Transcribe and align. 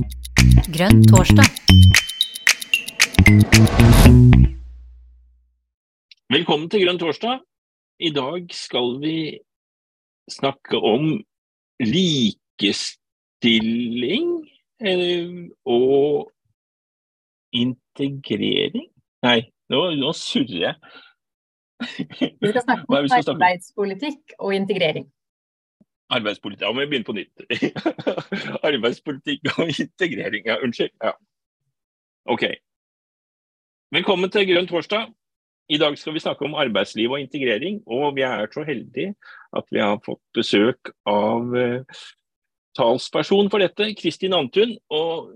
Grønn 0.00 1.02
torsdag. 1.10 1.44
Velkommen 6.32 6.70
til 6.72 6.80
Grønn 6.84 7.00
torsdag. 7.00 7.40
I 8.00 8.10
dag 8.16 8.46
skal 8.54 9.00
vi 9.02 9.38
snakke 10.30 10.76
om 10.76 11.24
likestilling 11.84 14.48
eh, 14.80 15.48
og 15.68 16.30
integrering. 17.52 18.88
Nei, 19.26 19.40
nå, 19.68 19.90
nå 20.00 20.12
surrer 20.16 20.60
jeg. 20.64 20.74
Vi 21.80 22.48
skal 22.52 22.62
snakke 22.64 22.96
er 22.96 23.02
vi 23.02 23.08
skal 23.12 23.28
om? 23.28 23.34
arbeidspolitikk 23.36 24.20
og 24.38 24.54
integrering. 24.56 25.06
Arbeidspolitikk. 26.10 26.66
Ja, 26.66 26.72
må 26.74 26.82
vi 26.82 26.90
begynne 26.90 27.06
på 27.06 27.14
nytt. 27.14 27.44
Arbeidspolitikk 28.68 29.52
og 29.56 29.70
integrering. 29.70 30.46
Ja, 30.46 30.58
unnskyld. 30.64 30.92
Ja. 31.02 31.14
OK. 32.30 32.46
Velkommen 33.94 34.30
til 34.30 34.48
Grønn 34.50 34.68
torsdag. 34.70 35.10
I 35.70 35.78
dag 35.78 35.94
skal 35.98 36.16
vi 36.16 36.22
snakke 36.22 36.44
om 36.46 36.56
arbeidsliv 36.58 37.14
og 37.14 37.22
integrering. 37.22 37.78
Og 37.86 38.16
vi 38.16 38.26
er 38.26 38.50
så 38.50 38.64
heldige 38.66 39.14
at 39.56 39.70
vi 39.70 39.78
har 39.82 40.02
fått 40.02 40.22
besøk 40.34 40.90
av 41.06 41.54
uh, 41.54 42.02
talsperson 42.78 43.50
for 43.52 43.62
dette, 43.62 43.92
Kristin 43.98 44.34
Antun. 44.34 44.74
Og 44.90 45.30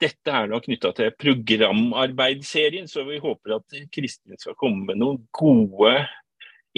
dette 0.00 0.30
er 0.30 0.50
da 0.52 0.62
knytta 0.62 0.94
til 0.96 1.10
programarbeidsserien, 1.18 2.86
så 2.88 3.02
vi 3.08 3.18
håper 3.20 3.58
at 3.58 3.80
Kristin 3.92 4.38
skal 4.38 4.58
komme 4.60 4.86
med 4.86 5.02
noen 5.02 5.24
gode 5.36 5.96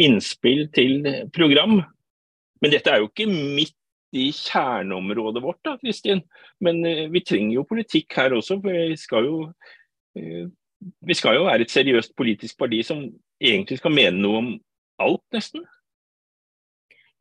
innspill 0.01 0.71
til 0.73 1.05
program. 1.37 1.83
Men 2.63 2.75
dette 2.75 2.93
er 2.93 3.03
jo 3.03 3.11
ikke 3.11 3.29
midt 3.29 3.77
i 4.13 4.29
kjerneområdet 4.37 5.43
vårt, 5.43 5.61
da, 5.65 5.77
Kristin. 5.81 6.23
Men 6.63 6.83
uh, 6.87 7.07
vi 7.13 7.25
trenger 7.27 7.57
jo 7.59 7.69
politikk 7.69 8.19
her 8.21 8.37
også. 8.37 8.61
For 8.63 8.77
vi 8.93 8.99
skal 9.01 9.29
jo, 9.29 9.39
uh, 10.19 10.45
vi 11.09 11.19
skal 11.19 11.39
jo 11.39 11.47
være 11.49 11.67
et 11.67 11.75
seriøst 11.75 12.17
politisk 12.19 12.59
parti 12.61 12.83
som 12.87 13.07
egentlig 13.43 13.81
skal 13.81 13.95
mene 13.95 14.21
noe 14.21 14.43
om 14.43 14.51
alt, 15.03 15.25
nesten. 15.35 15.65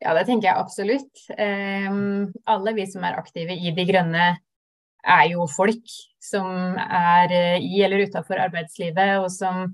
Ja, 0.02 0.14
det 0.16 0.26
tenker 0.26 0.50
jeg 0.50 0.58
absolutt. 0.58 1.26
Um, 1.38 2.32
alle 2.50 2.74
vi 2.74 2.86
som 2.90 3.04
er 3.06 3.18
aktive 3.20 3.54
i 3.54 3.70
De 3.74 3.86
grønne 3.86 4.32
er 5.02 5.24
jo 5.32 5.46
folk 5.50 5.94
som 6.22 6.76
er 6.78 7.32
eh, 7.34 7.62
i 7.62 7.82
eller 7.82 8.06
utafor 8.06 8.38
arbeidslivet, 8.38 9.18
og 9.18 9.30
som 9.34 9.72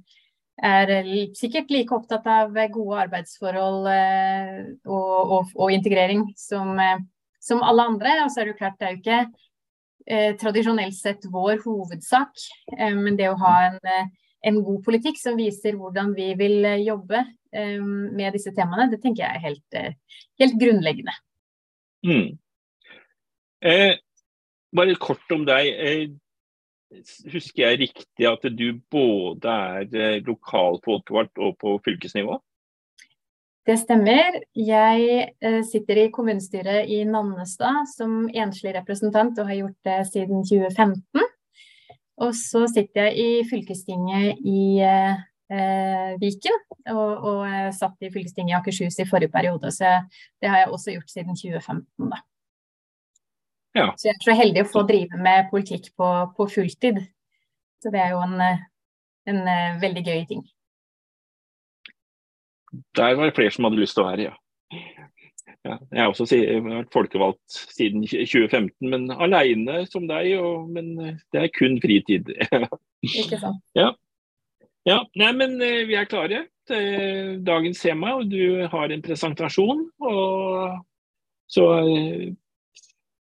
er 0.64 0.90
sikkert 1.38 1.70
like 1.70 1.94
opptatt 1.94 2.26
av 2.28 2.56
eh, 2.56 2.70
gode 2.72 3.02
arbeidsforhold 3.04 3.88
eh, 3.92 4.56
og, 4.88 5.32
og, 5.36 5.52
og 5.54 5.74
integrering 5.74 6.24
som, 6.38 6.72
eh, 6.82 7.02
som 7.42 7.62
alle 7.62 7.86
andre. 7.92 8.16
Og 8.24 8.32
så 8.32 8.42
er 8.42 8.48
det 8.48 8.54
jo 8.54 8.60
klart, 8.62 8.78
det 8.80 8.88
er 8.88 8.94
jo 8.94 9.02
ikke 9.02 9.20
eh, 10.08 10.32
tradisjonelt 10.40 10.98
sett 10.98 11.28
vår 11.30 11.62
hovedsak, 11.64 12.44
eh, 12.76 12.96
men 12.96 13.18
det 13.18 13.30
å 13.30 13.38
ha 13.42 13.54
en, 13.68 13.78
en 14.48 14.60
god 14.66 14.82
politikk 14.86 15.20
som 15.20 15.38
viser 15.38 15.78
hvordan 15.78 16.12
vi 16.18 16.32
vil 16.38 16.66
jobbe 16.82 17.22
eh, 17.22 17.78
med 17.78 18.34
disse 18.36 18.54
temaene, 18.56 18.90
det 18.92 19.02
tenker 19.04 19.24
jeg 19.24 19.38
er 19.38 19.46
helt, 19.46 20.04
helt 20.42 20.60
grunnleggende. 20.60 21.14
Mm. 22.06 22.38
Bare 24.78 24.94
kort 25.02 25.32
om 25.34 25.42
deg. 25.48 26.18
Husker 27.32 27.66
jeg 27.66 27.80
riktig 27.82 28.28
at 28.28 28.44
du 28.56 28.68
både 28.90 29.52
er 29.52 29.88
eh, 29.92 30.20
lokal 30.24 30.80
folkevalgt 30.84 31.40
og 31.42 31.58
på 31.60 31.76
fylkesnivå? 31.84 32.38
Det 33.68 33.76
stemmer. 33.76 34.38
Jeg 34.56 35.26
eh, 35.44 35.58
sitter 35.68 35.98
i 36.00 36.10
kommunestyret 36.12 36.88
i 36.88 37.02
Nannestad 37.04 37.84
som 37.90 38.22
enslig 38.32 38.72
representant 38.78 39.36
og 39.36 39.50
har 39.50 39.58
gjort 39.58 39.76
det 39.84 39.98
siden 40.08 40.40
2015. 40.48 41.26
Og 42.24 42.32
så 42.34 42.64
sitter 42.72 43.10
jeg 43.10 43.18
i 43.20 43.44
fylkestinget 43.50 44.40
i 44.48 44.80
eh, 44.80 45.20
eh, 45.52 46.16
Viken, 46.22 46.56
og, 46.94 47.28
og 47.28 47.74
satt 47.76 48.00
i 48.00 48.10
fylkestinget 48.14 48.54
i 48.54 48.58
Akershus 48.62 48.96
i 49.04 49.06
forrige 49.10 49.34
periode. 49.36 49.70
Så 49.76 49.92
det 50.40 50.48
har 50.48 50.64
jeg 50.64 50.72
også 50.72 50.96
gjort 50.96 51.12
siden 51.12 51.36
2015. 51.36 52.08
Da. 52.08 52.24
Ja. 53.78 53.92
Så 53.96 54.08
jeg 54.08 54.16
er 54.16 54.24
så 54.26 54.34
heldig 54.38 54.64
å 54.64 54.70
få 54.72 54.82
drive 54.88 55.20
med 55.22 55.48
politikk 55.52 55.92
på, 55.98 56.08
på 56.36 56.48
fulltid. 56.50 57.00
Så 57.82 57.92
det 57.94 58.00
er 58.02 58.14
jo 58.16 58.22
en, 58.24 58.40
en 59.30 59.40
eh, 59.52 59.76
veldig 59.82 60.04
gøy 60.06 60.24
ting. 60.30 60.42
Der 62.98 63.14
var 63.16 63.28
det 63.28 63.36
flere 63.36 63.54
som 63.54 63.68
hadde 63.68 63.80
lyst 63.80 63.96
til 63.96 64.04
å 64.04 64.08
være, 64.08 64.26
ja. 64.28 64.34
ja 65.64 65.76
jeg 65.92 66.02
har 66.02 66.10
også 66.10 66.26
jeg 66.34 66.58
har 66.58 66.82
vært 66.82 66.92
folkevalgt 66.92 67.60
siden 67.76 68.02
2015, 68.04 68.74
men 68.90 69.06
alene 69.14 69.84
som 69.88 70.08
deg. 70.10 70.34
Og, 70.42 70.68
men 70.74 70.92
eh, 71.04 71.22
det 71.32 71.44
er 71.44 71.54
kun 71.54 71.78
fritid. 71.84 72.34
Ikke 73.22 73.40
sant? 73.40 73.62
ja, 74.88 75.00
nei, 75.20 75.32
men 75.38 75.58
eh, 75.62 75.84
vi 75.88 75.98
er 75.98 76.10
klare 76.10 76.46
dagens 76.68 77.78
tema, 77.80 78.10
og 78.18 78.26
du 78.28 78.66
har 78.68 78.92
en 78.92 79.00
presentasjon. 79.00 79.86
Og 80.04 80.74
så 81.48 81.64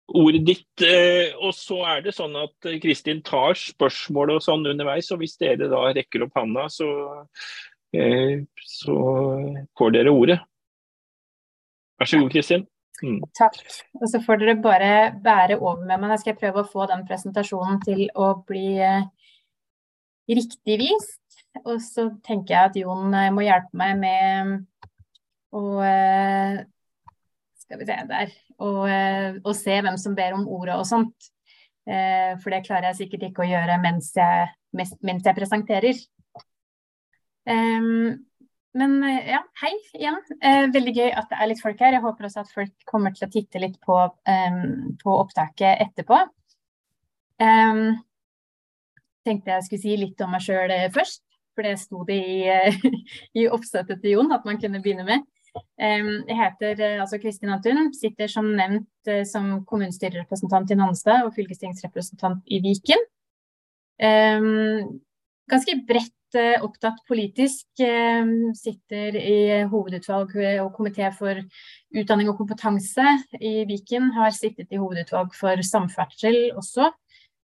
ordet 0.08 0.46
ditt. 0.46 0.82
eh, 0.82 1.34
Og 1.40 1.54
så 1.56 1.80
er 1.88 2.02
det 2.02 2.16
sånn 2.16 2.36
at 2.40 2.68
eh, 2.68 2.80
Kristin 2.84 3.22
tar 3.26 3.56
spørsmål 3.60 4.36
og 4.36 4.44
sånn 4.44 4.66
underveis, 4.68 5.12
og 5.12 5.22
hvis 5.22 5.38
dere 5.42 5.70
da 5.72 5.86
rekker 5.96 6.26
opp 6.26 6.36
handa, 6.36 6.68
så, 6.70 6.90
eh, 7.96 8.44
så 8.60 8.98
får 9.78 9.96
dere 9.96 10.14
ordet. 10.14 10.40
Vær 12.00 12.10
så 12.10 12.20
god, 12.20 12.32
Kristin. 12.34 12.68
Mm. 13.04 13.20
Takk. 13.36 13.58
Og 14.00 14.08
så 14.12 14.22
får 14.24 14.40
dere 14.40 14.62
bare 14.62 14.94
bære 15.24 15.60
over 15.60 15.86
med 15.86 16.00
meg. 16.00 16.14
Jeg 16.14 16.24
skal 16.24 16.40
prøve 16.40 16.64
å 16.64 16.70
få 16.70 16.88
den 16.88 17.04
presentasjonen 17.08 17.82
til 17.84 18.06
å 18.16 18.30
bli 18.48 18.78
riktig 20.30 20.78
vist. 20.80 21.20
Og 21.66 21.82
så 21.84 22.08
tenker 22.26 22.56
jeg 22.56 22.70
at 22.70 22.78
Jon 22.80 23.14
må 23.36 23.44
hjelpe 23.46 23.78
meg 23.78 24.00
med 24.00 24.54
å 25.54 25.64
Skal 27.64 27.80
vi 27.80 27.86
se 27.86 27.98
der. 28.10 28.32
Og, 28.62 28.84
eh, 28.90 29.40
og 29.44 29.56
se 29.58 29.80
hvem 29.82 29.98
som 30.00 30.16
ber 30.18 30.36
om 30.38 30.46
ordet 30.48 30.76
og 30.78 30.86
sånt. 30.88 31.32
Eh, 31.88 32.36
For 32.42 32.54
det 32.54 32.64
klarer 32.68 32.92
jeg 32.92 33.04
sikkert 33.04 33.30
ikke 33.30 33.44
å 33.44 33.50
gjøre 33.50 33.80
mens 33.84 34.14
jeg, 34.16 34.52
mens, 34.76 34.94
jeg 35.02 35.36
presenterer. 35.38 36.06
Men 38.74 38.94
eh, 39.04 39.34
ja, 39.34 39.42
hei 39.64 39.74
igjen. 39.98 40.22
Veldig 40.74 40.96
gøy 40.96 41.12
at 41.12 41.30
det 41.32 41.42
er 41.42 41.52
litt 41.52 41.64
folk 41.64 41.84
her. 41.84 41.98
Jeg 41.98 42.06
håper 42.06 42.30
også 42.30 42.46
at 42.46 42.56
folk 42.56 42.88
kommer 42.90 43.14
til 43.16 43.28
å 43.28 43.34
titte 43.34 43.62
litt 43.62 43.78
på, 43.84 44.00
på 45.04 45.20
opptaket 45.20 45.84
etterpå. 45.90 46.24
Tenkte 49.24 49.54
jeg 49.54 49.68
skulle 49.68 49.84
si 49.84 50.00
litt 50.00 50.20
om 50.24 50.34
meg 50.36 50.44
sjøl 50.44 50.72
først, 50.94 51.24
for 51.56 51.68
det 51.68 51.78
sto 51.80 52.02
det 52.08 52.18
i, 52.18 52.40
i 53.44 53.46
oppsettet 53.52 54.02
til 54.04 54.18
Jon 54.18 54.34
at 54.36 54.48
man 54.48 54.60
kunne 54.62 54.82
begynne 54.84 55.06
med. 55.08 55.28
Jeg 55.54 56.38
heter 56.38 56.80
eh, 56.82 57.00
altså 57.02 57.20
Kristin 57.22 57.52
Antun, 57.54 57.92
sitter 57.94 58.30
som 58.32 58.48
nevnt 58.58 59.10
eh, 59.10 59.24
som 59.28 59.60
kommunestyrerepresentant 59.70 60.72
i 60.72 60.78
Nannestad 60.80 61.28
og 61.28 61.34
fylkestingsrepresentant 61.36 62.42
i 62.50 62.62
Viken. 62.64 63.02
Ganske 65.52 65.76
bredt 65.86 66.38
eh, 66.40 66.64
opptatt 66.66 67.04
politisk. 67.10 67.68
Sitter 68.58 69.20
i 69.20 69.38
hovedutvalg 69.70 70.34
og 70.64 70.74
komité 70.78 71.12
for 71.14 71.38
utdanning 71.94 72.32
og 72.32 72.40
kompetanse 72.42 73.18
i 73.38 73.60
Viken. 73.70 74.10
Har 74.18 74.34
sittet 74.34 74.74
i 74.74 74.82
hovedutvalg 74.82 75.36
for 75.38 75.62
samferdsel 75.68 76.56
også. 76.58 76.90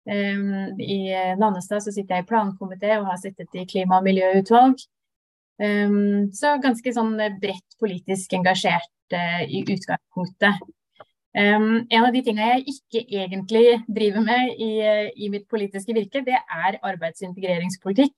I 0.07 0.99
Nannestad 1.35 1.83
sitter 1.83 2.15
jeg 2.15 2.23
i 2.23 2.29
plankomité 2.29 2.93
og 2.99 3.09
har 3.09 3.17
sittet 3.19 3.57
i 3.57 3.65
klima- 3.67 3.97
og 3.97 4.05
miljøutvalg. 4.05 4.85
Um, 5.57 6.29
så 6.38 6.53
ganske 6.62 6.91
sånn 6.94 7.18
bredt 7.41 7.73
politisk 7.81 8.34
engasjert 8.38 9.16
uh, 9.16 9.41
i 9.41 9.63
utgangspunktet. 9.66 10.53
Um, 11.38 11.85
en 11.90 12.06
av 12.06 12.13
de 12.13 12.22
tingene 12.25 12.47
jeg 12.51 12.63
ikke 12.73 13.01
egentlig 13.22 13.84
driver 13.85 14.22
med 14.25 14.44
i, 14.57 14.81
eh, 14.81 15.12
i 15.18 15.30
mitt 15.30 15.48
politiske 15.50 15.94
virke, 15.94 16.21
det 16.25 16.38
er 16.38 16.80
arbeids- 16.81 17.21
og 17.21 17.30
integreringspolitikk. 17.31 18.15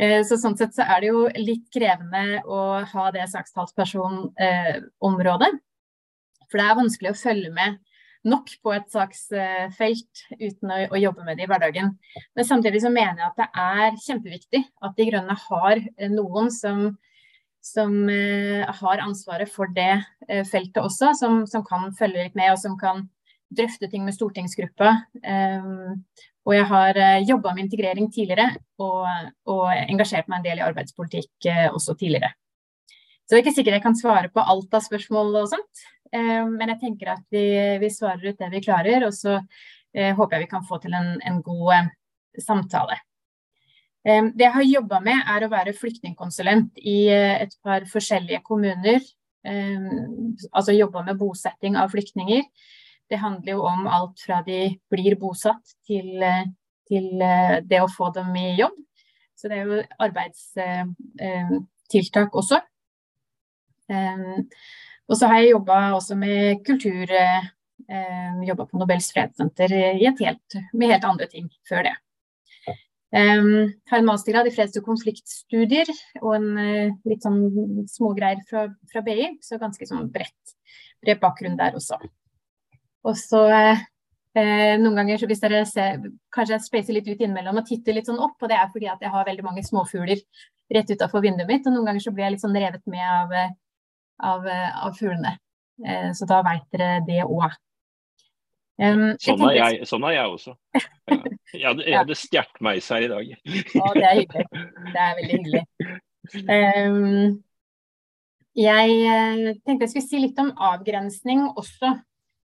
Uh, 0.00 0.22
Så 0.26 0.36
sånn 0.42 0.56
sett 0.58 0.74
så 0.74 0.82
er 0.86 1.00
det 1.00 1.08
jo 1.10 1.28
litt 1.38 1.70
krevende 1.74 2.42
å 2.46 2.84
ha 2.86 3.10
det 3.14 3.28
sakstalspersonsområdet. 3.30 5.52
For 6.50 6.56
det 6.58 6.66
er 6.66 6.80
vanskelig 6.82 7.10
å 7.12 7.22
følge 7.22 7.50
med 7.54 7.70
nok 8.28 8.50
på 8.64 8.72
et 8.74 8.88
saksfelt 8.92 10.24
uten 10.36 10.72
å, 10.90 10.98
jobbe 11.00 11.24
med 11.24 11.38
det 11.38 11.46
i 11.46 11.50
hverdagen. 11.50 11.94
Men 12.36 12.48
samtidig 12.48 12.82
så 12.84 12.92
mener 12.92 13.22
jeg 13.22 13.30
at 13.30 13.38
det 13.40 13.48
er 13.62 14.00
kjempeviktig 14.06 14.64
at 14.84 14.98
De 14.98 15.06
grønne 15.08 15.36
har 15.46 15.80
eh, 15.80 16.10
noen 16.12 16.50
som, 16.52 16.90
som 17.64 17.96
eh, 18.12 18.66
har 18.80 19.04
ansvaret 19.06 19.48
for 19.50 19.72
det 19.76 19.92
eh, 20.28 20.44
feltet 20.48 20.82
også, 20.82 21.14
som, 21.16 21.44
som 21.48 21.64
kan 21.66 21.88
følge 21.96 22.26
litt 22.26 22.36
med 22.38 22.52
og 22.52 22.60
som 22.60 22.76
kan 22.80 23.06
drøfte 23.50 23.88
ting 23.90 24.04
med 24.06 24.14
stortingsgruppa. 24.14 24.92
Og 26.48 26.56
jeg 26.56 26.66
har 26.70 26.96
uh, 26.96 27.22
jobba 27.22 27.52
med 27.54 27.66
integrering 27.66 28.08
tidligere 28.12 28.48
og, 28.80 29.08
og 29.50 29.64
engasjert 29.76 30.30
meg 30.30 30.40
en 30.40 30.46
del 30.48 30.60
i 30.62 30.66
arbeidspolitikk 30.66 31.48
eh, 31.50 31.66
også 31.68 31.96
tidligere. 32.00 32.32
Så 33.30 33.36
det 33.36 33.38
er 33.38 33.44
ikke 33.44 33.56
sikkert 33.58 33.76
jeg 33.76 33.84
kan 33.84 33.98
svare 33.98 34.30
på 34.32 34.42
alt 34.42 34.72
av 34.74 34.82
spørsmål 34.82 35.36
og 35.42 35.50
sånt, 35.52 35.82
eh, 35.84 35.99
men 36.12 36.72
jeg 36.72 36.80
tenker 36.80 37.12
at 37.12 37.22
vi, 37.30 37.44
vi 37.78 37.90
svarer 37.92 38.32
ut 38.32 38.40
det 38.40 38.48
vi 38.50 38.62
klarer. 38.64 39.04
Og 39.06 39.14
så 39.14 39.36
eh, 39.94 40.16
håper 40.16 40.36
jeg 40.36 40.46
vi 40.46 40.50
kan 40.50 40.66
få 40.66 40.78
til 40.82 40.94
en, 40.98 41.12
en 41.26 41.42
god 41.44 41.72
eh, 41.76 41.90
samtale. 42.42 42.96
Eh, 44.06 44.24
det 44.34 44.44
jeg 44.46 44.52
har 44.56 44.62
jobba 44.64 45.00
med, 45.04 45.18
er 45.28 45.44
å 45.44 45.52
være 45.52 45.76
flyktningkonsulent 45.76 46.78
i 46.80 47.08
eh, 47.12 47.42
et 47.44 47.54
par 47.64 47.80
forskjellige 47.90 48.40
kommuner. 48.46 49.00
Eh, 49.44 49.80
altså 50.50 50.72
jobba 50.76 51.02
med 51.08 51.18
bosetting 51.20 51.74
av 51.80 51.88
flyktninger. 51.94 52.42
Det 53.10 53.18
handler 53.18 53.52
jo 53.56 53.60
om 53.66 53.86
alt 53.90 54.20
fra 54.22 54.36
de 54.46 54.78
blir 54.92 55.14
bosatt 55.18 55.66
til, 55.88 56.08
til 56.86 57.06
det 57.66 57.80
å 57.82 57.88
få 57.90 58.10
dem 58.14 58.30
i 58.38 58.54
jobb. 58.54 58.76
Så 59.34 59.48
det 59.50 59.56
er 59.56 59.66
jo 59.66 59.82
arbeidstiltak 60.06 62.30
også. 62.38 62.62
Og 65.10 65.18
så 65.18 65.26
har 65.26 65.40
jeg 65.40 65.54
jobba 65.56 65.80
også 65.96 66.14
med 66.14 66.60
kultur, 66.66 67.10
jobba 68.46 68.66
på 68.70 68.78
Nobels 68.78 69.08
fredssenter 69.10 69.72
med 69.74 70.92
helt 70.92 71.06
andre 71.08 71.26
ting 71.26 71.48
før 71.66 71.88
det. 71.88 71.96
Um, 73.10 73.72
har 73.90 73.98
en 73.98 74.06
mastergrad 74.06 74.46
i 74.46 74.52
freds- 74.54 74.78
og 74.78 74.84
konfliktstudier 74.86 75.88
og 76.20 76.34
en 76.36 76.50
uh, 76.54 76.92
litt 77.10 77.24
sånn 77.26 77.40
smågreier 77.90 78.44
fra, 78.46 78.68
fra 78.92 79.02
BI, 79.02 79.32
så 79.42 79.58
ganske 79.58 79.88
sånn 79.88 80.04
bredt, 80.14 80.52
bred 81.02 81.18
bakgrunn 81.18 81.56
der 81.58 81.74
også. 81.74 81.98
Og 83.02 83.16
så 83.18 83.40
uh, 83.50 83.82
noen 84.38 85.00
ganger, 85.00 85.26
hvis 85.26 85.42
dere 85.42 85.64
ser, 85.66 85.98
kanskje 86.30 86.54
jeg 86.54 86.66
spacer 86.68 86.98
litt 87.00 87.10
ut 87.10 87.16
innimellom 87.18 87.58
og 87.58 87.66
titter 87.66 87.98
litt 87.98 88.06
sånn 88.06 88.22
opp, 88.22 88.38
og 88.38 88.52
det 88.52 88.60
er 88.60 88.70
fordi 88.70 88.92
at 88.92 89.02
jeg 89.02 89.10
har 89.10 89.26
veldig 89.26 89.46
mange 89.48 89.66
småfugler 89.66 90.22
rett 90.70 90.94
utafor 90.94 91.26
vinduet 91.26 91.50
mitt, 91.50 91.66
og 91.66 91.74
noen 91.74 91.90
ganger 91.90 92.06
så 92.06 92.14
blir 92.14 92.28
jeg 92.28 92.36
litt 92.36 92.46
sånn 92.46 92.54
revet 92.62 92.86
med 92.94 93.02
av, 93.02 93.34
av, 94.22 94.46
av 94.48 94.94
fuglene. 94.98 95.36
Uh, 95.80 96.10
så 96.16 96.28
da 96.28 96.40
veit 96.46 96.66
dere 96.74 97.00
det 97.06 97.24
òg. 97.24 97.50
Um, 98.80 99.10
sånn, 99.20 99.42
er 99.50 99.58
jeg, 99.58 99.86
sånn, 99.88 100.04
er 100.08 100.16
jeg, 100.16 100.34
også. 100.38 100.54
Ja. 100.72 100.84
Jeg 101.50 101.66
hadde, 101.66 101.84
jeg 101.84 101.98
hadde 102.02 102.16
stjålet 102.16 102.64
meg 102.64 102.82
her 102.86 103.04
i 103.04 103.12
dag. 103.12 103.30
Å, 103.76 103.92
det 103.96 104.06
er 104.08 104.18
hyggelig. 104.22 104.46
Det 104.94 105.04
er 105.04 105.16
veldig 105.18 105.38
hyggelig. 105.38 105.64
Um, 106.46 107.40
jeg 108.58 108.96
eh, 109.06 109.44
tenkte 109.62 109.86
jeg 109.86 109.92
skulle 109.92 110.08
si 110.08 110.20
litt 110.24 110.40
om 110.42 110.50
avgrensning 110.56 111.44
også. 111.50 111.94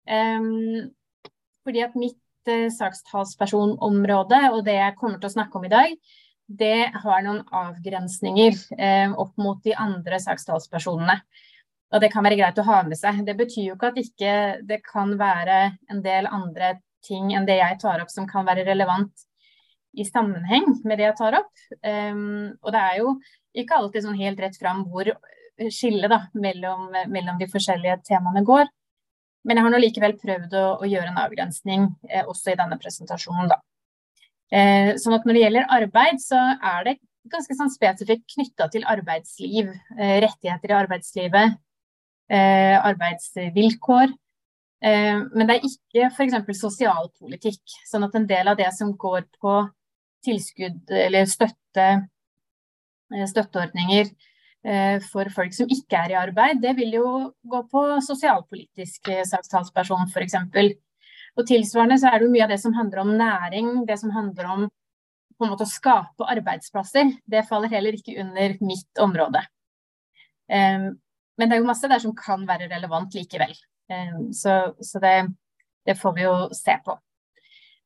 Um, 0.08 0.88
fordi 1.68 1.84
at 1.84 1.98
mitt 2.00 2.52
uh, 2.52 2.68
sakstalspersonområde 2.72 4.40
og 4.54 4.62
det 4.68 4.78
jeg 4.78 4.96
kommer 5.00 5.20
til 5.20 5.32
å 5.32 5.36
snakke 5.36 5.60
om 5.60 5.66
i 5.68 5.74
dag, 5.74 5.96
det 6.48 6.90
har 7.04 7.26
noen 7.26 7.42
avgrensninger 7.52 8.56
uh, 8.78 9.18
opp 9.20 9.34
mot 9.42 9.60
de 9.66 9.76
andre 9.76 10.20
sakstalspersonene. 10.24 11.18
Og 11.94 12.04
det 12.04 12.10
kan 12.12 12.26
være 12.26 12.40
greit 12.40 12.60
å 12.60 12.66
ha 12.68 12.82
med 12.84 13.00
seg. 13.00 13.24
Det 13.28 13.38
betyr 13.40 13.70
jo 13.70 13.78
ikke 13.78 13.92
at 13.94 14.02
ikke 14.02 14.34
det 14.68 14.82
kan 14.84 15.14
være 15.20 15.60
en 15.92 16.04
del 16.04 16.28
andre 16.28 16.76
ting 17.08 17.32
enn 17.36 17.48
det 17.48 17.62
jeg 17.62 17.80
tar 17.80 18.04
opp 18.04 18.12
som 18.12 18.28
kan 18.28 18.46
være 18.48 18.66
relevant 18.68 19.28
i 19.98 20.06
sammenheng 20.06 20.68
med 20.84 21.00
det 21.00 21.08
jeg 21.08 21.18
tar 21.20 21.38
opp. 21.40 21.54
Um, 21.80 22.58
og 22.62 22.74
det 22.76 22.82
er 22.82 23.00
jo 23.00 23.14
ikke 23.58 23.80
alltid 23.80 24.06
sånn 24.06 24.20
helt 24.20 24.42
rett 24.44 24.60
fram 24.60 24.84
hvor 24.92 25.10
skillet 25.74 26.34
mellom, 26.38 26.92
mellom, 27.10 27.38
de 27.40 27.48
forskjellige 27.50 28.02
temaene 28.12 28.44
går. 28.46 28.68
Men 29.48 29.58
jeg 29.58 29.66
har 29.66 29.74
nå 29.74 29.80
likevel 29.82 30.18
prøvd 30.20 30.56
å, 30.60 30.66
å 30.84 30.90
gjøre 30.90 31.14
en 31.14 31.22
avgrensning 31.24 31.88
eh, 32.12 32.26
også 32.28 32.52
i 32.52 32.58
denne 32.60 32.78
presentasjonen. 32.82 33.50
Da. 33.50 33.62
Eh, 34.52 34.92
sånn 35.02 35.16
at 35.18 35.26
når 35.26 35.38
det 35.38 35.44
gjelder 35.46 35.70
arbeid, 35.78 36.20
så 36.22 36.42
er 36.56 36.90
det 36.90 36.98
ganske 37.32 37.56
sånn 37.58 37.72
spesifikt 37.72 38.28
knytta 38.36 38.68
til 38.74 38.86
arbeidsliv, 38.88 39.72
eh, 39.98 40.18
rettigheter 40.24 40.74
i 40.74 40.78
arbeidslivet, 40.78 41.58
arbeidsvilkår. 42.28 44.12
Eh, 44.84 45.20
men 45.34 45.50
det 45.50 45.58
er 45.58 45.66
ikke 45.66 46.10
f.eks. 46.12 46.60
sosialpolitikk. 46.60 47.64
Sånn 47.90 48.06
at 48.08 48.16
en 48.18 48.28
del 48.30 48.52
av 48.52 48.58
det 48.60 48.70
som 48.78 48.94
går 49.00 49.26
på 49.42 49.60
tilskudd 50.26 50.92
eller 50.94 51.30
støtte, 51.30 51.88
eh, 53.14 53.30
støtteordninger 53.34 54.12
for 55.08 55.30
folk 55.32 55.54
som 55.56 55.70
ikke 55.72 55.96
er 55.96 56.12
i 56.12 56.16
arbeid, 56.20 56.58
det 56.60 56.74
vil 56.76 56.98
jo 56.98 57.10
gå 57.48 57.60
på 57.72 57.82
sosialpolitisk 58.04 59.08
sakstalsperson 59.30 60.10
f.eks. 60.10 60.34
Og 61.38 61.46
tilsvarende 61.48 61.96
så 62.02 62.10
er 62.10 62.18
det 62.18 62.28
jo 62.28 62.34
mye 62.34 62.44
av 62.44 62.52
det 62.52 62.58
som 62.60 62.76
handler 62.76 63.04
om 63.06 63.14
næring, 63.16 63.70
det 63.88 63.96
som 64.02 64.12
handler 64.12 64.50
om 64.52 64.66
på 65.38 65.46
en 65.46 65.54
måte 65.54 65.64
å 65.64 65.72
skape 65.72 66.28
arbeidsplasser, 66.34 67.14
det 67.30 67.46
faller 67.48 67.72
heller 67.72 67.96
ikke 67.96 68.18
under 68.20 68.58
mitt 68.66 69.00
område. 69.00 69.46
Men 71.38 71.50
det 71.50 71.58
er 71.58 71.62
jo 71.62 71.70
masse 71.70 71.90
der 71.90 72.02
som 72.02 72.16
kan 72.18 72.46
være 72.48 72.70
relevant 72.72 73.16
likevel. 73.18 73.54
Eh, 73.92 74.16
så, 74.34 74.60
så 74.82 75.02
det, 75.04 75.16
det, 75.86 75.98
får 76.00 76.16
vi 76.18 76.26
jo 76.26 76.38
se 76.56 76.78
på. 76.86 76.98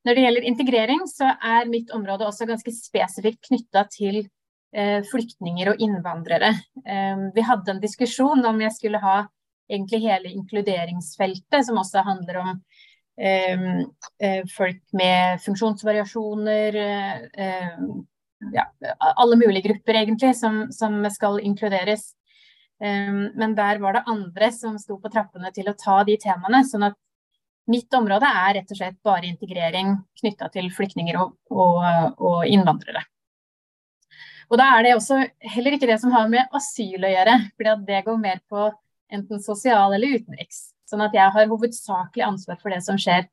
Når 0.06 0.18
det 0.18 0.24
gjelder 0.26 0.48
integrering, 0.50 1.02
så 1.10 1.36
er 1.38 1.70
mitt 1.70 1.92
område 1.94 2.26
også 2.26 2.48
ganske 2.50 2.74
spesifikt 2.74 3.44
knytta 3.50 3.86
til 3.94 4.24
eh, 4.24 5.02
flyktninger 5.12 5.74
og 5.74 5.84
innvandrere. 5.84 6.56
Eh, 6.86 7.28
vi 7.36 7.46
hadde 7.46 7.76
en 7.76 7.84
diskusjon 7.84 8.46
om 8.50 8.64
jeg 8.66 8.76
skulle 8.78 9.04
ha 9.04 9.20
egentlig 9.72 10.02
hele 10.04 10.32
inkluderingsfeltet, 10.36 11.66
som 11.68 11.80
også 11.80 12.04
handler 12.08 12.40
om 12.42 12.56
eh, 13.20 13.68
eh 14.26 14.42
folk 14.56 14.82
med 14.98 15.44
funksjonsvariasjoner, 15.46 16.80
eh, 17.46 17.78
ja, 18.54 18.66
alle 19.16 19.38
mulige 19.38 19.70
grupper 19.70 20.02
egentlig, 20.02 20.34
som, 20.36 20.66
som 20.72 20.98
skal 21.14 21.40
inkluderes. 21.40 22.12
Men 22.82 23.52
der 23.54 23.78
var 23.78 23.94
det 23.94 24.08
andre 24.10 24.48
som 24.56 24.78
sto 24.82 24.96
på 24.98 25.12
trappene 25.14 25.52
til 25.54 25.70
å 25.70 25.78
ta 25.78 26.00
de 26.08 26.16
temaene. 26.18 26.64
sånn 26.66 26.88
at 26.88 26.96
mitt 27.70 27.94
område 27.94 28.26
er 28.26 28.56
rett 28.58 28.72
og 28.74 28.80
slett 28.80 28.98
bare 29.06 29.30
integrering 29.30 29.96
knytta 30.22 30.50
til 30.54 30.70
flyktninger 30.74 31.18
og, 31.22 31.36
og, 31.54 31.82
og, 32.18 32.40
innvandrere. 32.50 33.04
Og 34.52 34.60
da 34.60 34.68
er 34.76 34.84
det 34.84 34.96
også 34.98 35.22
heller 35.54 35.78
ikke 35.78 35.88
det 35.88 36.00
som 36.02 36.12
har 36.16 36.28
med 36.32 36.58
asyl 36.58 37.06
å 37.06 37.12
gjøre, 37.12 37.38
for 37.56 37.84
det 37.88 38.02
går 38.08 38.18
mer 38.20 38.42
på 38.52 38.66
enten 39.12 39.44
sosial 39.44 39.96
eller 39.96 40.18
utenriks. 40.18 40.72
Sånn 40.90 41.04
at 41.06 41.16
jeg 41.16 41.32
har 41.32 41.48
hovedsakelig 41.48 42.26
ansvar 42.26 42.60
for 42.60 42.74
det 42.74 42.82
som 42.84 43.00
skjer 43.00 43.30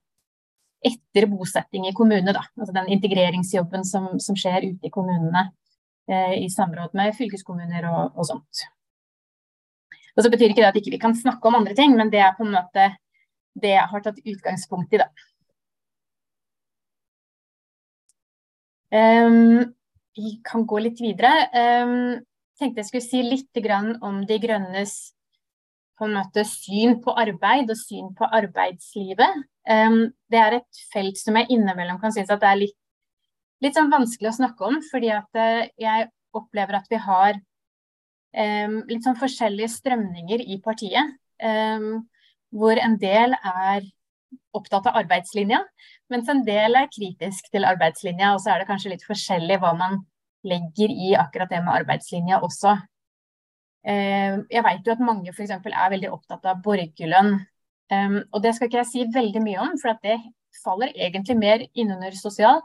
etter 0.86 1.26
bosetting 1.26 1.88
i 1.88 1.94
kommunene. 1.96 2.36
Da. 2.36 2.44
Altså 2.58 2.74
den 2.76 2.92
integreringsjobben 2.94 3.86
som, 3.86 4.12
som 4.22 4.38
skjer 4.38 4.68
ute 4.68 4.86
i 4.86 4.94
kommunene 4.94 5.48
eh, 6.06 6.36
i 6.44 6.46
samråd 6.54 6.94
med 6.98 7.16
fylkeskommuner 7.18 7.88
og, 7.90 8.12
og 8.14 8.28
sånt. 8.28 8.68
Og 10.18 10.24
så 10.24 10.30
betyr 10.32 10.50
ikke 10.50 10.64
det 10.64 10.70
at 10.72 10.76
ikke 10.80 10.90
vi 10.90 10.98
ikke 10.98 11.06
kan 11.06 11.14
snakke 11.14 11.46
om 11.46 11.60
andre 11.60 11.76
ting, 11.78 11.94
men 11.94 12.10
det 12.10 12.18
er 12.18 12.34
på 12.34 12.42
en 12.42 12.56
måte 12.56 12.88
det 13.58 13.70
jeg 13.70 13.90
har 13.90 14.02
tatt 14.02 14.18
utgangspunkt 14.26 14.94
i, 14.94 14.98
da. 14.98 15.06
Um, 18.88 19.74
vi 20.16 20.38
kan 20.42 20.64
gå 20.66 20.80
litt 20.82 20.98
videre. 21.04 21.30
Um, 21.54 22.18
tenkte 22.58 22.82
jeg 22.82 22.88
skulle 22.88 23.06
si 23.06 23.22
litt 23.22 24.02
om 24.02 24.24
De 24.26 24.38
grønnes 24.42 24.94
på 25.98 26.06
en 26.06 26.14
måte 26.14 26.44
syn 26.46 26.98
på 27.02 27.14
arbeid 27.18 27.70
og 27.70 27.78
syn 27.78 28.10
på 28.18 28.26
arbeidslivet. 28.26 29.42
Um, 29.68 30.10
det 30.30 30.38
er 30.40 30.58
et 30.58 30.82
felt 30.92 31.18
som 31.18 31.36
jeg 31.36 31.50
innimellom 31.50 32.00
kan 32.00 32.14
synes 32.14 32.30
at 32.30 32.42
det 32.42 32.50
er 32.50 32.62
litt, 32.64 32.78
litt 33.62 33.78
sånn 33.78 33.92
vanskelig 33.92 34.30
å 34.32 34.38
snakke 34.38 34.66
om, 34.66 34.80
fordi 34.90 35.12
at 35.14 35.38
uh, 35.38 35.66
jeg 35.78 36.10
opplever 36.34 36.78
at 36.78 36.90
vi 36.90 37.02
har 37.02 37.38
litt 38.32 39.06
sånn 39.06 39.18
forskjellige 39.18 39.70
strømninger 39.72 40.42
i 40.44 40.58
partiet. 40.64 41.14
Hvor 42.52 42.80
en 42.80 42.96
del 43.00 43.34
er 43.36 43.86
opptatt 44.56 44.88
av 44.90 44.98
arbeidslinja, 45.00 45.62
mens 46.12 46.28
en 46.28 46.42
del 46.44 46.76
er 46.76 46.90
kritisk 46.92 47.48
til 47.52 47.66
arbeidslinja. 47.68 48.34
Og 48.34 48.42
så 48.44 48.52
er 48.52 48.60
det 48.62 48.68
kanskje 48.68 48.92
litt 48.94 49.06
forskjellig 49.06 49.58
hva 49.62 49.74
man 49.78 50.00
legger 50.48 50.92
i 50.92 51.14
akkurat 51.18 51.50
det 51.52 51.62
med 51.64 51.80
arbeidslinja 51.82 52.40
også. 52.44 52.76
Jeg 53.88 54.64
vet 54.66 54.84
jo 54.84 54.94
at 54.94 55.04
mange 55.04 55.32
f.eks. 55.32 55.54
er 55.54 55.94
veldig 55.94 56.10
opptatt 56.12 56.44
av 56.50 56.60
borgerlønn. 56.64 57.38
og 58.32 58.42
det 58.44 58.54
skal 58.54 58.68
ikke 58.68 58.82
jeg 58.82 58.90
si 58.92 59.06
veldig 59.14 59.42
mye 59.44 59.62
om, 59.64 59.78
for 59.80 59.96
det 60.04 60.18
faller 60.64 60.92
egentlig 60.94 61.36
mer 61.38 61.64
innunder 61.74 62.16
sosial. 62.16 62.60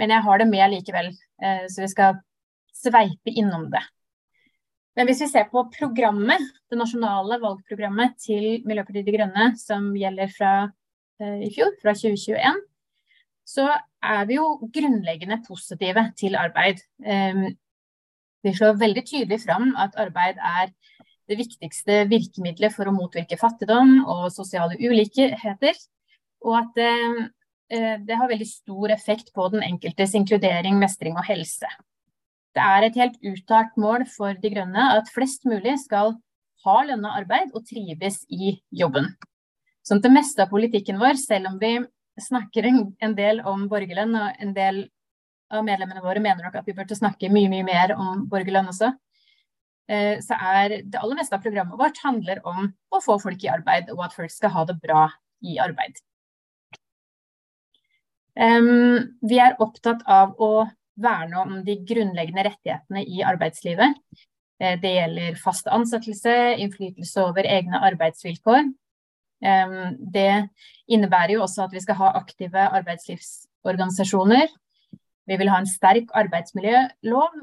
Men 0.00 0.14
jeg 0.14 0.24
har 0.24 0.40
det 0.40 0.48
med 0.48 0.70
likevel, 0.72 1.10
uh, 1.44 1.64
så 1.68 1.84
vi 1.84 1.90
skal 1.92 2.20
sveipe 2.76 3.34
innom 3.34 3.68
det. 3.72 3.82
Men 4.98 5.08
hvis 5.08 5.22
vi 5.24 5.30
ser 5.30 5.48
på 5.48 5.62
programmet, 5.72 6.42
det 6.68 6.76
nasjonale 6.76 7.38
valgprogrammet 7.40 8.18
til 8.20 8.60
Miljøpartiet 8.68 9.06
De 9.06 9.14
Grønne, 9.14 9.46
som 9.56 9.88
gjelder 9.96 10.32
fra 10.34 10.52
uh, 10.68 11.38
i 11.40 11.48
fjor, 11.54 11.72
fra 11.80 11.94
2021, 11.96 12.60
så 13.48 13.70
er 14.04 14.26
vi 14.28 14.36
jo 14.36 14.46
grunnleggende 14.74 15.40
positive 15.46 16.04
til 16.20 16.36
arbeid. 16.36 16.82
Um, 17.00 17.46
vi 18.44 18.52
slår 18.56 18.76
veldig 18.80 19.04
tydelig 19.08 19.40
fram 19.46 19.72
at 19.80 19.96
arbeid 20.02 20.36
er 20.36 20.72
det 21.30 21.38
viktigste 21.38 22.02
virkemidlet 22.10 22.74
for 22.74 22.90
å 22.90 22.94
motvirke 22.94 23.38
fattigdom 23.40 24.02
og 24.02 24.26
sosiale 24.34 24.76
ulikheter. 24.76 25.78
Og 26.44 26.58
at 26.58 26.76
det, 26.76 26.92
uh, 27.72 27.96
det 28.04 28.20
har 28.20 28.28
veldig 28.28 28.50
stor 28.50 28.92
effekt 28.92 29.32
på 29.32 29.48
den 29.56 29.64
enkeltes 29.64 30.12
inkludering, 30.20 30.76
mestring 30.82 31.16
og 31.16 31.24
helse. 31.30 31.70
Det 32.52 32.60
er 32.60 32.84
et 32.84 32.98
helt 33.00 33.18
uttalt 33.24 33.76
mål 33.80 34.04
for 34.12 34.36
De 34.40 34.50
grønne 34.52 34.88
at 34.98 35.10
flest 35.14 35.46
mulig 35.48 35.78
skal 35.86 36.16
ha 36.66 36.78
lønna 36.86 37.14
arbeid 37.18 37.54
og 37.56 37.64
trives 37.66 38.22
i 38.30 38.54
jobben. 38.70 39.08
Sånn 39.82 40.02
det 40.02 40.12
meste 40.14 40.44
av 40.44 40.52
politikken 40.52 41.00
vår, 41.00 41.16
selv 41.18 41.50
om 41.50 41.56
vi 41.58 41.78
snakker 42.20 42.68
en 42.68 43.16
del 43.18 43.40
om 43.48 43.64
borgerlønn, 43.70 44.14
og 44.14 44.42
en 44.44 44.52
del 44.54 44.84
av 45.52 45.64
medlemmene 45.66 46.04
våre 46.04 46.22
mener 46.22 46.44
nok 46.44 46.60
at 46.60 46.68
vi 46.68 46.76
burde 46.76 46.96
snakke 46.96 47.32
mye, 47.32 47.50
mye 47.50 47.66
mer 47.66 47.96
om 47.96 48.26
borgerlønn 48.30 48.70
også. 48.70 48.92
Eh, 49.90 50.20
så 50.22 50.38
er 50.38 50.76
det 50.84 51.00
aller 51.00 51.18
meste 51.18 51.34
av 51.34 51.42
programmet 51.42 51.80
vårt 51.80 51.98
handler 52.04 52.44
om 52.46 52.70
å 52.92 53.02
få 53.02 53.18
folk 53.24 53.42
i 53.42 53.50
arbeid, 53.50 53.90
og 53.90 54.04
at 54.06 54.14
folk 54.14 54.30
skal 54.30 54.54
ha 54.54 54.66
det 54.68 54.78
bra 54.84 55.08
i 55.42 55.58
arbeid. 55.62 55.98
Vi 58.32 59.38
er 59.44 59.58
opptatt 59.60 60.06
av 60.08 60.38
å 60.40 60.62
verne 61.00 61.40
om 61.40 61.56
de 61.66 61.78
grunnleggende 61.88 62.44
rettighetene 62.48 63.04
i 63.04 63.22
arbeidslivet. 63.26 63.98
Eh, 64.60 64.76
det 64.82 64.94
gjelder 64.96 65.38
fast 65.40 65.70
ansettelse, 65.72 66.36
innflytelse 66.62 67.24
over 67.24 67.48
egne 67.48 67.82
arbeidsvilkår. 67.92 68.70
Det 69.42 70.32
innebærer 70.94 71.32
jo 71.34 71.40
også 71.42 71.64
at 71.64 71.72
vi 71.74 71.80
skal 71.82 71.96
ha 71.98 72.12
aktive 72.14 72.62
arbeidslivsorganisasjoner. 72.78 74.52
Vi 75.26 75.38
vil 75.40 75.50
ha 75.50 75.56
en 75.58 75.66
sterk 75.66 76.12
arbeidsmiljølov, 76.14 77.40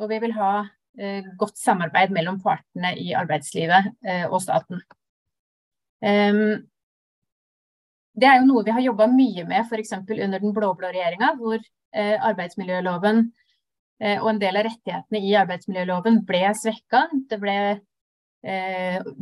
og 0.00 0.06
vi 0.08 0.20
vil 0.22 0.32
ha 0.38 0.54
Eh, 0.94 1.24
godt 1.34 1.58
samarbeid 1.58 2.12
mellom 2.14 2.36
partene 2.42 2.92
i 3.02 3.08
arbeidslivet 3.18 3.88
eh, 4.06 4.28
og 4.28 4.38
staten. 4.44 4.78
Det 8.14 8.28
er 8.28 8.36
jo 8.36 8.46
noe 8.46 8.62
vi 8.66 8.74
har 8.76 8.84
jobba 8.84 9.08
mye 9.10 9.42
med 9.48 9.64
f.eks. 9.64 9.94
under 9.96 10.38
den 10.38 10.52
blå-blå 10.54 10.90
regjeringa, 10.92 11.32
hvor 11.40 11.58
arbeidsmiljøloven 11.94 13.24
og 14.04 14.26
en 14.28 14.38
del 14.42 14.58
av 14.58 14.66
rettighetene 14.66 15.20
i 15.22 15.34
arbeidsmiljøloven 15.38 16.16
ble 16.26 16.40
svekka. 16.58 17.04
Det 17.30 17.38
ble 17.40 17.56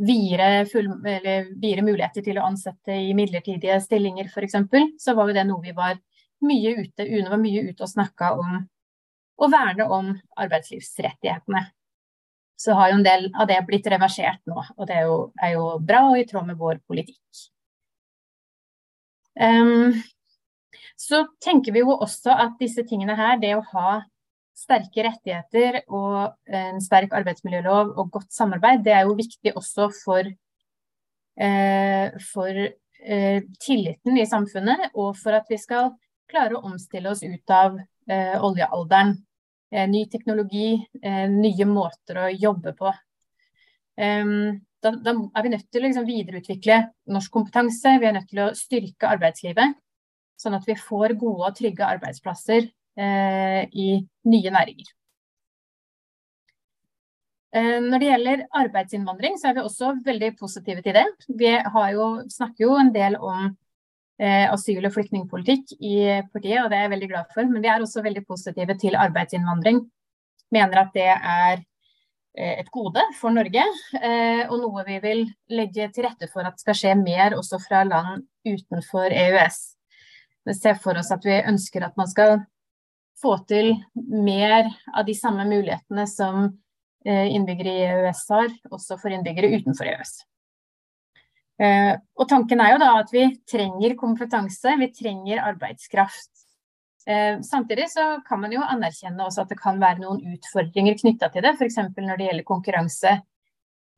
videre, 0.03 0.65
full, 0.67 0.89
videre, 1.03 1.85
muligheter 1.85 2.25
til 2.25 2.41
å 2.41 2.47
ansette 2.49 2.97
i 2.97 3.13
midlertidige 3.15 3.77
stillinger 3.85 4.27
f.eks. 4.27 4.57
Så 4.99 5.15
var 5.15 5.29
jo 5.29 5.37
det 5.37 5.45
noe 5.47 5.63
vi 5.63 5.75
var 5.77 6.01
mye 6.43 6.73
ute, 6.81 7.05
UNE 7.07 7.31
var 7.31 7.41
mye 7.41 7.63
ute 7.69 7.85
og 7.85 7.91
snakka 7.91 8.33
om 8.39 8.57
å 9.37 9.49
verne 9.51 9.87
om 9.89 10.11
arbeidslivsrettighetene. 10.39 11.63
Så 12.59 12.75
har 12.77 12.91
jo 12.91 12.99
en 12.99 13.05
del 13.05 13.29
av 13.33 13.47
det 13.49 13.59
blitt 13.67 13.87
reversert 13.91 14.43
nå, 14.47 14.61
og 14.77 14.87
det 14.87 14.99
er 14.99 15.07
jo, 15.09 15.17
er 15.41 15.55
jo 15.55 15.65
bra 15.83 16.03
og 16.11 16.19
i 16.19 16.27
tråd 16.29 16.47
med 16.51 16.59
vår 16.59 16.79
politikk. 16.87 17.47
Um, 19.33 19.97
så 20.99 21.23
tenker 21.43 21.73
vi 21.75 21.83
jo 21.83 21.95
også 21.97 22.35
at 22.45 22.57
disse 22.59 22.83
tingene 22.87 23.15
her, 23.17 23.39
det 23.41 23.55
å 23.57 23.65
ha 23.73 24.01
sterke 24.53 25.03
rettigheter 25.07 25.81
og 25.89 26.35
en 26.53 26.79
sterk 26.83 27.13
arbeidsmiljølov 27.17 27.95
og 27.97 28.11
godt 28.13 28.31
samarbeid, 28.35 28.83
det 28.85 28.93
er 28.95 29.07
jo 29.07 29.17
viktig 29.17 29.55
også 29.57 29.89
for, 29.97 30.29
eh, 31.41 32.19
for 32.29 32.61
eh, 32.63 33.41
tilliten 33.59 34.17
i 34.17 34.27
samfunnet, 34.29 34.91
og 34.93 35.17
for 35.17 35.35
at 35.39 35.49
vi 35.49 35.57
skal 35.57 35.91
klare 36.29 36.57
å 36.57 36.65
omstille 36.69 37.09
oss 37.11 37.23
ut 37.23 37.53
av 37.53 37.79
eh, 37.79 38.35
oljealderen. 38.41 39.15
Eh, 39.73 39.87
ny 39.89 40.05
teknologi, 40.09 40.77
eh, 41.01 41.25
nye 41.29 41.65
måter 41.65 42.21
å 42.21 42.29
jobbe 42.31 42.75
på. 42.77 42.93
Da, 43.93 44.89
da 45.05 45.11
er 45.13 45.43
vi 45.45 45.49
nødt 45.53 45.67
til 45.69 45.83
å 45.83 45.85
liksom 45.85 46.05
videreutvikle 46.07 46.79
norsk 47.13 47.31
kompetanse. 47.31 47.91
Vi 48.01 48.07
er 48.09 48.15
nødt 48.15 48.31
til 48.31 48.39
å 48.41 48.47
styrke 48.57 49.11
arbeidslivet, 49.13 49.75
sånn 50.39 50.57
at 50.57 50.67
vi 50.67 50.75
får 50.79 51.15
gode 51.21 51.49
og 51.49 51.57
trygge 51.57 51.87
arbeidsplasser 51.87 52.67
eh, 52.67 53.63
i 53.69 53.87
nye 54.29 54.53
næringer. 54.53 54.91
Eh, 57.53 57.79
når 57.85 58.01
det 58.01 58.11
gjelder 58.11 58.45
arbeidsinnvandring, 58.63 59.37
så 59.39 59.51
er 59.51 59.59
vi 59.59 59.65
også 59.67 59.95
veldig 60.05 60.31
positive 60.39 60.85
til 60.85 60.97
det. 60.97 61.05
Vi 61.29 61.51
jo, 61.53 62.07
snakker 62.33 62.65
jo 62.65 62.77
en 62.79 62.93
del 62.95 63.19
om 63.21 63.53
Eh, 64.21 64.45
asyl- 64.53 64.85
og 64.85 64.93
flyktningpolitikk 64.93 65.71
i 65.81 65.95
partiet, 66.31 66.61
og 66.61 66.69
det 66.69 66.77
er 66.77 66.83
jeg 66.85 66.91
veldig 66.93 67.09
glad 67.09 67.31
for. 67.33 67.49
Men 67.49 67.63
vi 67.63 67.69
er 67.71 67.81
også 67.81 68.03
veldig 68.05 68.25
positive 68.27 68.75
til 68.77 68.95
arbeidsinnvandring. 68.95 69.81
Mener 70.53 70.79
at 70.83 70.91
det 70.93 71.09
er 71.09 71.63
eh, 72.37 72.59
et 72.61 72.69
gode 72.71 73.01
for 73.17 73.33
Norge, 73.33 73.63
eh, 73.99 74.43
og 74.49 74.59
noe 74.61 74.85
vi 74.85 74.99
vil 75.01 75.25
legge 75.49 75.89
til 75.91 76.05
rette 76.05 76.29
for 76.31 76.45
at 76.45 76.61
skal 76.61 76.77
skje 76.77 76.93
mer 77.01 77.33
også 77.39 77.59
fra 77.65 77.83
land 77.83 78.27
utenfor 78.45 79.09
EØS. 79.09 79.59
Ser 80.51 80.75
for 80.81 80.99
oss 80.99 81.13
at 81.15 81.23
vi 81.23 81.37
ønsker 81.39 81.85
at 81.85 81.95
man 81.95 82.09
skal 82.11 82.41
få 83.21 83.37
til 83.47 83.71
mer 83.95 84.67
av 84.91 85.05
de 85.07 85.15
samme 85.15 85.45
mulighetene 85.47 86.03
som 86.09 86.49
innbyggere 87.03 87.71
i 87.71 87.87
EØS 87.87 88.21
har, 88.31 88.51
også 88.71 88.97
for 88.99 89.11
innbyggere 89.11 89.53
utenfor 89.55 89.87
EØS. 89.91 90.13
Eh, 91.61 91.93
og 92.17 92.29
tanken 92.29 92.61
er 92.63 92.73
jo 92.73 92.79
da 92.81 92.93
at 92.99 93.11
vi 93.13 93.27
trenger 93.49 93.97
kompetanse, 93.99 94.73
vi 94.79 94.89
trenger 94.93 95.43
arbeidskraft. 95.51 96.31
Eh, 97.05 97.41
samtidig 97.45 97.89
så 97.91 98.07
kan 98.27 98.41
man 98.41 98.55
jo 98.55 98.63
anerkjenne 98.63 99.25
også 99.25 99.43
at 99.43 99.53
det 99.53 99.59
kan 99.59 99.81
være 99.81 100.01
noen 100.01 100.23
utfordringer 100.33 100.97
knytta 101.01 101.29
til 101.33 101.45
det, 101.45 101.53
f.eks. 101.59 101.79
når 101.99 102.17
det 102.17 102.29
gjelder 102.29 102.47
konkurranse 102.47 103.13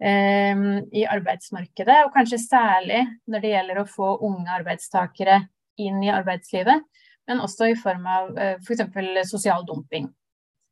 eh, 0.01 0.65
i 0.91 1.05
arbeidsmarkedet, 1.07 1.99
og 2.03 2.13
kanskje 2.17 2.41
særlig 2.43 3.05
når 3.29 3.45
det 3.45 3.53
gjelder 3.53 3.81
å 3.81 3.89
få 3.89 4.15
unge 4.27 4.59
arbeidstakere 4.59 5.43
inn 5.81 6.03
i 6.03 6.11
arbeidslivet, 6.13 6.85
men 7.27 7.41
også 7.41 7.71
i 7.71 7.79
form 7.79 8.05
av 8.07 8.37
f.eks. 8.61 8.85
For 8.93 9.23
sosial 9.27 9.65
dumping. 9.67 10.07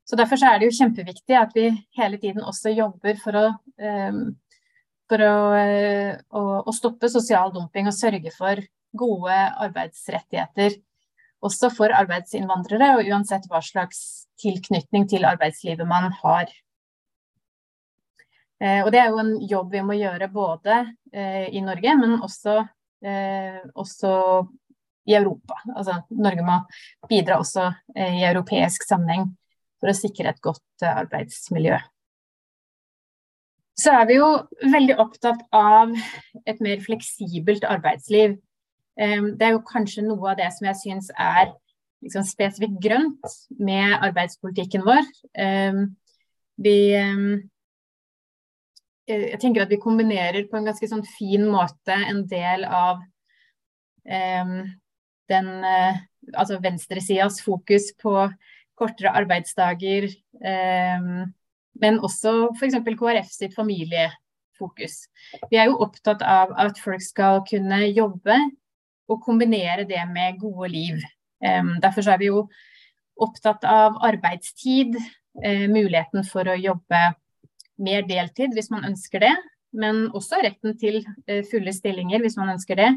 Så 0.03 0.17
Derfor 0.19 0.37
så 0.37 0.51
er 0.51 0.59
det 0.59 0.67
jo 0.67 0.77
kjempeviktig 0.77 1.35
at 1.39 1.53
vi 1.55 1.69
hele 1.97 2.19
tiden 2.19 2.43
også 2.43 2.73
jobber 2.75 3.17
for 3.23 3.39
å 3.39 3.45
for 5.13 5.23
å, 5.23 5.35
eh, 5.59 6.15
å, 6.33 6.41
å, 6.63 6.73
stoppe 6.75 7.09
sosial 7.11 7.53
dumping 7.53 7.89
og 7.89 7.95
sørge 7.95 8.31
for 8.35 8.61
gode 8.97 9.37
arbeidsrettigheter 9.65 10.79
også 11.43 11.69
for 11.75 11.91
arbeidsinnvandrere, 11.91 12.93
og 12.95 13.09
uansett 13.11 13.49
hva 13.51 13.59
slags 13.63 14.29
tilknytning 14.39 15.09
til 15.11 15.25
arbeidslivet 15.27 15.87
man 15.89 16.13
har. 16.21 16.53
Eh, 18.63 18.79
og 18.85 18.93
Det 18.95 19.01
er 19.01 19.09
jo 19.11 19.19
en 19.19 19.33
jobb 19.49 19.75
vi 19.75 19.83
må 19.83 19.97
gjøre 19.99 20.31
både 20.31 20.77
eh, 21.11 21.49
i 21.51 21.61
Norge, 21.65 21.97
men 21.99 22.21
også, 22.21 22.63
også 23.75 24.13
i 25.09 25.15
Europa. 25.17 25.57
Altså, 25.75 25.99
Norge 26.15 26.45
må 26.47 26.59
bidra 27.09 27.39
også 27.41 27.69
i 27.95 28.23
europeisk 28.23 28.85
sammenheng 28.87 29.31
for 29.81 29.91
å 29.91 29.97
sikre 29.97 30.31
et 30.31 30.43
godt 30.43 30.87
arbeidsmiljø 30.87 31.81
så 33.79 33.93
er 33.97 34.07
vi 34.09 34.19
jo 34.19 34.27
veldig 34.69 34.97
opptatt 35.01 35.41
av 35.55 35.93
et 36.45 36.59
mer 36.61 36.81
fleksibelt 36.83 37.65
arbeidsliv. 37.65 38.35
Det 38.95 39.45
er 39.47 39.55
jo 39.55 39.63
kanskje 39.65 40.05
noe 40.05 40.33
av 40.33 40.37
det 40.37 40.49
som 40.53 40.67
jeg 40.69 40.79
syns 40.81 41.09
er 41.17 41.49
liksom 42.03 42.25
spesifikt 42.27 42.77
grønt 42.83 43.33
med 43.57 43.95
arbeidspolitikken 43.97 44.85
vår. 44.85 45.09
Vi 46.61 46.77
Jeg 49.09 49.39
tenker 49.41 49.65
at 49.65 49.73
vi 49.73 49.81
kombinerer 49.81 50.45
på 50.47 50.55
en 50.55 50.69
ganske 50.69 50.87
sånn 50.87 51.03
fin 51.17 51.43
måte 51.49 51.97
en 52.07 52.21
del 52.29 52.63
av 52.63 53.01
den 55.31 55.47
altså 56.33 56.59
venstresidas 56.63 57.41
fokus 57.43 57.91
på 58.01 58.13
kortere 58.79 59.13
arbeidsdager 59.19 60.09
men 61.81 61.99
også 62.05 62.51
f.eks. 62.57 62.77
KrF 62.99 63.31
sitt 63.31 63.55
familiefokus. 63.57 65.07
Vi 65.49 65.59
er 65.59 65.69
jo 65.71 65.79
opptatt 65.85 66.23
av 66.25 66.53
at 66.59 66.79
folk 66.81 67.03
skal 67.03 67.41
kunne 67.49 67.83
jobbe 67.89 68.37
og 69.11 69.23
kombinere 69.23 69.87
det 69.89 70.03
med 70.11 70.39
gode 70.41 70.69
liv. 70.73 71.01
Um, 71.43 71.75
derfor 71.83 72.07
er 72.07 72.21
vi 72.21 72.29
jo 72.31 72.45
opptatt 73.21 73.65
av 73.67 73.99
arbeidstid, 74.01 74.97
muligheten 75.33 76.21
for 76.29 76.45
å 76.45 76.53
jobbe 76.53 76.97
mer 77.81 78.03
deltid 78.05 78.51
hvis 78.53 78.67
man 78.69 78.83
ønsker 78.85 79.23
det, 79.23 79.31
men 79.73 80.03
også 80.13 80.43
retten 80.43 80.75
til 80.77 80.99
fulle 81.49 81.73
stillinger 81.73 82.21
hvis 82.21 82.37
man 82.37 82.51
ønsker 82.53 82.77
det. 82.77 82.91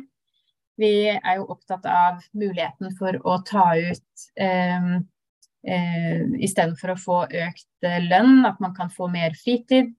Vi 0.80 1.08
er 1.08 1.38
jo 1.38 1.46
opptatt 1.54 1.86
av 1.88 2.24
muligheten 2.36 2.92
for 2.98 3.16
å 3.24 3.38
ta 3.48 3.70
ut 3.76 4.26
um, 4.36 4.90
eh, 5.64 6.24
istedenfor 6.44 6.92
å 6.92 6.98
få 7.00 7.20
økt 7.24 7.86
eh, 7.86 8.02
lønn, 8.04 8.44
at 8.48 8.60
man 8.60 8.74
kan 8.76 8.92
få 8.92 9.08
mer 9.12 9.36
fritid. 9.40 9.94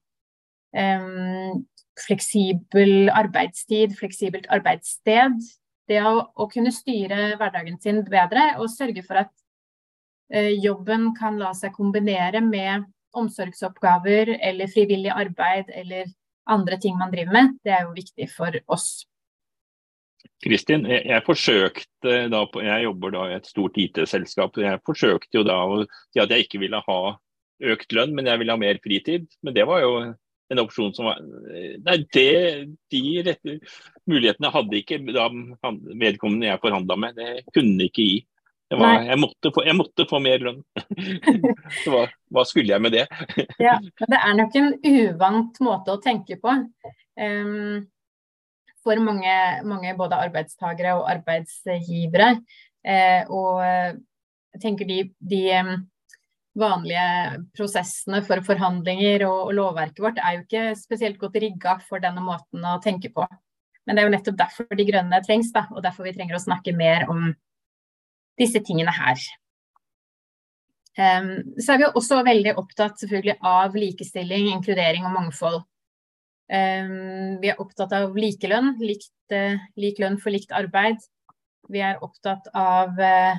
Eh, 0.76 1.08
fleksibel 1.98 3.10
arbeidstid, 3.10 3.96
fleksibelt 3.98 4.46
arbeidssted. 4.54 5.40
Det 5.88 6.02
å, 6.04 6.14
å, 6.36 6.46
kunne 6.52 6.72
styre 6.74 7.34
hverdagen 7.40 7.78
sin 7.82 8.02
bedre 8.06 8.52
og 8.60 8.70
sørge 8.70 9.02
for 9.06 9.24
at 9.24 9.32
eh, 10.30 10.52
jobben 10.60 11.10
kan 11.18 11.40
la 11.40 11.54
seg 11.56 11.74
kombinere 11.74 12.42
med 12.44 12.86
omsorgsoppgaver 13.18 14.34
eller 14.36 14.70
frivillig 14.70 15.10
arbeid 15.10 15.72
eller 15.74 16.10
andre 16.48 16.78
ting 16.80 16.96
man 17.00 17.12
driver 17.12 17.34
med, 17.34 17.56
det 17.64 17.72
er 17.76 17.86
jo 17.86 17.96
viktig 17.96 18.28
for 18.32 18.54
oss. 18.72 19.06
Kristin, 20.44 20.86
jeg, 20.86 21.02
jeg, 21.08 21.24
forsøkte 21.26 22.14
da 22.30 22.44
på, 22.50 22.62
jeg 22.62 22.84
jobber 22.84 23.14
da 23.14 23.24
i 23.28 23.36
et 23.38 23.48
stort 23.50 23.78
IT-selskap. 23.80 24.58
Jeg 24.62 24.82
forsøkte 24.86 25.40
jo 25.40 25.44
da 25.46 25.58
å 25.66 25.82
si 25.88 26.22
at 26.22 26.30
jeg 26.34 26.46
ikke 26.46 26.62
ville 26.62 26.80
ha 26.84 27.00
økt 27.72 27.94
lønn, 27.96 28.14
men 28.14 28.30
jeg 28.30 28.40
ville 28.40 28.54
ha 28.54 28.60
mer 28.60 28.80
fritid. 28.84 29.26
Men 29.42 29.56
det 29.56 29.66
var 29.68 29.82
jo 29.82 29.92
en 30.48 30.62
opsjon 30.62 30.94
som 30.96 31.10
var 31.10 31.18
Nei, 31.20 31.98
det, 32.14 32.28
de 32.92 33.02
rette 33.26 33.58
mulighetene 34.08 34.52
hadde 34.54 34.78
ikke 34.78 35.00
da 35.10 35.28
vedkommende 36.00 36.48
jeg 36.48 36.62
forhandla 36.62 36.98
med. 37.02 37.18
Det 37.18 37.56
kunne 37.56 37.88
ikke 37.90 38.06
gi. 38.06 38.18
Var, 38.68 39.06
jeg, 39.08 39.16
måtte 39.16 39.50
få, 39.54 39.62
jeg, 39.64 39.76
måtte 39.78 40.04
få, 40.08 40.18
mer 40.20 40.42
lønn. 40.44 40.58
Så 41.82 41.92
hva, 41.92 42.02
hva, 42.34 42.42
skulle 42.44 42.74
jeg 42.74 42.84
med 42.84 42.92
det? 42.98 43.06
ja, 43.64 43.78
Det 43.80 44.18
er 44.18 44.34
nok 44.36 44.58
en 44.60 44.74
uvant 44.84 45.62
måte 45.64 45.94
å 45.94 46.02
tenke 46.04 46.36
på. 46.42 46.52
Um, 47.18 47.86
for 48.88 49.04
mange, 49.04 49.36
mange, 49.68 49.92
både 49.98 50.18
arbeidstagere 50.24 50.96
og 50.96 51.08
arbeidsgivere. 51.12 52.32
Eh, 52.88 53.28
og 53.28 53.60
jeg 54.54 54.62
tenker 54.62 54.88
de, 54.88 55.02
de 55.30 55.42
um, 55.60 55.74
vanlige 56.58 57.02
prosessene 57.56 58.22
for 58.26 58.42
forhandlinger 58.46 59.26
og, 59.28 59.48
og, 59.48 59.52
lovverket 59.58 60.02
vårt 60.02 60.22
er 60.22 60.38
jo 60.38 60.44
ikke 60.46 60.64
spesielt 60.78 61.20
godt 61.20 61.36
rigga 61.42 61.76
for 61.84 62.02
denne 62.02 62.24
måten 62.24 62.64
å 62.64 62.78
tenke 62.84 63.12
på. 63.14 63.26
Men 63.86 63.96
det 63.96 64.02
er 64.02 64.08
jo 64.08 64.14
nettopp 64.16 64.38
derfor 64.40 64.78
De 64.78 64.84
grønne 64.88 65.20
trengs, 65.24 65.52
da, 65.54 65.66
og 65.72 65.84
derfor 65.84 66.08
vi 66.08 66.14
trenger 66.16 66.36
å 66.36 66.42
snakke 66.42 66.74
mer 66.76 67.06
om 67.12 67.30
disse 68.38 68.60
tingene 68.64 68.92
her. 68.94 69.20
Um, 70.98 71.54
så 71.62 71.74
er 71.74 71.80
vi 71.80 71.88
også 71.88 72.24
veldig 72.26 72.56
opptatt 72.58 72.98
selvfølgelig 72.98 73.38
av 73.46 73.76
likestilling, 73.78 74.50
inkludering 74.56 75.06
og 75.06 75.14
mangfold. 75.14 75.60
Vi 76.48 77.50
er 77.50 77.60
opptatt 77.60 77.92
av 77.92 78.16
likelønn, 78.16 78.78
likt, 78.80 79.12
uh, 79.34 79.60
lik 79.76 80.00
lønn 80.00 80.16
for 80.22 80.32
likt 80.32 80.54
arbeid. 80.56 81.02
Vi 81.68 81.82
er 81.84 82.00
opptatt 82.04 82.48
av 82.56 82.96
uh, 82.96 83.36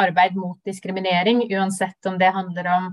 arbeid 0.00 0.38
mot 0.40 0.56
diskriminering, 0.64 1.44
uansett 1.52 2.08
om 2.08 2.16
det 2.20 2.32
handler 2.32 2.72
om 2.76 2.90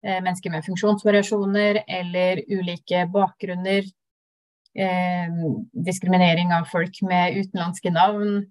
mennesker 0.00 0.48
med 0.48 0.64
funksjonsvariasjoner 0.64 1.82
eller 1.84 2.40
ulike 2.48 3.02
bakgrunner. 3.12 3.84
diskriminering 5.72 6.54
av 6.56 6.64
folk 6.70 7.02
med 7.02 7.36
utenlandske 7.36 7.90
navn. 7.92 8.46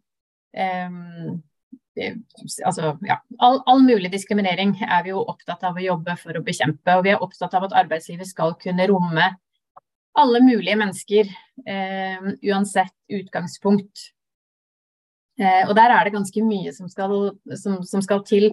Altså, 2.66 2.92
ja, 3.02 3.18
all, 3.40 3.62
all, 3.66 3.82
mulig 3.82 4.12
diskriminering 4.14 4.76
er 4.82 5.04
vi 5.04 5.10
jo 5.10 5.24
opptatt 5.26 5.64
av 5.66 5.78
å 5.80 5.86
jobbe 5.86 6.16
for 6.22 6.38
å 6.38 6.44
bekjempe. 6.46 6.98
Og 7.00 7.08
vi 7.08 7.16
er 7.16 7.24
opptatt 7.26 7.58
av 7.58 7.66
at 7.66 7.78
arbeidslivet 7.82 8.30
skal 8.30 8.54
kunne 8.62 8.86
romme 8.92 9.32
alle 10.20 10.42
mulige 10.44 10.78
mennesker, 10.80 11.30
eh, 11.66 12.30
uansett 12.52 12.96
utgangspunkt. 13.20 14.10
Eh, 15.40 15.64
og 15.70 15.76
der 15.78 15.96
er 15.96 16.04
det 16.04 16.14
ganske 16.14 16.44
mye 16.44 16.74
som 16.76 16.90
skal, 16.92 17.16
som, 17.56 17.80
som 17.88 18.04
skal 18.04 18.24
til 18.28 18.52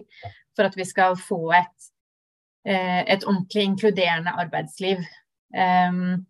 for 0.55 0.67
at 0.67 0.77
vi 0.77 0.85
skal 0.87 1.17
få 1.19 1.41
et, 1.57 1.89
eh, 2.67 3.03
et 3.05 3.27
ordentlig 3.27 3.67
inkluderende 3.67 4.33
arbeidsliv. 4.45 5.03
Um, 5.55 6.25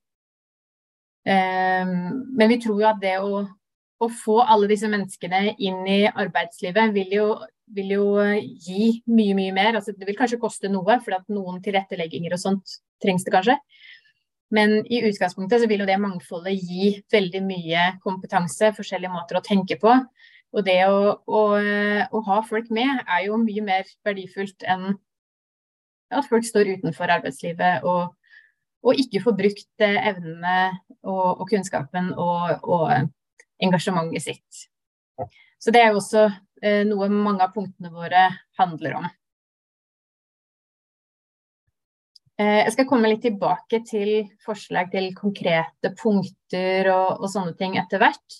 um, 1.25 1.93
men 2.37 2.49
vi 2.49 2.59
tror 2.61 2.81
jo 2.81 2.89
at 2.89 2.99
det 3.01 3.15
å 3.21 3.45
å 3.97 4.09
få 4.13 4.41
alle 4.45 4.69
disse 4.69 4.89
menneskene 4.91 5.55
inn 5.57 5.81
i 5.89 6.01
arbeidslivet 6.07 6.93
vil 6.93 7.13
jo, 7.15 7.27
vil 7.73 7.93
jo 7.95 8.07
gi 8.61 8.99
mye, 9.09 9.35
mye 9.37 9.53
mer. 9.55 9.79
Altså, 9.79 9.95
det 9.97 10.07
vil 10.09 10.17
kanskje 10.19 10.41
koste 10.41 10.71
noe, 10.71 10.99
for 11.03 11.17
noen 11.33 11.61
tilrettelegginger 11.65 12.35
og 12.35 12.41
sånt 12.41 12.77
trengs 13.03 13.25
det 13.25 13.33
kanskje. 13.33 13.57
Men 14.53 14.79
i 14.87 15.01
utgangspunktet 15.09 15.61
så 15.61 15.67
vil 15.67 15.83
jo 15.83 15.89
det 15.89 15.97
mangfoldet 15.99 16.55
gi 16.55 16.93
veldig 17.11 17.41
mye 17.43 17.87
kompetanse, 18.03 18.71
forskjellige 18.77 19.11
måter 19.11 19.39
å 19.39 19.43
tenke 19.43 19.75
på. 19.81 19.95
Og 20.55 20.63
det 20.63 20.79
å, 20.87 21.17
å, 21.27 21.41
å 22.15 22.21
ha 22.29 22.37
folk 22.47 22.69
med 22.73 23.03
er 23.03 23.25
jo 23.25 23.39
mye 23.41 23.65
mer 23.65 23.89
verdifullt 24.07 24.63
enn 24.63 24.93
at 26.15 26.29
folk 26.29 26.45
står 26.47 26.71
utenfor 26.77 27.11
arbeidslivet 27.17 27.83
og, 27.83 28.13
og 28.87 29.01
ikke 29.03 29.19
får 29.25 29.35
brukt 29.35 29.83
evnene 29.83 30.57
og, 31.03 31.41
og 31.41 31.45
kunnskapen 31.51 32.13
og, 32.15 32.63
og 32.63 32.93
engasjementet 33.63 34.23
sitt. 34.23 34.67
Så 35.59 35.73
det 35.73 35.81
er 35.81 35.91
jo 35.91 35.99
også 35.99 36.27
eh, 36.61 36.83
noe 36.87 37.09
mange 37.11 37.43
av 37.43 37.51
punktene 37.55 37.91
våre 37.91 38.29
handler 38.59 39.01
om. 39.01 39.07
Jeg 42.37 42.73
skal 42.75 42.85
komme 42.85 43.09
litt 43.09 43.23
tilbake 43.25 43.79
til 43.87 44.27
forslag 44.45 44.91
til 44.91 45.07
konkrete 45.17 45.89
punkter 45.97 46.89
og, 46.93 47.23
og 47.23 47.31
sånne 47.33 47.55
ting 47.57 47.79
etter 47.81 48.01
hvert. 48.03 48.37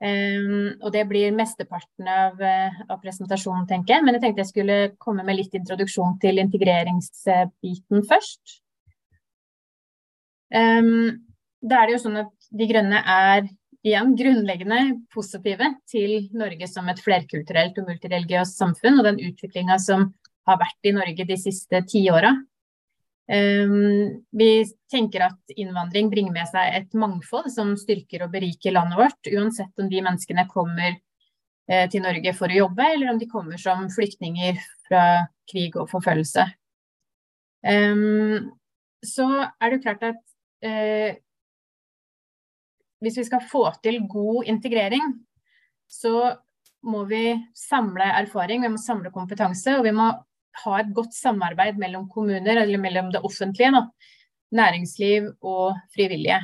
Um, 0.00 0.80
og 0.80 0.94
det 0.94 1.02
blir 1.10 1.34
mesteparten 1.36 2.06
av, 2.08 2.38
av, 2.40 2.96
presentasjonen, 3.02 3.66
tenker 3.68 3.98
jeg. 3.98 4.04
Men 4.06 4.16
jeg 4.16 4.24
tenkte 4.24 4.44
jeg 4.46 4.52
skulle 4.54 4.78
komme 5.02 5.26
med 5.26 5.36
litt 5.36 5.56
introduksjon 5.58 6.16
til 6.22 6.40
integreringsbiten 6.40 8.06
først. 8.08 8.60
Um, 10.56 11.20
da 11.60 11.82
er 11.82 11.90
det 11.90 11.98
jo 11.98 12.04
sånn 12.06 12.22
at 12.22 12.32
De 12.56 12.66
Grønne 12.66 13.02
er 13.04 13.44
igjen 13.86 14.14
grunnleggende 14.16 14.80
positive 15.12 15.68
til 15.88 16.30
Norge 16.36 16.66
som 16.68 16.88
et 16.90 17.00
flerkulturelt 17.00 17.78
og 17.80 17.92
multireligiøst 17.92 18.56
samfunn, 18.60 18.98
og 19.00 19.06
den 19.06 19.20
utviklinga 19.28 19.76
som 19.80 20.10
har 20.48 20.58
vært 20.60 20.88
i 20.88 20.94
Norge 20.96 21.28
de 21.28 21.36
siste 21.40 21.84
tiåra. 21.88 22.32
Ehm, 23.30 24.24
vi 24.30 24.64
tenker 24.90 25.20
at 25.28 25.52
innvandring 25.54 26.10
bringer 26.10 26.34
med 26.34 26.48
seg 26.50 26.74
et 26.74 26.94
mangfold 26.98 27.46
som 27.54 27.76
styrker 27.78 28.24
og 28.24 28.32
beriker 28.34 28.74
landet 28.74 28.98
vårt, 28.98 29.30
uansett 29.30 29.78
om 29.78 29.90
de 29.90 30.00
menneskene 30.02 30.48
kommer 30.50 30.96
uh, 30.96 31.86
til 31.92 32.02
Norge 32.02 32.32
for 32.34 32.50
å 32.50 32.56
jobbe, 32.64 32.88
eller 32.96 33.12
om 33.12 33.20
de 33.20 33.28
kommer 33.30 33.60
som 33.62 33.86
flyktninger 33.94 34.58
fra 34.88 35.04
krig 35.50 35.78
og 35.78 35.86
forfølgelse. 35.92 36.48
Um, 37.62 38.50
så 39.06 39.28
er 39.62 39.76
det 39.76 39.82
klart 39.84 40.02
at 40.10 40.20
uh, 40.66 41.10
hvis 43.00 43.20
vi 43.20 43.28
skal 43.28 43.46
få 43.46 43.68
til 43.84 44.02
god 44.10 44.50
integrering, 44.50 45.14
så 45.86 46.32
må 46.82 47.04
vi 47.06 47.36
samle 47.54 48.10
erfaring, 48.24 48.64
vi 48.64 48.72
må 48.74 48.80
samle 48.80 49.14
kompetanse, 49.14 49.76
og 49.78 49.86
vi 49.86 49.94
må 49.94 50.10
ha 50.64 50.76
et 50.80 50.92
godt 50.94 51.14
samarbeid 51.16 51.78
mellom 51.80 52.08
kommuner, 52.10 52.62
eller 52.62 52.80
mellom 52.80 53.10
det 53.14 53.22
offentlige, 53.26 53.72
da, 53.74 53.84
næringsliv 54.60 55.30
og 55.46 55.78
frivillige. 55.94 56.40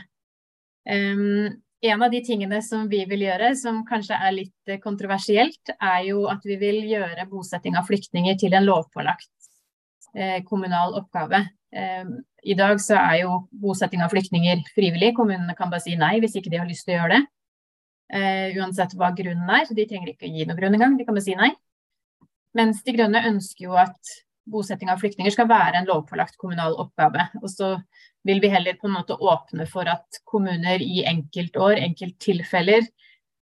Um, 0.87 1.57
en 1.87 2.03
av 2.03 2.11
de 2.11 2.21
tingene 2.25 2.61
som 2.65 2.87
vi 2.89 3.03
vil 3.09 3.27
gjøre, 3.27 3.51
som 3.59 3.83
kanskje 3.89 4.17
er 4.17 4.35
litt 4.35 4.77
kontroversielt, 4.83 5.75
er 5.77 6.07
jo 6.09 6.25
at 6.31 6.45
vi 6.47 6.57
vil 6.61 6.81
gjøre 6.89 7.27
bosetting 7.31 7.77
av 7.77 7.87
flyktninger 7.89 8.39
til 8.41 8.57
en 8.57 8.65
lovpålagt 8.67 9.31
eh, 10.17 10.41
kommunal 10.49 10.97
oppgave. 10.99 11.43
Eh, 11.77 12.09
I 12.49 12.57
dag 12.59 12.81
så 12.83 12.97
er 13.01 13.21
jo 13.25 13.43
bosetting 13.51 14.03
av 14.05 14.15
flyktninger 14.15 14.65
frivillig. 14.75 15.13
Kommunene 15.19 15.57
kan 15.59 15.71
bare 15.73 15.85
si 15.85 15.99
nei 16.01 16.17
hvis 16.23 16.39
ikke 16.41 16.53
de 16.55 16.63
har 16.63 16.71
lyst 16.71 16.89
til 16.89 16.97
å 16.97 17.01
gjøre 17.03 17.19
det. 17.19 17.25
Uh, 18.07 18.55
uansett 18.61 18.93
hva 18.95 19.09
grunnen 19.19 19.49
er. 19.51 19.67
De 19.75 19.83
trenger 19.91 20.13
ikke 20.13 20.29
å 20.29 20.31
gi 20.31 20.45
noen 20.47 20.59
grunn 20.61 20.77
engang, 20.77 20.93
de 20.95 21.03
kan 21.03 21.17
bare 21.17 21.27
si 21.27 21.35
nei. 21.35 21.51
Mens 22.57 22.83
De 22.87 22.95
Grønne 22.97 23.25
ønsker 23.29 23.67
jo 23.69 23.77
at 23.79 24.17
bosetting 24.47 24.91
av 24.93 25.01
flyktninger 25.03 25.35
skal 25.35 25.49
være 25.51 25.81
en 25.81 25.89
lovpålagt 25.89 26.39
kommunal 26.41 26.77
oppgave. 26.81 27.27
Og 27.43 27.51
så 27.51 27.73
vil 28.27 28.41
vi 28.43 28.51
heller 28.53 28.79
på 28.79 28.89
en 28.89 28.97
måte 28.97 29.19
åpne 29.19 29.67
for 29.71 29.89
at 29.91 30.21
kommuner 30.29 30.83
i 30.83 31.03
enkeltår, 31.09 31.81
enkelttilfeller, 31.83 32.87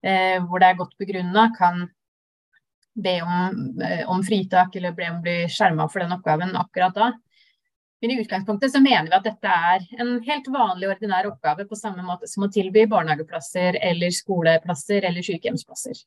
eh, 0.06 0.38
hvor 0.44 0.62
det 0.62 0.70
er 0.70 0.80
godt 0.80 0.96
begrunna, 1.00 1.50
kan 1.56 1.86
be 2.96 3.18
om, 3.22 3.78
om, 4.08 4.24
fritak 4.24 4.76
eller 4.76 4.96
be 4.96 5.08
om 5.10 5.20
å 5.20 5.24
bli 5.24 5.36
skjerma 5.52 5.84
for 5.92 6.02
den 6.02 6.16
oppgaven 6.16 6.56
akkurat 6.56 6.96
da. 6.96 7.12
Men 8.00 8.12
i 8.12 8.18
utgangspunktet 8.20 8.72
så 8.72 8.80
mener 8.80 9.08
vi 9.08 9.16
at 9.16 9.24
dette 9.24 9.52
er 9.72 9.84
en 10.00 10.16
helt 10.24 10.48
vanlig 10.52 10.88
ordinær 10.92 11.28
oppgave 11.30 11.64
på 11.68 11.78
samme 11.78 12.04
måte 12.04 12.28
som 12.28 12.44
å 12.44 12.52
tilby 12.52 12.84
barnehageplasser 12.88 13.78
eller 13.84 14.12
skoleplasser 14.12 15.04
eller 15.08 15.24
sykehjemsplasser. 15.24 16.02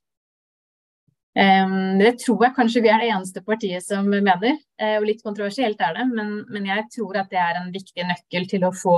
Det 1.99 2.12
tror 2.19 2.43
jeg 2.43 2.56
kanskje 2.58 2.82
vi 2.84 2.89
er 2.91 3.04
det 3.04 3.12
eneste 3.13 3.43
partiet 3.45 3.86
som 3.86 4.08
mener, 4.12 4.58
eh, 4.82 4.97
og 4.97 5.08
litt 5.08 5.23
kontroversielt 5.23 5.80
er 5.86 5.95
det, 5.95 6.06
men, 6.12 6.34
men 6.52 6.67
jeg 6.67 6.88
tror 6.95 7.21
at 7.21 7.30
det 7.32 7.39
er 7.39 7.62
en 7.62 7.71
viktig 7.71 8.08
nøkkel 8.10 8.47
til 8.52 8.65
å 8.67 8.75
få 8.75 8.97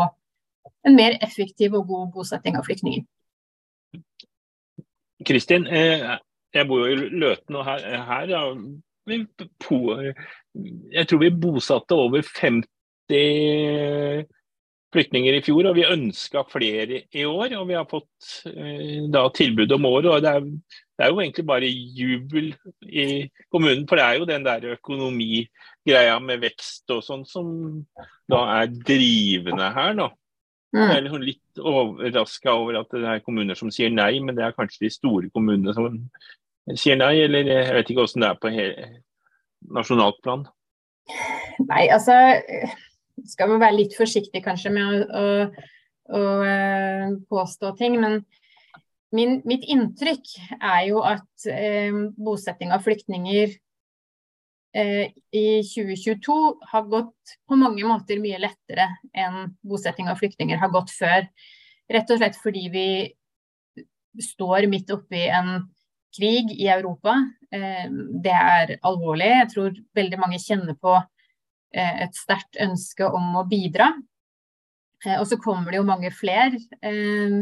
en 0.87 0.97
mer 0.97 1.19
effektiv 1.21 1.75
og 1.77 1.85
god 1.91 2.07
bosetting 2.15 2.57
av 2.57 2.65
flyktninger. 2.65 3.03
Kristin, 5.27 5.67
eh, 5.69 6.17
jeg 6.55 6.67
bor 6.67 6.81
jo 6.81 6.89
i 6.89 7.11
Løten, 7.21 7.59
og 7.59 7.67
her, 7.67 7.85
her 8.09 8.33
ja, 8.33 8.41
jeg 10.91 11.07
tror 11.09 11.21
vi 11.21 11.39
bosatte 11.43 11.97
over 11.97 12.25
50 12.25 14.25
flyktninger 14.91 15.37
i 15.37 15.41
fjor, 15.45 15.69
og 15.69 15.75
vi 15.77 15.87
ønska 15.87 16.43
flere 16.51 17.03
i 17.15 17.25
år. 17.27 17.55
Og 17.59 17.67
vi 17.69 17.77
har 17.77 17.89
fått 17.89 18.31
eh, 18.51 19.03
da 19.11 19.25
tilbud 19.35 19.71
om 19.77 19.89
året. 19.89 20.09
og 20.11 20.23
det 20.23 20.33
er, 20.37 20.47
det 20.47 21.05
er, 21.05 21.11
jo 21.11 21.21
egentlig 21.23 21.45
bare 21.47 21.69
jubel 21.69 22.51
i 22.87 23.05
kommunen, 23.51 23.85
for 23.89 23.99
det 23.99 24.05
er 24.05 24.19
jo 24.19 24.29
den 24.29 24.47
der 24.47 24.71
økonomigreia 24.75 26.17
med 26.23 26.43
vekst 26.43 26.91
og 26.93 27.03
sånn 27.05 27.25
som 27.27 27.53
da 28.31 28.43
er 28.59 28.73
drivende 28.91 29.71
her 29.75 29.95
nå. 29.97 30.11
Mm. 30.71 30.85
Jeg 30.85 30.97
er 30.97 31.01
liksom 31.03 31.23
litt 31.27 31.63
overraska 31.67 32.53
over 32.55 32.77
at 32.79 32.93
det 32.95 33.07
er 33.07 33.23
kommuner 33.25 33.57
som 33.59 33.71
sier 33.73 33.91
nei, 33.91 34.13
men 34.23 34.37
det 34.37 34.45
er 34.45 34.55
kanskje 34.55 34.85
de 34.85 34.93
store 34.93 35.31
kommunene 35.35 35.73
som 35.75 35.97
sier 36.79 36.95
nei, 36.99 37.17
eller 37.25 37.49
jeg 37.49 37.73
vet 37.75 37.91
ikke 37.91 38.05
hvordan 38.05 38.23
det 38.23 38.29
er 38.29 38.39
på 38.39 38.53
nasjonalt 39.75 40.21
plan. 40.23 40.45
Nei, 41.67 41.83
altså 41.91 42.15
skal 43.29 43.51
man 43.51 43.61
være 43.61 43.77
litt 43.77 43.95
forsiktig 43.97 44.43
kanskje 44.45 44.73
med 44.73 44.85
å, 44.85 45.01
å, 45.21 45.65
å 46.17 46.21
uh, 46.45 47.17
påstå 47.31 47.73
ting, 47.79 47.97
men 48.01 48.21
min, 49.15 49.39
mitt 49.47 49.65
inntrykk 49.67 50.37
er 50.55 50.85
jo 50.87 51.01
at 51.03 51.47
eh, 51.51 51.91
bosetting 52.15 52.71
av 52.71 52.85
flyktninger 52.85 53.51
eh, 54.79 55.11
i 55.35 55.47
2022 55.67 56.37
har 56.71 56.85
gått 56.87 57.33
på 57.43 57.57
mange 57.59 57.83
måter 57.83 58.21
mye 58.23 58.39
lettere 58.39 58.87
enn 59.11 59.51
bosetting 59.67 60.07
av 60.07 60.21
flyktninger 60.21 60.61
har 60.61 60.71
gått 60.71 60.93
før. 60.95 61.27
Rett 61.91 62.13
og 62.15 62.21
slett 62.21 62.39
fordi 62.39 62.69
vi 62.71 62.87
står 64.31 64.69
midt 64.71 64.95
oppi 64.95 65.25
en 65.27 65.57
krig 66.15 66.55
i 66.55 66.71
Europa. 66.71 67.17
Det 67.51 68.31
er 68.35 68.77
alvorlig. 68.79 69.27
Jeg 69.27 69.51
tror 69.51 69.77
veldig 69.95 70.19
mange 70.23 70.39
kjenner 70.39 70.75
på 70.79 70.95
Eh, 70.95 71.20
et 71.71 72.15
sterkt 72.17 72.59
ønske 72.61 73.07
om 73.07 73.35
å 73.39 73.45
bidra. 73.47 73.91
Eh, 75.05 75.17
og 75.19 75.27
så 75.29 75.39
kommer 75.41 75.71
det 75.71 75.81
jo 75.81 75.87
mange 75.87 76.11
flere. 76.13 76.59
Eh, 76.81 77.41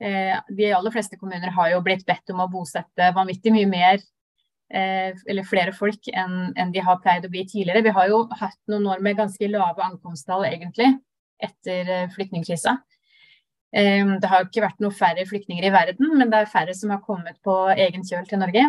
de 0.00 0.70
aller 0.72 0.94
fleste 0.94 1.18
kommuner 1.20 1.52
har 1.52 1.74
jo 1.74 1.82
blitt 1.84 2.06
bedt 2.08 2.32
om 2.32 2.40
å 2.44 2.48
bosette 2.52 3.10
vanvittig 3.16 3.52
mye 3.52 3.68
mer 3.68 4.00
eller 4.70 5.42
flere 5.42 5.72
folk 5.74 6.06
enn 6.14 6.70
de 6.70 6.82
har 6.86 7.00
pleid 7.02 7.24
å 7.26 7.30
bli 7.32 7.40
tidligere. 7.42 7.82
Vi 7.82 7.92
har 7.96 8.06
jo 8.06 8.20
hatt 8.38 8.54
noen 8.70 8.84
år 8.92 9.00
med 9.02 9.16
ganske 9.18 9.48
lave 9.50 9.82
ankomsttall 9.82 10.44
egentlig 10.46 10.92
etter 11.42 12.06
flyktningkrisa. 12.14 12.76
Det 13.74 14.30
har 14.30 14.46
ikke 14.46 14.62
vært 14.62 14.78
noe 14.78 14.94
færre 14.94 15.26
flyktninger 15.26 15.66
i 15.66 15.72
verden, 15.74 16.14
men 16.14 16.30
det 16.30 16.38
er 16.38 16.52
færre 16.54 16.76
som 16.78 16.94
har 16.94 17.02
kommet 17.02 17.42
på 17.42 17.56
egen 17.74 18.06
kjøl 18.06 18.30
til 18.30 18.44
Norge. 18.44 18.62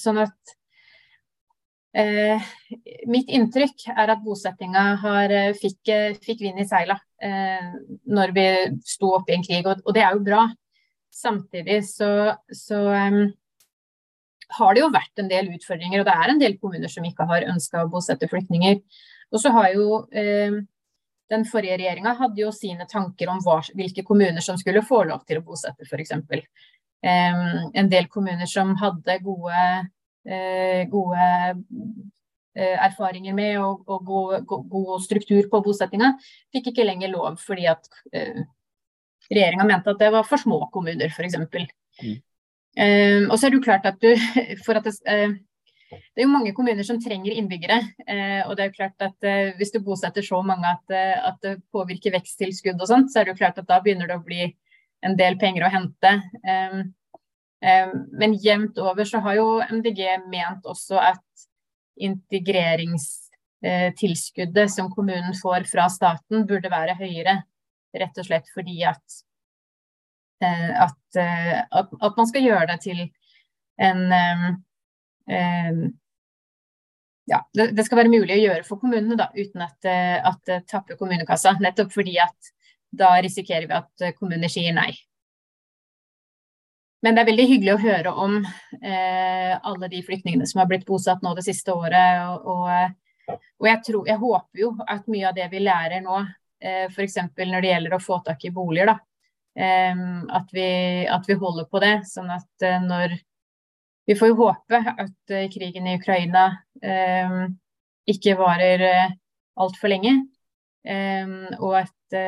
Sånn 0.00 0.22
at 0.24 0.56
Eh, 1.94 2.42
mitt 3.06 3.28
inntrykk 3.30 3.84
er 3.92 4.10
at 4.10 4.22
bosettinga 4.24 4.82
har, 4.98 5.32
fikk, 5.60 5.78
eh, 5.94 6.16
fikk, 6.18 6.40
vind 6.42 6.58
i 6.58 6.66
seila 6.66 6.96
eh, 7.22 7.68
når 8.10 8.32
vi 8.34 8.46
sto 8.82 9.12
oppe 9.14 9.30
i 9.30 9.36
en 9.36 9.46
krig, 9.46 9.62
og, 9.70 9.84
og 9.86 9.94
det 9.94 10.02
er 10.02 10.16
jo 10.16 10.24
bra. 10.26 10.48
Samtidig 11.14 11.78
så, 11.86 12.10
så 12.50 12.80
um, 12.90 13.20
har 14.58 14.74
det 14.74 14.82
jo 14.82 14.90
vært 14.90 15.22
en 15.22 15.30
del 15.30 15.52
utfordringer, 15.54 16.02
og 16.02 16.08
det 16.08 16.18
er 16.18 16.32
en 16.32 16.42
del 16.42 16.58
kommuner 16.58 16.90
som 16.90 17.06
ikke 17.06 17.28
har 17.30 17.46
ønska 17.52 17.84
å 17.84 17.90
bosette 17.92 18.26
flyktninger. 18.32 18.80
Og 19.30 19.42
så 19.44 19.54
har 19.54 19.70
jo 19.76 20.02
eh, 20.10 20.58
den 21.30 21.46
forrige 21.46 21.78
regjeringa 21.78 22.18
hadde 22.18 22.42
jo 22.42 22.50
sine 22.54 22.90
tanker 22.90 23.30
om 23.30 23.38
hva, 23.46 23.60
hvilke 23.78 24.02
kommuner 24.02 24.42
som 24.42 24.58
skulle 24.58 24.82
få 24.82 25.04
lov 25.06 25.22
til 25.28 25.38
å 25.38 25.46
bosette, 25.46 25.86
f.eks. 25.86 26.16
Um, 26.18 27.70
en 27.70 27.90
del 27.92 28.10
kommuner 28.10 28.50
som 28.50 28.74
hadde 28.80 29.20
gode 29.22 29.54
Eh, 29.62 29.93
gode 30.90 31.24
eh, 32.54 32.76
erfaringer 32.86 33.34
med 33.36 33.58
og, 33.60 33.82
og 33.88 34.04
god, 34.06 34.44
god, 34.70 34.92
struktur 35.04 35.48
på 35.50 35.62
bosettinga, 35.64 36.14
fikk 36.54 36.70
ikke 36.72 36.86
lenger 36.86 37.12
lov 37.14 37.40
fordi 37.42 37.66
at 37.70 37.88
eh, 38.14 38.44
regjeringa 39.30 39.66
mente 39.68 39.90
at 39.90 40.04
det 40.04 40.12
var 40.14 40.26
for 40.28 40.40
små 40.40 40.60
kommuner, 40.74 41.10
f.eks. 41.10 41.40
Mm. 42.02 42.20
Uh, 42.74 43.28
og 43.30 43.36
så 43.38 43.46
er 43.46 43.52
det 43.52 43.58
jo 43.60 43.62
klart 43.62 43.84
at 43.86 44.00
du 44.02 44.08
for 44.66 44.74
at 44.74 44.86
det, 44.88 44.96
uh, 45.06 45.34
det 45.94 46.22
er 46.22 46.26
jo 46.26 46.32
mange 46.32 46.50
kommuner 46.56 46.82
som 46.86 46.98
trenger 46.98 47.36
innbyggere. 47.38 47.76
og 48.48 48.56
det 48.56 48.64
er 48.64 48.70
jo 48.70 48.78
klart 48.80 49.04
at 49.04 49.26
hvis 49.60 49.70
du 49.70 49.78
bosetter 49.84 50.26
så 50.26 50.40
mange 50.42 50.66
at, 50.66 50.90
at, 50.90 51.36
det 51.44 51.52
påvirker 51.70 52.16
veksttilskudd 52.16 52.80
og 52.82 52.90
sånt, 52.90 53.12
så 53.12 53.20
er 53.20 53.28
det 53.28 53.34
jo 53.34 53.38
klart 53.38 53.60
at 53.60 53.68
da 53.68 53.78
begynner 53.84 54.10
det 54.10 54.16
å 54.18 54.24
bli 54.26 54.48
en 55.06 55.14
del 55.14 55.38
penger 55.38 55.68
å 55.68 55.70
hente. 55.70 56.12
Um, 56.42 56.90
men 58.12 58.34
jevnt 58.44 58.76
over 58.82 59.08
så 59.08 59.22
har 59.24 59.38
jo 59.38 59.46
MDG 59.72 60.00
ment 60.28 60.66
også 60.68 60.98
at 61.00 61.24
integreringstilskuddet 61.96 64.70
som 64.70 64.90
kommunen 64.92 65.34
får 65.42 65.64
fra 65.70 65.88
staten, 65.92 66.46
burde 66.48 66.70
være 66.72 66.94
høyere. 66.98 67.42
Rett 67.94 68.18
og 68.18 68.24
slett 68.26 68.48
fordi 68.54 68.84
at, 68.88 69.02
eh, 70.42 70.70
eh, 70.70 70.82
at, 70.82 71.16
at 72.02 72.14
man 72.18 72.26
skal 72.30 72.44
gjøre 72.44 72.66
det 72.72 72.80
til 72.88 73.00
en 73.78 74.00
ja, 77.24 77.38
det, 77.56 77.64
det, 77.72 77.84
skal 77.86 77.98
være 78.02 78.12
mulig 78.12 78.34
å 78.34 78.42
gjøre 78.42 78.64
for 78.66 78.76
kommunene 78.82 79.16
da, 79.16 79.26
uten 79.32 79.62
at, 79.64 79.80
at 79.88 80.40
det 80.44 80.68
tapper 80.68 80.96
kommunekassa. 81.00 81.56
Nettopp 81.64 81.92
fordi 81.94 82.20
at 82.20 82.36
da 82.92 83.08
risikerer 83.24 83.64
vi 83.70 83.74
at 83.78 83.96
kommuner 84.18 84.48
sier 84.52 84.76
nei. 84.76 84.92
Men 87.04 87.16
det 87.16 87.20
er 87.20 87.28
veldig 87.28 87.44
hyggelig 87.48 87.72
å 87.74 87.82
høre 87.82 88.12
om 88.16 88.36
eh, 88.40 89.52
alle 89.52 89.88
de 89.92 90.00
flyktningene 90.06 90.46
som 90.48 90.62
har 90.62 90.68
blitt 90.70 90.86
bosatt 90.88 91.20
nå 91.24 91.34
det 91.36 91.44
siste 91.44 91.74
året. 91.76 92.22
Og, 92.30 92.46
og, 92.54 93.34
og 93.60 93.68
jeg, 93.68 93.80
tror, 93.84 94.06
jeg, 94.08 94.20
håper 94.22 94.62
jo 94.62 94.70
at 94.88 95.10
mye 95.12 95.26
av 95.28 95.36
det 95.36 95.50
vi 95.52 95.60
lærer 95.66 96.00
nå, 96.04 96.22
eh, 96.64 96.86
f.eks. 96.88 97.18
når 97.36 97.58
det 97.60 97.72
gjelder 97.74 97.96
å 97.96 98.00
få 98.00 98.22
tak 98.24 98.46
i 98.48 98.52
boliger, 98.56 98.94
da, 98.94 98.96
eh, 99.60 100.00
at, 100.38 100.56
vi, 100.56 100.68
at, 101.04 101.28
vi, 101.28 101.36
holder 101.44 101.68
på 101.68 101.84
det. 101.84 101.94
Sånn 102.08 102.32
at 102.32 102.66
eh, 102.66 102.80
når 102.84 103.18
Vi 104.04 104.12
får 104.20 104.28
jo 104.28 104.40
håpe 104.42 104.80
at 104.84 105.32
eh, 105.32 105.46
krigen 105.48 105.86
i 105.88 105.94
Ukraina 105.96 106.40
eh, 106.84 107.36
ikke 108.12 108.34
varer 108.36 108.82
eh, 108.84 109.14
altfor 109.60 109.92
lenge. 109.92 110.16
Eh, 110.84 111.36
og 111.60 111.78
at 111.84 112.18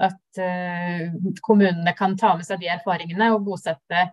at 0.00 0.40
uh, 0.40 1.12
kommunene 1.44 1.92
kan 1.96 2.16
ta 2.18 2.34
med 2.36 2.46
seg 2.46 2.62
de 2.62 2.70
erfaringene 2.72 3.32
og 3.34 3.44
bosette 3.46 4.08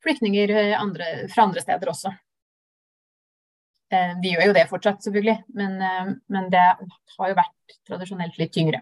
flyktninger 0.00 0.50
eh, 0.56 0.74
andre, 0.80 1.06
fra 1.28 1.44
andre 1.44 1.60
steder 1.60 1.90
også. 1.92 2.12
Vi 3.90 3.98
de 4.22 4.30
gjør 4.30 4.46
jo 4.46 4.54
det 4.54 4.68
fortsatt, 4.70 5.02
selvfølgelig, 5.02 5.34
men, 5.58 5.72
men, 6.30 6.44
det 6.48 6.62
har 6.62 7.32
jo 7.32 7.36
vært 7.36 7.74
tradisjonelt 7.90 8.36
litt 8.38 8.52
tyngre. 8.54 8.80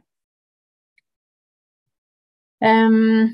Um, 2.61 3.33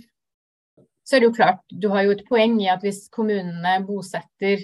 så 1.03 1.17
er 1.17 1.25
det 1.25 1.29
jo 1.29 1.35
klart, 1.35 1.61
du 1.69 1.89
har 1.91 2.07
jo 2.07 2.15
et 2.15 2.23
poeng 2.29 2.55
i 2.63 2.71
at 2.71 2.87
hvis 2.87 3.03
kommunene 3.13 3.75
bosetter 3.85 4.63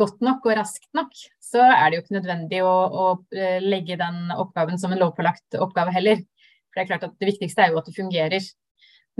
godt 0.00 0.24
nok 0.24 0.48
og 0.48 0.56
raskt 0.56 0.88
nok, 0.96 1.12
så 1.42 1.62
er 1.68 1.90
det 1.90 1.98
jo 1.98 2.02
ikke 2.06 2.16
nødvendig 2.16 2.64
å, 2.64 2.74
å 2.90 3.06
legge 3.62 4.00
den 4.00 4.32
oppgaven 4.34 4.80
som 4.80 4.94
en 4.94 5.04
lovpålagt 5.04 5.60
oppgave 5.60 5.94
heller. 5.94 6.24
For 6.70 6.78
det 6.78 6.84
er 6.84 6.90
klart 6.92 7.06
at 7.08 7.18
det 7.18 7.28
viktigste 7.32 7.66
er 7.66 7.74
jo 7.74 7.80
at 7.80 7.90
det 7.90 7.96
fungerer. 7.98 8.48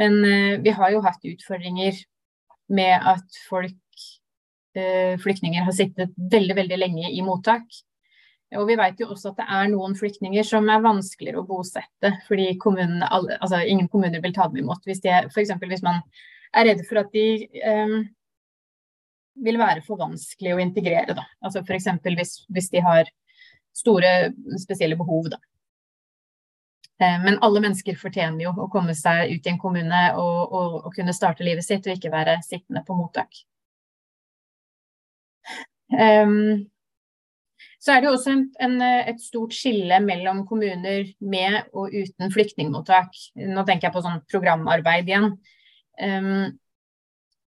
Men 0.01 0.17
uh, 0.25 0.57
vi 0.65 0.75
har 0.77 0.95
jo 0.95 1.05
hatt 1.05 1.29
utfordringer 1.33 1.99
med 2.71 3.11
at 3.13 3.39
folk, 3.49 4.05
uh, 4.79 5.15
flyktninger, 5.23 5.67
har 5.67 5.77
sittet 5.77 6.15
veldig, 6.17 6.57
veldig 6.63 6.79
lenge 6.79 7.11
i 7.11 7.25
mottak. 7.27 7.67
Og 8.59 8.67
vi 8.67 8.75
vet 8.79 8.99
jo 8.99 9.13
også 9.13 9.31
at 9.31 9.43
det 9.43 9.47
er 9.55 9.69
noen 9.71 9.93
flyktninger 9.99 10.47
som 10.47 10.67
er 10.73 10.83
vanskeligere 10.83 11.43
å 11.43 11.47
bosette, 11.47 12.11
fordi 12.27 12.49
kommunen, 12.59 13.05
altså 13.07 13.61
ingen 13.63 13.87
kommuner 13.91 14.23
vil 14.25 14.35
ta 14.35 14.49
dem 14.51 14.65
imot. 14.65 14.83
Hvis 14.89 15.03
de, 15.05 15.13
F.eks. 15.31 15.53
hvis 15.71 15.85
man 15.87 16.01
er 16.59 16.67
redd 16.73 16.83
for 16.89 16.99
at 17.05 17.13
de 17.15 17.47
um, 17.63 18.01
vil 19.47 19.61
være 19.61 19.85
for 19.87 20.01
vanskelig 20.01 20.57
å 20.57 20.63
integrere. 20.63 21.15
Da. 21.15 21.29
Altså 21.45 21.63
F.eks. 21.63 21.87
Hvis, 22.09 22.35
hvis 22.51 22.73
de 22.75 22.83
har 22.83 23.11
store 23.77 24.33
spesielle 24.59 24.99
behov. 24.99 25.31
Da. 25.31 25.39
Eh, 27.01 27.23
men 27.25 27.39
alle 27.45 27.63
mennesker 27.65 27.97
fortjener 28.01 28.45
jo 28.45 28.53
å 28.53 28.69
komme 28.73 28.95
seg 28.97 29.33
ut 29.33 29.47
i 29.47 29.53
en 29.53 29.61
kommune 29.61 30.03
og, 30.21 30.41
og, 30.53 30.75
og 30.85 30.91
kunne 30.97 31.17
starte 31.17 31.47
livet 31.47 31.65
sitt, 31.65 31.87
og 31.87 31.97
ikke 31.97 32.13
være 32.13 32.41
sittende 32.45 32.85
på 32.87 32.97
mottak. 32.99 33.41
Um, 35.91 36.69
så 37.81 37.95
er 37.95 38.03
det 38.03 38.11
jo 38.11 38.17
også 38.19 38.35
en, 38.35 38.43
en, 38.63 38.77
et 38.85 39.23
stort 39.25 39.57
skille 39.57 39.97
mellom 40.05 40.45
kommuner 40.47 41.09
med 41.25 41.73
og 41.73 41.95
uten 41.97 42.33
flyktningmottak. 42.35 43.17
Nå 43.41 43.65
tenker 43.65 43.89
jeg 43.89 43.97
på 43.97 44.05
sånn 44.05 44.21
programarbeid 44.31 45.09
igjen. 45.09 45.33
Um, 46.01 46.51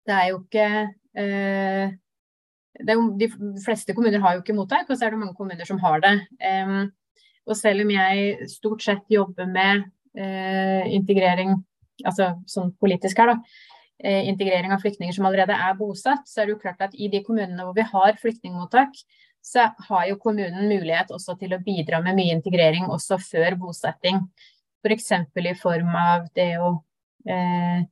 det 0.08 0.16
er 0.16 0.30
jo 0.32 0.40
ikke 0.40 0.70
uh, 0.88 1.92
det 2.82 2.88
er 2.88 2.96
jo, 2.96 3.04
De 3.20 3.28
fleste 3.62 3.92
kommuner 3.94 4.24
har 4.24 4.34
jo 4.34 4.40
ikke 4.42 4.56
mottak, 4.56 4.88
og 4.88 4.96
så 4.96 5.06
er 5.06 5.12
det 5.12 5.20
mange 5.20 5.36
kommuner 5.36 5.68
som 5.68 5.78
har 5.84 6.00
det. 6.02 6.16
Um, 6.40 6.88
og 7.48 7.58
selv 7.58 7.84
om 7.84 7.92
jeg 7.94 8.48
stort 8.50 8.84
sett 8.84 9.04
jobber 9.10 9.48
med 9.50 9.84
eh, 10.18 10.88
integrering, 10.94 11.56
altså 12.04 12.34
sånn 12.50 12.72
politisk 12.80 13.18
her, 13.22 13.34
da, 13.34 13.64
eh, 14.04 14.28
integrering 14.30 14.74
av 14.74 14.82
flyktninger 14.84 15.14
som 15.16 15.26
allerede 15.28 15.56
er 15.56 15.76
bosatt, 15.78 16.28
så 16.28 16.42
er 16.42 16.48
det 16.48 16.56
jo 16.56 16.62
klart 16.62 16.84
at 16.86 16.94
i 16.94 17.10
de 17.12 17.22
kommunene 17.26 17.66
hvor 17.66 17.76
vi 17.76 17.86
har 17.88 18.18
flyktningmottak, 18.22 18.96
så 19.42 19.72
har 19.88 20.06
jo 20.06 20.20
kommunen 20.22 20.68
mulighet 20.70 21.10
også 21.10 21.34
til 21.40 21.54
å 21.56 21.62
bidra 21.62 21.98
med 22.02 22.14
mye 22.18 22.36
integrering 22.36 22.86
også 22.86 23.18
før 23.18 23.56
bosetting. 23.58 24.22
F.eks. 24.82 25.10
For 25.34 25.46
i 25.46 25.56
form 25.58 25.90
av 25.98 26.28
det 26.34 26.52
å 26.62 26.76
eh, 27.26 27.82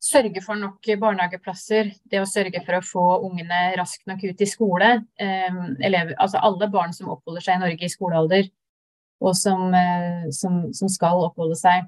sørge 0.00 0.42
for 0.44 0.60
nok 0.60 0.88
barnehageplasser, 1.00 1.90
det 2.04 2.20
å 2.20 2.28
sørge 2.28 2.62
for 2.64 2.78
å 2.78 2.84
få 2.84 3.04
ungene 3.28 3.74
raskt 3.80 4.06
nok 4.08 4.24
ut 4.28 4.44
i 4.44 4.48
skole. 4.48 4.92
Eh, 5.20 5.60
elever, 5.84 6.16
altså 6.18 6.40
alle 6.44 6.68
barn 6.72 6.92
som 6.96 7.12
oppholder 7.12 7.44
seg 7.44 7.58
i 7.58 7.64
Norge 7.64 7.88
i 7.88 7.92
skolealder, 7.92 8.48
og 9.20 9.36
som, 9.36 9.68
eh, 9.74 10.28
som, 10.32 10.62
som, 10.74 10.88
skal 10.88 11.20
oppholde 11.26 11.58
seg 11.58 11.84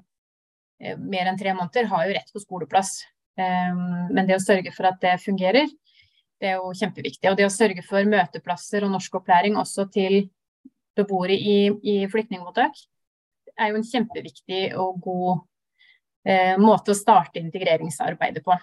eh, 0.81 0.97
mer 0.99 1.29
enn 1.29 1.39
tre 1.39 1.53
måneder, 1.55 1.89
har 1.89 2.05
jo 2.05 2.15
rett 2.17 2.33
på 2.33 2.41
skoleplass. 2.43 2.99
Eh, 3.39 3.73
men 4.13 4.29
det 4.29 4.37
å 4.37 4.43
sørge 4.43 4.73
for 4.75 4.89
at 4.89 5.01
det 5.01 5.17
fungerer, 5.23 5.71
det 6.41 6.51
er 6.51 6.59
jo 6.59 6.73
kjempeviktig. 6.77 7.31
Og 7.31 7.39
det 7.39 7.47
å 7.47 7.53
sørge 7.53 7.85
for 7.87 8.05
møteplasser 8.09 8.85
og 8.85 8.93
norskopplæring 8.93 9.57
også 9.57 9.87
til 9.93 10.27
beboere 10.97 11.33
i, 11.33 11.57
i 11.81 11.95
flyktningmottak, 12.11 12.77
er 13.53 13.71
jo 13.71 13.79
en 13.79 13.87
kjempeviktig 13.87 14.61
og 14.81 15.01
god 15.01 15.49
måte 16.63 16.93
å 16.93 16.95
starte 16.95 17.41
integreringsarbeidet 17.41 18.39
på. 18.45 18.55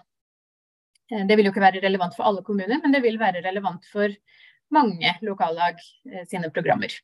Det 1.10 1.36
vil 1.36 1.46
jo 1.46 1.52
ikke 1.52 1.62
være 1.62 1.82
relevant 1.84 2.14
for 2.16 2.24
alle 2.26 2.40
kommuner, 2.46 2.80
men 2.80 2.94
det 2.94 3.02
vil 3.04 3.18
være 3.20 3.42
relevant 3.44 3.84
for 3.92 4.14
mange 4.72 5.12
lokallag 5.26 5.76
sine 6.30 6.48
programmer. 6.54 6.94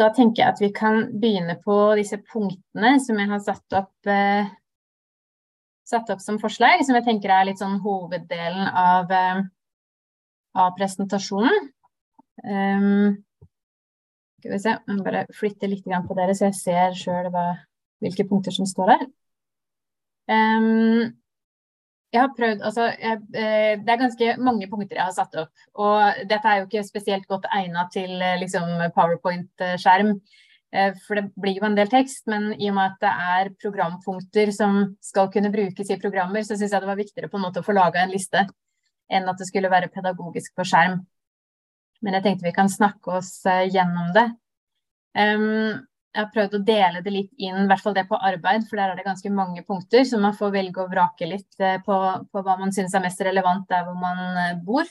Da 0.00 0.08
tenker 0.16 0.42
jeg 0.42 0.54
at 0.54 0.60
vi 0.62 0.70
kan 0.72 1.02
begynne 1.20 1.58
på 1.60 1.76
disse 1.98 2.16
punktene 2.24 2.94
som 3.04 3.18
jeg 3.20 3.28
har 3.28 3.40
satt 3.44 3.76
opp, 3.76 3.92
eh, 4.08 4.48
satt 5.84 6.12
opp 6.14 6.22
som 6.24 6.38
forslag, 6.40 6.80
som 6.86 6.96
jeg 6.96 7.04
tenker 7.04 7.32
er 7.34 7.50
litt 7.50 7.60
sånn 7.60 7.80
hoveddelen 7.84 8.70
av, 8.70 9.12
eh, 9.12 9.42
av 10.56 10.72
presentasjonen. 10.78 11.68
Um, 12.40 13.24
skal 14.40 14.54
vi 14.54 14.58
se, 14.62 14.72
jeg 14.72 14.96
må 14.96 15.04
bare 15.04 15.26
flytte 15.36 15.68
litt 15.68 15.84
på 15.84 16.16
dere, 16.16 16.32
så 16.32 16.48
jeg 16.48 16.56
ser 16.56 16.96
sjøl 16.96 17.28
hvilke 18.00 18.24
punkter 18.24 18.54
som 18.56 18.64
står 18.64 18.94
der. 18.94 19.06
Um, 20.30 21.19
jeg 22.10 22.20
har 22.24 22.30
prøvd, 22.34 22.62
altså, 22.66 22.88
jeg, 22.98 23.18
eh, 23.38 23.78
Det 23.78 23.90
er 23.92 24.02
ganske 24.02 24.36
mange 24.38 24.68
punkter 24.70 24.96
jeg 24.96 25.04
har 25.04 25.14
satt 25.14 25.34
opp. 25.38 25.52
Og 25.74 26.26
dette 26.28 26.48
er 26.48 26.58
jo 26.58 26.66
ikke 26.66 26.88
spesielt 26.88 27.26
godt 27.30 27.46
egnet 27.54 27.92
til 27.94 28.22
eh, 28.22 28.38
liksom, 28.40 28.66
powerpoint-skjerm. 28.96 30.16
Eh, 30.72 30.92
for 31.06 31.14
det 31.14 31.30
blir 31.38 31.60
jo 31.60 31.66
en 31.66 31.76
del 31.78 31.90
tekst, 31.90 32.26
men 32.26 32.52
i 32.58 32.68
og 32.70 32.74
med 32.74 32.90
at 32.90 32.98
det 33.04 33.12
er 33.34 33.52
programpunkter 33.62 34.50
som 34.54 34.96
skal 35.00 35.30
kunne 35.30 35.52
brukes 35.54 35.90
i 35.90 36.00
programmer, 36.02 36.42
så 36.42 36.58
syns 36.58 36.74
jeg 36.74 36.82
det 36.82 36.90
var 36.90 36.98
viktigere 36.98 37.30
på 37.30 37.38
en 37.38 37.46
måte 37.46 37.62
å 37.62 37.66
få 37.66 37.74
laga 37.78 38.02
en 38.02 38.14
liste 38.14 38.46
enn 39.10 39.26
at 39.30 39.38
det 39.38 39.46
skulle 39.46 39.70
være 39.70 39.90
pedagogisk 39.94 40.54
på 40.54 40.66
skjerm. 40.66 41.00
Men 42.02 42.14
jeg 42.16 42.26
tenkte 42.26 42.46
vi 42.46 42.54
kan 42.54 42.70
snakke 42.70 43.18
oss 43.18 43.32
gjennom 43.44 44.12
det. 44.14 44.28
Um, 45.18 45.82
jeg 46.10 46.24
har 46.24 46.30
prøvd 46.34 46.56
å 46.58 46.62
dele 46.66 47.02
det 47.04 47.12
litt 47.14 47.30
inn, 47.38 47.58
i 47.62 47.68
hvert 47.70 47.82
fall 47.84 47.94
det 47.94 48.08
på 48.08 48.18
arbeid, 48.18 48.64
for 48.66 48.80
der 48.80 48.92
er 48.92 48.98
det 48.98 49.06
ganske 49.06 49.30
mange 49.30 49.62
punkter, 49.66 50.02
så 50.06 50.18
man 50.18 50.34
får 50.34 50.50
velge 50.56 50.82
å 50.82 50.90
vrake 50.90 51.28
litt 51.30 51.62
eh, 51.62 51.78
på, 51.86 51.98
på 52.26 52.42
hva 52.42 52.56
man 52.58 52.74
syns 52.74 52.96
er 52.98 53.04
mest 53.04 53.22
relevant 53.22 53.68
der 53.70 53.84
hvor 53.86 53.98
man 54.00 54.18
eh, 54.42 54.56
bor. 54.66 54.90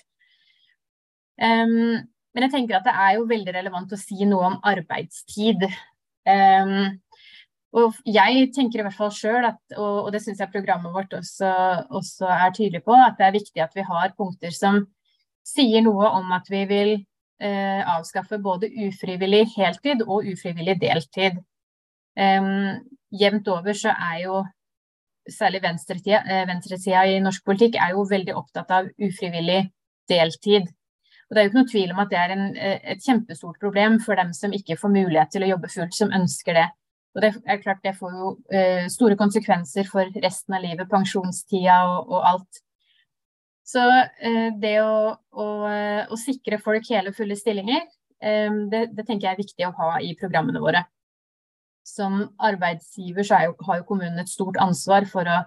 Um, 1.40 2.00
men 2.36 2.46
jeg 2.46 2.54
tenker 2.54 2.78
at 2.78 2.88
det 2.88 2.96
er 2.96 3.18
jo 3.18 3.28
veldig 3.28 3.56
relevant 3.56 3.92
å 3.96 4.00
si 4.00 4.24
noe 4.28 4.54
om 4.54 4.58
arbeidstid. 4.72 5.66
Um, 6.28 7.00
og 7.80 8.00
jeg 8.08 8.48
tenker 8.56 8.82
i 8.82 8.88
hvert 8.88 8.98
fall 8.98 9.12
sjøl, 9.14 9.46
og, 9.76 9.84
og, 10.06 10.10
det 10.16 10.24
syns 10.24 10.40
jeg 10.42 10.54
programmet 10.54 10.94
vårt 10.96 11.14
også, 11.20 11.52
også, 12.00 12.32
er 12.32 12.56
tydelig 12.56 12.82
på, 12.88 12.96
at 12.96 13.20
det 13.20 13.28
er 13.28 13.36
viktig 13.36 13.64
at 13.66 13.76
vi 13.76 13.86
har 13.86 14.16
punkter 14.18 14.56
som 14.56 14.86
sier 15.46 15.84
noe 15.84 16.10
om 16.16 16.32
at 16.36 16.48
vi 16.52 16.64
vil 16.70 16.96
avskaffe 17.40 18.38
både 18.44 18.68
ufrivillig 18.88 19.46
heltid 19.54 20.02
og 20.04 20.28
ufrivillig 20.28 20.76
deltid. 20.82 21.38
Jevnt 23.10 23.48
over 23.48 23.78
så 23.78 23.94
er 23.96 24.18
jo 24.26 24.42
særlig 25.30 25.62
eh, 25.64 26.48
venstresida 26.48 27.06
i 27.06 27.20
norsk 27.20 27.46
politikk 27.46 27.76
er 27.76 27.94
jo 27.94 28.08
veldig 28.10 28.36
opptatt 28.36 28.72
av 28.72 28.90
ufrivillig 28.98 29.70
deltid. 30.10 30.70
Og 31.30 31.36
Det 31.36 31.40
er 31.40 31.44
jo 31.46 31.50
ikke 31.50 31.60
noe 31.60 31.72
tvil 31.72 31.92
om 31.94 32.00
at 32.02 32.10
det 32.10 32.20
er 32.20 32.32
en, 32.34 32.46
eh, 32.58 32.80
et 32.84 33.04
kjempestort 33.04 33.60
problem 33.60 34.00
for 34.00 34.16
dem 34.16 34.34
som 34.34 34.54
ikke 34.54 34.78
får 34.78 34.90
mulighet 34.90 35.32
til 35.32 35.44
å 35.44 35.52
jobbe 35.54 35.70
fullt, 35.70 35.94
som 35.94 36.14
ønsker 36.14 36.54
det. 36.54 36.68
Og 37.16 37.22
det 37.22 37.34
er 37.46 37.62
klart 37.62 37.84
det 37.84 37.96
får 37.98 38.12
jo 38.14 38.32
eh, 38.54 38.88
store 38.90 39.18
konsekvenser 39.18 39.86
for 39.90 40.06
resten 40.24 40.54
av 40.54 40.62
livet, 40.62 40.90
pensjonstida 40.90 41.84
og, 41.90 42.10
og 42.10 42.26
alt. 42.34 42.64
Så 43.70 43.82
eh, 43.86 44.50
det 44.58 44.78
å, 44.82 45.14
å, 45.14 45.48
å, 46.10 46.18
sikre 46.18 46.58
folk 46.62 46.88
hele, 46.90 47.14
fulle 47.14 47.38
stillinger, 47.38 47.84
eh, 48.24 48.56
det, 48.72 48.88
det, 48.96 49.06
tenker 49.06 49.28
jeg 49.28 49.36
er 49.36 49.44
viktig 49.44 49.68
å 49.68 49.76
ha 49.78 49.92
i 50.02 50.16
programmene 50.18 50.62
våre. 50.64 50.86
Som 51.86 52.22
arbeidsgiver 52.46 53.26
så 53.26 53.44
jo, 53.46 53.54
har 53.68 53.82
jo 53.82 53.88
kommunen 53.90 54.22
et 54.22 54.32
stort 54.32 54.58
ansvar 54.62 55.06
for 55.10 55.30
å 55.30 55.44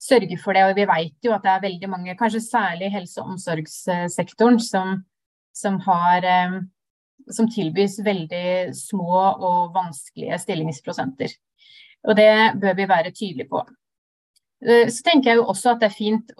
sørge 0.00 0.38
for 0.40 0.56
det. 0.56 0.64
Og 0.68 0.78
vi 0.78 0.88
vet 0.88 1.28
jo 1.28 1.34
at 1.36 1.44
det 1.44 1.52
er 1.52 1.66
veldig 1.66 1.92
mange, 1.92 2.16
kanskje 2.16 2.44
særlig 2.46 2.92
helse- 2.94 3.20
og 3.20 3.34
omsorgssektoren, 3.34 4.60
som, 4.62 4.96
som, 5.56 5.78
har, 5.84 6.24
eh, 6.24 6.58
som 7.36 7.52
tilbys 7.52 8.00
veldig 8.06 8.72
små 8.76 9.12
og 9.34 9.76
vanskelige 9.76 10.40
stillingsprosenter. 10.46 11.36
Og 12.06 12.16
det 12.16 12.32
bør 12.62 12.80
vi 12.80 12.88
være 12.88 13.12
tydelige 13.12 13.50
på. 13.50 13.66
Så 14.64 15.02
tenker 15.04 15.28
jeg 15.28 15.40
jo 15.40 15.50
også 15.50 15.74
at 15.74 15.82
det 15.82 15.90
er 15.90 15.92
fint 15.98 16.30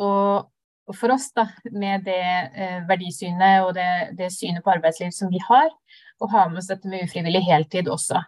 for 0.94 1.11
oss, 1.11 1.33
da, 1.35 1.49
med 1.75 2.05
det 2.07 2.22
eh, 2.55 2.81
verdisynet 2.87 3.64
og 3.64 3.72
det, 3.75 3.88
det, 4.18 4.31
synet 4.31 4.62
på 4.62 4.70
arbeidsliv 4.77 5.11
som 5.14 5.33
vi 5.33 5.40
har, 5.42 5.70
å 6.22 6.29
ha 6.31 6.46
med 6.49 6.61
oss 6.62 6.70
dette 6.70 6.87
med 6.90 7.09
ufrivillig 7.09 7.42
heltid 7.49 7.90
også. 7.90 8.20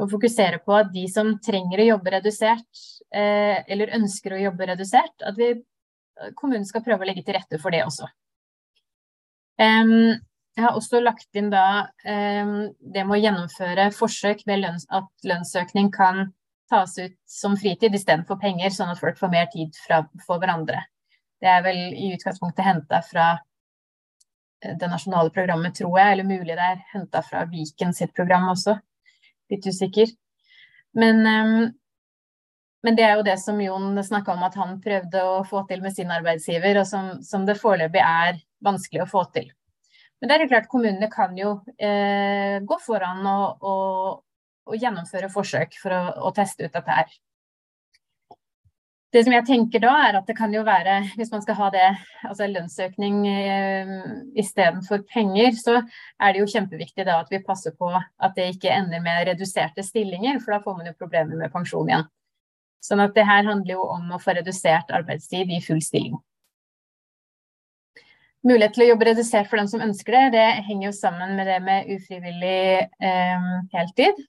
Og 0.00 0.12
fokusere 0.12 0.60
på 0.64 0.76
at 0.76 0.88
de 0.92 1.04
som 1.12 1.34
trenger 1.44 1.82
å 1.82 1.88
jobbe 1.90 2.14
redusert, 2.16 2.84
eh, 3.12 3.60
eller 3.68 3.92
ønsker 3.98 4.36
å 4.36 4.40
jobbe 4.46 4.70
redusert, 4.72 5.14
at 5.20 5.36
vi, 5.36 5.52
kommunen 6.36 6.64
skal 6.68 6.84
prøve 6.84 7.04
å 7.04 7.10
legge 7.10 7.24
til 7.26 7.36
rette 7.36 7.60
for 7.60 7.76
det 7.76 7.84
også. 7.84 8.08
Um, 9.60 10.16
jeg 10.56 10.64
har 10.64 10.76
også 10.76 11.00
lagt 11.00 11.36
inn 11.36 11.48
da 11.52 11.88
um, 12.04 12.58
det 12.80 13.04
med 13.04 13.14
å 13.16 13.20
gjennomføre 13.20 13.86
forsøk 13.92 14.42
med 14.48 14.62
lønns, 14.64 14.84
at 14.92 15.08
lønnsøkning 15.28 15.88
kan 15.92 16.30
tas 16.72 16.96
ut 16.98 17.16
som 17.28 17.56
fritid 17.60 17.94
istedenfor 17.94 18.40
penger, 18.40 18.72
sånn 18.72 18.92
at 18.92 19.00
folk 19.00 19.18
får 19.20 19.32
mer 19.32 19.48
tid 19.52 19.76
fra, 19.84 20.02
for 20.26 20.40
hverandre. 20.42 20.80
Det 21.40 21.48
er 21.52 21.64
vel 21.64 21.80
i 21.92 22.12
utgangspunktet 22.14 22.64
henta 22.64 23.00
fra 23.04 23.26
eh, 24.64 24.76
det 24.80 24.88
nasjonale 24.90 25.32
programmet, 25.34 25.76
tror 25.76 25.98
jeg. 26.00 26.12
Eller 26.12 26.28
mulig 26.28 26.54
det 26.54 26.68
er 26.68 26.84
henta 26.94 27.22
fra 27.24 27.44
Viken 27.50 27.94
sitt 27.96 28.14
program 28.16 28.48
også. 28.52 28.78
Litt 29.52 29.66
usikker. 29.68 30.14
Men, 30.96 31.20
um, 31.26 31.68
men, 32.82 32.96
det 32.96 33.04
er 33.04 33.18
jo 33.18 33.26
det 33.26 33.36
som 33.42 33.60
Jon 33.60 34.00
snakka 34.04 34.32
om 34.32 34.46
at 34.46 34.56
han 34.56 34.78
prøvde 34.80 35.22
å 35.28 35.42
få 35.44 35.66
til 35.68 35.84
med 35.84 35.92
sin 35.92 36.12
arbeidsgiver, 36.14 36.80
og 36.80 36.88
som, 36.88 37.10
som 37.22 37.44
det 37.48 37.58
foreløpig 37.60 38.00
er 38.00 38.40
vanskelig 38.64 39.04
å 39.04 39.10
få 39.10 39.26
til. 39.36 39.50
Men 40.20 40.30
det 40.30 40.36
er 40.36 40.44
jo 40.46 40.52
klart 40.54 40.70
kommunene 40.72 41.08
kan 41.12 41.36
jo 41.36 41.58
eh, 41.76 42.56
gå 42.64 42.78
foran 42.80 43.20
og, 43.28 43.60
og, 43.60 44.22
og, 44.64 44.76
gjennomføre 44.80 45.28
forsøk 45.32 45.76
for 45.82 45.92
å, 45.92 46.02
å 46.30 46.32
teste 46.36 46.64
ut 46.64 46.72
dette 46.72 46.96
her. 47.00 47.12
Det 49.14 49.22
som 49.22 49.32
jeg 49.32 49.46
tenker 49.46 49.80
da, 49.84 49.92
er 50.08 50.18
at 50.18 50.26
det 50.28 50.34
kan 50.36 50.52
jo 50.52 50.64
være, 50.66 50.96
hvis 51.16 51.30
man 51.32 51.42
skal 51.44 51.56
ha 51.60 51.68
det, 51.72 51.84
altså 52.26 52.48
lønnsøkning 52.50 53.20
eh, 53.30 53.92
istedenfor 54.42 55.04
penger, 55.12 55.54
så 55.56 55.78
er 55.78 56.34
det 56.34 56.42
jo 56.42 56.50
kjempeviktig 56.50 57.06
da 57.06 57.20
at 57.22 57.30
vi 57.30 57.40
passer 57.46 57.76
på 57.78 57.92
at 57.94 58.34
det 58.36 58.50
ikke 58.56 58.74
ender 58.74 59.04
med 59.04 59.28
reduserte 59.30 59.84
stillinger, 59.86 60.40
for 60.42 60.56
da 60.56 60.60
får 60.64 60.78
man 60.80 60.90
jo 60.90 60.98
problemer 60.98 61.38
med 61.38 61.54
pensjon 61.54 61.92
igjen. 61.92 62.08
Sånn 62.82 63.02
at 63.02 63.14
det 63.16 63.26
her 63.26 63.46
handler 63.46 63.78
jo 63.78 63.84
om 63.94 64.10
å 64.14 64.22
få 64.22 64.34
redusert 64.36 64.90
arbeidstid 64.94 65.54
i 65.54 65.62
full 65.64 65.80
stilling. 65.82 66.18
Mulighet 68.46 68.76
til 68.76 68.84
å 68.84 68.90
jobbe 68.92 69.08
redusert 69.08 69.48
for 69.50 69.58
den 69.58 69.70
som 69.70 69.82
ønsker 69.82 70.14
det, 70.14 70.24
det 70.36 70.48
henger 70.68 70.90
jo 70.90 70.94
sammen 70.94 71.34
med 71.38 71.48
det 71.50 71.56
med 71.64 71.88
ufrivillig 71.94 72.66
eh, 72.84 73.46
heltid. 73.72 74.20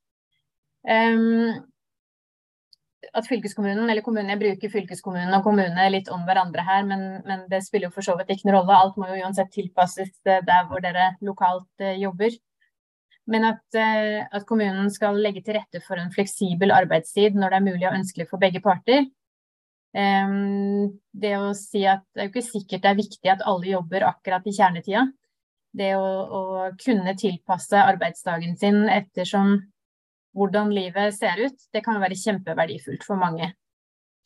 Um, 0.88 1.66
at 3.13 3.27
fylkeskommunen, 3.29 3.86
eller 3.89 4.01
kommunen, 4.05 4.31
jeg 4.33 4.41
bruker 4.41 4.71
fylkeskommunen 4.73 5.33
og 5.38 5.45
kommune 5.45 5.88
litt 5.93 6.10
om 6.13 6.23
hverandre 6.27 6.63
her, 6.65 6.86
men, 6.88 7.05
men, 7.27 7.45
det 7.51 7.62
spiller 7.65 7.89
jo 7.89 7.95
for 7.95 8.05
så 8.05 8.17
vidt 8.17 8.31
ikke 8.33 8.49
noen 8.49 8.60
rolle. 8.60 8.77
Alt 8.77 8.97
må 8.99 9.10
jo 9.12 9.19
uansett 9.21 9.51
tilpasses 9.53 10.13
der 10.25 10.65
hvor 10.69 10.81
dere 10.83 11.12
lokalt 11.25 11.86
eh, 11.86 11.99
jobber. 12.01 12.33
Men 13.27 13.49
at, 13.51 13.63
eh, 13.77 14.23
at, 14.25 14.47
kommunen 14.49 14.89
skal 14.93 15.19
legge 15.21 15.43
til 15.45 15.60
rette 15.60 15.81
for 15.86 15.99
en 15.99 16.12
fleksibel 16.13 16.73
arbeidstid 16.73 17.38
når 17.38 17.53
det 17.53 17.60
er 17.60 17.67
mulig 17.67 17.88
og 17.89 17.99
ønskelig 17.99 18.27
for 18.31 18.41
begge 18.41 18.63
parter. 18.65 19.05
Eh, 19.97 20.36
det 21.13 21.38
å 21.38 21.53
si 21.57 21.86
at 21.89 22.05
det 22.15 22.23
er 22.23 22.29
jo 22.29 22.36
ikke 22.36 22.49
sikkert 22.49 22.86
det 22.86 22.93
er 22.93 23.01
viktig 23.03 23.33
at 23.33 23.45
alle 23.45 23.73
jobber 23.75 24.10
akkurat 24.10 24.49
i 24.49 24.57
kjernetida. 24.57 25.05
Det 25.77 25.93
å, 25.99 26.05
å 26.07 26.43
kunne 26.81 27.13
tilpasse 27.19 27.77
arbeidsdagen 27.77 28.55
sin 28.57 28.88
ettersom 28.89 29.60
hvordan 30.38 30.69
livet 30.73 31.15
ser 31.17 31.39
ut, 31.47 31.63
det 31.73 31.84
kan 31.86 32.00
være 32.02 32.17
kjempeverdifullt 32.19 33.06
for 33.08 33.19
mange. 33.19 33.52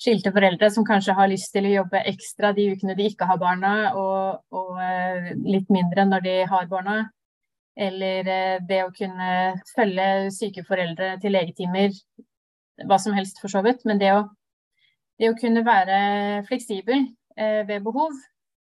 Skilte 0.01 0.31
foreldre 0.33 0.71
som 0.73 0.85
kanskje 0.85 1.13
har 1.13 1.29
lyst 1.29 1.51
til 1.53 1.67
å 1.69 1.75
jobbe 1.75 2.01
ekstra 2.09 2.51
de 2.57 2.71
ukene 2.73 2.95
de 2.97 3.05
ikke 3.11 3.27
har 3.29 3.37
barna, 3.41 3.73
og, 3.97 4.41
og 4.49 4.79
eh, 4.81 5.31
litt 5.45 5.69
mindre 5.73 6.07
når 6.09 6.25
de 6.25 6.35
har 6.49 6.69
barna. 6.71 6.97
Eller 7.77 8.27
eh, 8.27 8.57
det 8.67 8.81
å 8.83 8.93
kunne 8.95 9.29
følge 9.75 10.07
syke 10.33 10.65
foreldre 10.67 11.13
til 11.21 11.35
legetimer, 11.37 11.93
hva 12.89 12.97
som 12.99 13.13
helst 13.13 13.39
for 13.43 13.53
så 13.53 13.61
vidt. 13.65 13.85
Men 13.85 14.01
det 14.01 14.09
å, 14.15 14.25
det 15.21 15.29
å 15.31 15.37
kunne 15.37 15.63
være 15.67 16.01
fleksibel 16.49 17.05
eh, 17.37 17.61
ved 17.69 17.85
behov, 17.85 18.17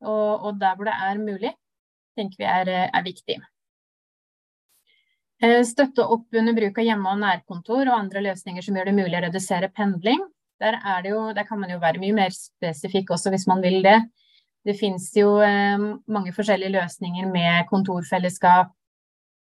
og, 0.04 0.30
og, 0.46 0.62
der 0.62 0.78
hvor 0.78 0.92
det 0.92 0.96
er 1.08 1.20
mulig, 1.24 1.54
tenker 2.20 2.44
vi 2.44 2.50
er, 2.52 2.74
er 2.94 3.06
viktig. 3.10 3.40
Eh, 5.44 5.62
støtte 5.68 6.06
opp 6.08 6.36
under 6.40 6.56
bruk 6.56 6.78
av 6.80 6.86
hjemme- 6.88 7.12
og 7.12 7.20
nærkontor 7.20 7.90
og 7.90 7.98
andre 7.98 8.22
løsninger 8.30 8.64
som 8.64 8.78
gjør 8.78 8.90
det 8.90 8.96
mulig 8.96 9.18
å 9.18 9.24
redusere 9.26 9.72
pendling. 9.76 10.22
Der, 10.64 10.78
jo, 11.04 11.34
der, 11.36 11.44
kan 11.44 11.60
man 11.60 11.74
jo 11.74 11.82
være 11.82 12.00
mye 12.00 12.16
mer 12.16 12.32
spesifikk 12.32 13.12
også 13.12 13.34
hvis 13.34 13.48
man 13.52 13.60
vil 13.64 13.82
det. 13.84 13.98
Det 14.64 14.78
finnes 14.80 15.10
jo 15.18 15.42
eh, 15.44 15.76
mange 16.08 16.32
forskjellige 16.32 16.72
løsninger 16.78 17.28
med 17.28 17.68
kontorfellesskap 17.68 18.72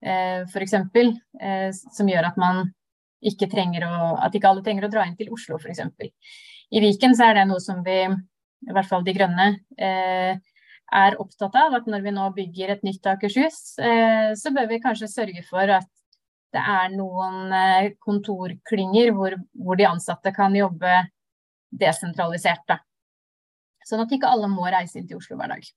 eh, 0.04 0.46
f.eks. 0.46 0.76
Eh, 0.78 1.70
som 1.74 2.12
gjør 2.12 2.28
at 2.30 2.38
man 2.38 2.68
ikke 3.26 3.50
trenger 3.50 3.88
å, 3.88 4.14
at 4.22 4.36
ikke 4.36 4.52
alle 4.52 4.62
trenger 4.62 4.86
å 4.86 4.92
dra 4.92 5.08
inn 5.08 5.18
til 5.18 5.32
Oslo 5.34 5.58
f.eks. 5.58 5.82
I 6.70 6.84
Viken 6.84 7.18
så 7.18 7.32
er 7.32 7.40
det 7.40 7.48
noe 7.50 7.58
som 7.58 7.82
vi, 7.82 8.04
i 8.06 8.70
hvert 8.76 8.86
fall 8.86 9.02
De 9.02 9.16
Grønne, 9.16 9.48
eh, 9.74 10.38
er 10.90 11.16
opptatt 11.22 11.56
av. 11.58 11.74
At 11.78 11.88
når 11.90 12.04
vi 12.04 12.12
nå 12.14 12.26
bygger 12.36 12.74
et 12.74 12.84
nytt 12.86 13.06
Akershus, 13.06 13.78
eh, 13.78 14.32
så 14.38 14.52
bør 14.54 14.70
vi 14.70 14.82
kanskje 14.82 15.10
sørge 15.10 15.42
for 15.48 15.70
at 15.78 15.88
det 16.50 16.62
er 16.62 16.94
noen 16.96 17.52
eh, 17.54 17.92
kontorklynger 18.02 19.12
hvor, 19.14 19.36
hvor, 19.54 19.78
de 19.78 19.86
ansatte 19.86 20.32
kan 20.34 20.54
jobbe 20.56 21.04
desentralisert. 21.70 22.64
Da. 22.68 22.80
Sånn 23.86 24.02
at 24.02 24.14
ikke 24.14 24.30
alle 24.30 24.50
må 24.50 24.66
reise 24.66 24.98
inn 24.98 25.06
til 25.08 25.20
Oslo 25.20 25.38
hver 25.38 25.54
dag. 25.54 25.68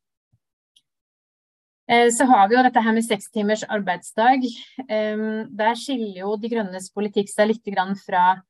Eh, 1.92 2.10
så 2.16 2.26
har 2.30 2.50
vi 2.50 2.58
jo 2.58 2.64
dette 2.66 2.82
her 2.82 2.96
med 2.96 3.06
seks 3.06 3.30
timers 3.30 3.66
arbeidsdag. 3.70 4.48
Der 4.88 5.78
skiller 5.78 6.24
jo 6.24 6.40
De 6.42 6.50
Grønnes 6.50 6.90
politikk 6.96 7.30
seg 7.30 7.52
litt 7.52 7.78
fra 8.02 8.42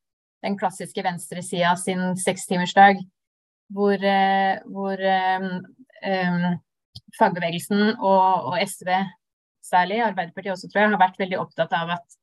den 0.44 0.58
klassiske 0.60 1.04
venstresida 1.04 1.76
sin 1.80 2.18
sekstimersdag, 2.20 2.98
hvor, 3.72 4.02
hvor 4.68 5.04
fagbevegelsen 7.18 7.94
og, 7.96 8.50
og, 8.52 8.58
SV 8.64 8.90
særlig, 9.64 10.02
Arbeiderpartiet 10.04 10.54
også 10.54 10.70
tror 10.70 10.84
jeg, 10.84 10.94
har 10.94 11.02
vært 11.02 11.22
veldig 11.22 11.40
opptatt 11.40 11.74
av 11.78 11.94
at 11.96 12.18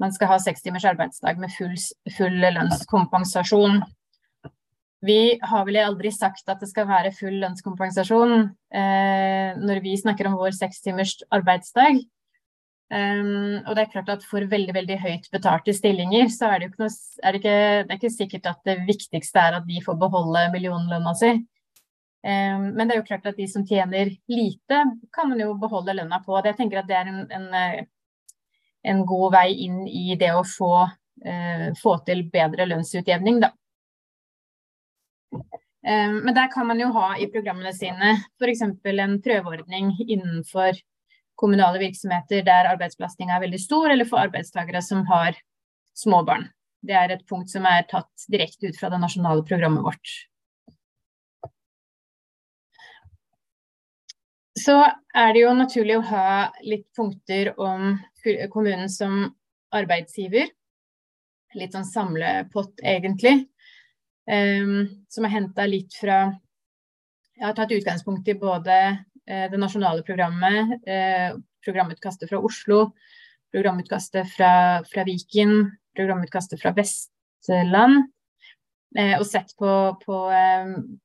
man 0.00 0.14
skal 0.14 0.30
ha 0.32 0.38
seks 0.40 0.62
timers 0.64 0.86
arbeidsdag 0.88 1.40
med 1.40 1.52
full, 1.52 1.74
full 2.16 2.36
lønnskompensasjon. 2.40 3.82
Vi 5.04 5.40
har 5.48 5.66
vel 5.66 5.80
aldri 5.80 6.12
sagt 6.12 6.48
at 6.52 6.60
det 6.60 6.68
skal 6.70 6.88
være 6.88 7.12
full 7.16 7.36
lønnskompensasjon 7.42 8.34
eh, 8.76 9.58
når 9.60 9.82
vi 9.84 9.96
snakker 10.00 10.28
om 10.28 10.38
vår 10.40 10.56
seks 10.56 10.80
timers 10.84 11.16
arbeidsdag. 11.32 12.02
Um, 12.90 13.60
og 13.70 13.76
det 13.76 13.84
er 13.84 13.90
klart 13.92 14.08
at 14.10 14.24
For 14.26 14.42
veldig 14.50 14.72
veldig 14.74 14.96
høyt 14.98 15.28
betalte 15.30 15.70
stillinger 15.70 16.26
så 16.34 16.48
er 16.50 16.58
det 16.58 16.66
jo 16.66 16.70
ikke 16.72 16.82
noe, 16.82 16.94
er 17.22 17.36
det, 17.36 17.38
ikke, 17.38 17.52
det 17.84 17.92
er 17.92 17.98
ikke 18.00 18.10
sikkert 18.10 18.48
at 18.50 18.64
det 18.66 18.74
viktigste 18.88 19.44
er 19.44 19.58
at 19.60 19.68
de 19.68 19.78
får 19.84 19.98
beholde 20.00 20.48
millionlønna 20.56 21.12
si. 21.20 21.36
Men 22.22 22.82
det 22.82 22.92
er 22.92 22.98
jo 23.00 23.06
klart 23.08 23.28
at 23.30 23.38
de 23.40 23.46
som 23.48 23.64
tjener 23.64 24.10
lite, 24.28 24.80
kan 25.14 25.30
man 25.30 25.40
jo 25.40 25.54
beholde 25.56 25.94
lønna 25.96 26.18
på. 26.24 26.36
Jeg 26.44 26.58
tenker 26.58 26.82
at 26.82 26.88
det 26.90 26.98
er 26.98 27.08
en, 27.08 27.22
en, 27.32 27.46
eh, 27.56 27.86
en 28.92 29.00
god 29.08 29.32
vei 29.38 29.46
inn 29.64 29.86
i 29.88 30.18
det 30.20 30.28
å 30.36 30.42
få, 30.44 30.84
uh, 30.84 31.66
få 31.80 31.94
til 32.04 32.26
bedre 32.32 32.68
lønnsutjevning, 32.68 33.40
da. 33.46 33.54
Men 35.80 36.34
der 36.36 36.50
kan 36.52 36.66
man 36.68 36.76
jo 36.76 36.90
ha 36.92 37.14
i 37.16 37.24
programmene 37.32 37.70
sine 37.72 38.10
f.eks. 38.36 38.60
en 38.66 39.14
prøveordning 39.24 39.94
innenfor 40.04 40.76
kommunale 41.40 41.80
virksomheter 41.80 42.44
der 42.44 42.68
arbeidsbelastninga 42.74 43.38
er 43.38 43.44
veldig 43.46 43.60
stor, 43.62 43.88
eller 43.88 44.08
for 44.08 44.20
arbeidstakere 44.20 44.82
som 44.84 45.06
har 45.08 45.38
små 45.96 46.20
barn. 46.28 46.50
Det 46.84 46.96
er 46.96 47.14
et 47.14 47.24
punkt 47.28 47.52
som 47.52 47.66
er 47.68 47.86
tatt 47.88 48.28
direkte 48.32 48.70
ut 48.70 48.78
fra 48.80 48.90
det 48.92 49.00
nasjonale 49.00 49.44
programmet 49.48 49.84
vårt. 49.84 50.12
Så 54.60 54.76
er 55.16 55.32
det 55.32 55.44
jo 55.44 55.52
naturlig 55.56 55.96
å 55.98 56.06
ha 56.10 56.30
litt 56.66 56.88
punkter 56.96 57.52
om 57.60 57.94
kommunen 58.52 58.90
som 58.92 59.22
arbeidsgiver. 59.74 60.50
Litt 61.58 61.74
sånn 61.74 61.86
samlepott, 61.86 62.76
egentlig. 62.84 63.46
Um, 64.30 64.84
som 65.10 65.24
er 65.26 65.32
henta 65.32 65.64
litt 65.66 65.94
fra 65.96 66.28
Jeg 67.40 67.46
har 67.48 67.54
tatt 67.56 67.72
utgangspunkt 67.72 68.28
i 68.28 68.36
både 68.38 68.74
uh, 68.92 69.46
det 69.50 69.58
nasjonale 69.58 70.04
programmet, 70.06 70.76
uh, 70.84 71.40
programutkastet 71.64 72.28
fra 72.28 72.38
Oslo, 72.44 72.90
programutkastet 73.50 74.28
fra, 74.34 74.52
fra 74.86 75.06
Viken, 75.08 75.70
programutkastet 75.96 76.60
fra 76.62 76.74
Vestland, 76.76 78.10
Uh, 78.90 79.20
og 79.20 79.22
sett 79.22 79.52
på, 79.54 79.70
på, 80.02 80.16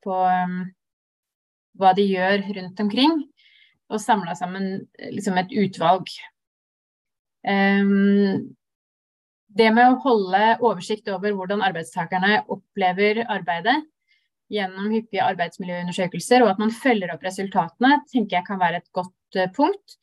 på 0.01 0.15
hva 1.77 1.91
de 1.93 2.05
gjør 2.09 2.47
rundt 2.55 2.79
omkring, 2.81 3.19
og 3.91 4.01
samla 4.01 4.35
sammen 4.37 4.85
liksom 5.13 5.37
et 5.39 5.51
utvalg. 5.65 6.09
Um, 7.45 8.55
det 9.55 9.69
med 9.71 9.87
å 9.87 9.99
holde 10.03 10.55
oversikt 10.65 11.09
over 11.13 11.35
hvordan 11.35 11.63
arbeidstakerne 11.63 12.41
opplever 12.51 13.21
arbeidet 13.29 13.77
gjennom 14.51 14.91
hyppige 14.93 15.25
arbeidsmiljøundersøkelser, 15.25 16.43
og 16.43 16.53
at 16.53 16.61
man 16.61 16.73
følger 16.73 17.13
opp 17.13 17.23
resultatene, 17.25 17.99
tenker 18.11 18.39
jeg 18.39 18.47
kan 18.49 18.61
være 18.61 18.81
et 18.81 18.89
godt 18.97 19.39
uh, 19.39 19.49
punkt. 19.55 19.97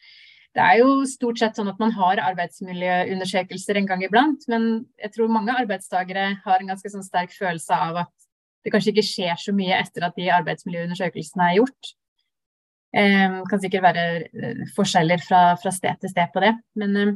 Det 0.53 0.61
er 0.61 0.83
jo 0.83 1.07
stort 1.09 1.41
sett 1.41 1.57
sånn 1.57 1.71
at 1.71 1.79
man 1.81 1.95
har 1.97 2.21
arbeidsmiljøundersøkelser 2.27 3.79
en 3.81 3.89
gang 3.89 4.03
iblant, 4.05 4.45
men 4.53 4.85
jeg 5.01 5.15
tror 5.15 5.33
mange 5.33 5.55
arbeidstakere 5.57 6.27
har 6.45 6.61
en 6.61 6.73
ganske 6.75 6.93
sånn 6.93 7.07
sterk 7.07 7.33
følelse 7.33 7.79
av 7.89 8.03
at 8.05 8.13
det 8.63 8.73
kanskje 8.75 8.93
ikke 8.93 9.07
skjer 9.07 9.39
så 9.41 9.55
mye 9.57 9.79
etter 9.81 10.05
at 10.07 10.19
de 10.19 10.29
arbeidsmiljøundersøkelsene 10.35 11.49
er 11.49 11.59
gjort. 11.63 11.95
Um, 12.93 13.39
kan 13.49 13.61
sikkert 13.63 13.87
være 13.87 14.03
uh, 14.37 14.65
forskjeller 14.77 15.23
fra, 15.25 15.45
fra, 15.61 15.73
sted 15.73 16.03
til 16.03 16.13
sted 16.13 16.33
på 16.35 16.43
det. 16.45 16.51
Men 16.77 16.99
eh, 17.01 17.15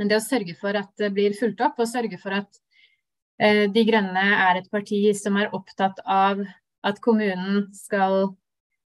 men 0.00 0.08
det 0.08 0.16
å 0.16 0.24
sørge 0.24 0.54
for 0.56 0.76
at 0.80 0.88
det 0.96 1.10
blir 1.12 1.36
fulgt 1.36 1.60
opp, 1.60 1.76
og 1.76 1.88
sørge 1.90 2.16
for 2.22 2.32
at 2.32 2.60
eh, 3.36 3.66
De 3.68 3.82
Grønne 3.84 4.22
er 4.48 4.62
et 4.62 4.70
parti 4.72 5.02
som 5.18 5.36
er 5.36 5.52
opptatt 5.56 6.00
av 6.08 6.40
at 6.88 7.02
kommunen 7.04 7.66
skal 7.76 8.30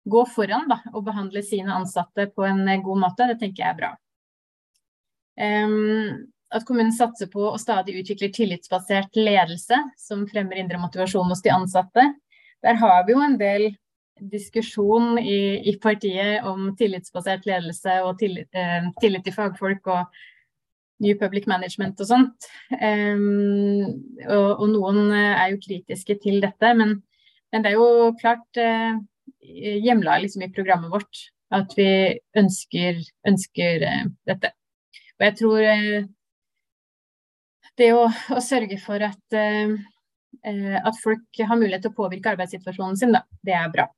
gå 0.08 0.22
foran 0.32 0.64
da, 0.70 0.78
og 0.94 1.04
behandle 1.04 1.42
sine 1.44 1.76
ansatte 1.76 2.30
på 2.32 2.46
en 2.48 2.64
god 2.84 3.02
måte, 3.02 3.28
det 3.28 3.36
tenker 3.42 3.64
jeg 3.64 3.74
er 3.74 3.78
bra. 3.82 3.92
Um, 5.36 6.24
at 6.54 6.64
kommunen 6.64 6.92
satser 6.94 7.28
på 7.28 7.50
å 7.50 7.60
stadig 7.60 7.98
utvikle 8.00 8.30
tillitsbasert 8.32 9.16
ledelse 9.18 9.76
som 10.00 10.24
fremmer 10.30 10.60
indre 10.60 10.80
motivasjon 10.80 11.32
hos 11.32 11.44
de 11.44 11.52
ansatte. 11.52 12.04
Der 12.64 12.80
har 12.80 13.04
vi 13.04 13.16
jo 13.16 13.24
en 13.24 13.36
del 13.40 13.66
diskusjon 14.20 15.18
i, 15.18 15.70
i 15.70 15.74
partiet 15.82 16.44
om 16.46 16.70
tillitsbasert 16.78 17.46
ledelse 17.48 17.98
og 18.04 18.18
tillit, 18.20 18.48
eh, 18.54 18.86
tillit 19.02 19.24
til 19.26 19.34
fagfolk 19.34 19.90
og 19.90 20.22
New 21.02 21.16
Public 21.18 21.48
Management 21.50 22.00
og 22.00 22.08
sånt. 22.08 22.48
Um, 22.78 23.82
og, 24.28 24.60
og, 24.60 24.66
noen 24.70 25.10
eh, 25.10 25.32
er 25.42 25.52
jo 25.52 25.62
kritiske 25.64 26.18
til 26.22 26.40
dette, 26.44 26.74
men, 26.78 27.00
men 27.52 27.64
det 27.64 27.72
er 27.72 27.80
jo 27.80 28.12
klart 28.20 28.60
eh, 28.60 28.94
hjemla 29.84 30.20
liksom 30.22 30.46
i 30.46 30.52
programmet 30.54 30.92
vårt 30.92 31.24
at 31.54 31.74
vi 31.78 31.88
ønsker, 32.38 33.02
ønsker 33.28 33.88
eh, 33.88 34.04
dette. 34.30 34.54
Og 35.18 35.26
jeg 35.26 35.36
tror 35.40 35.66
eh, 35.72 36.06
det 37.78 37.90
å, 37.94 38.06
å, 38.06 38.40
sørge 38.42 38.78
for 38.78 39.02
at, 39.02 39.34
at 40.46 40.98
folk 41.02 41.40
har 41.42 41.58
mulighet 41.58 41.82
til 41.82 41.90
å 41.90 41.96
påvirke 41.96 42.30
arbeidssituasjonen 42.30 43.00
sin, 43.00 43.14
da, 43.16 43.24
det 43.42 43.56
er 43.58 43.72
bra. 43.74 43.88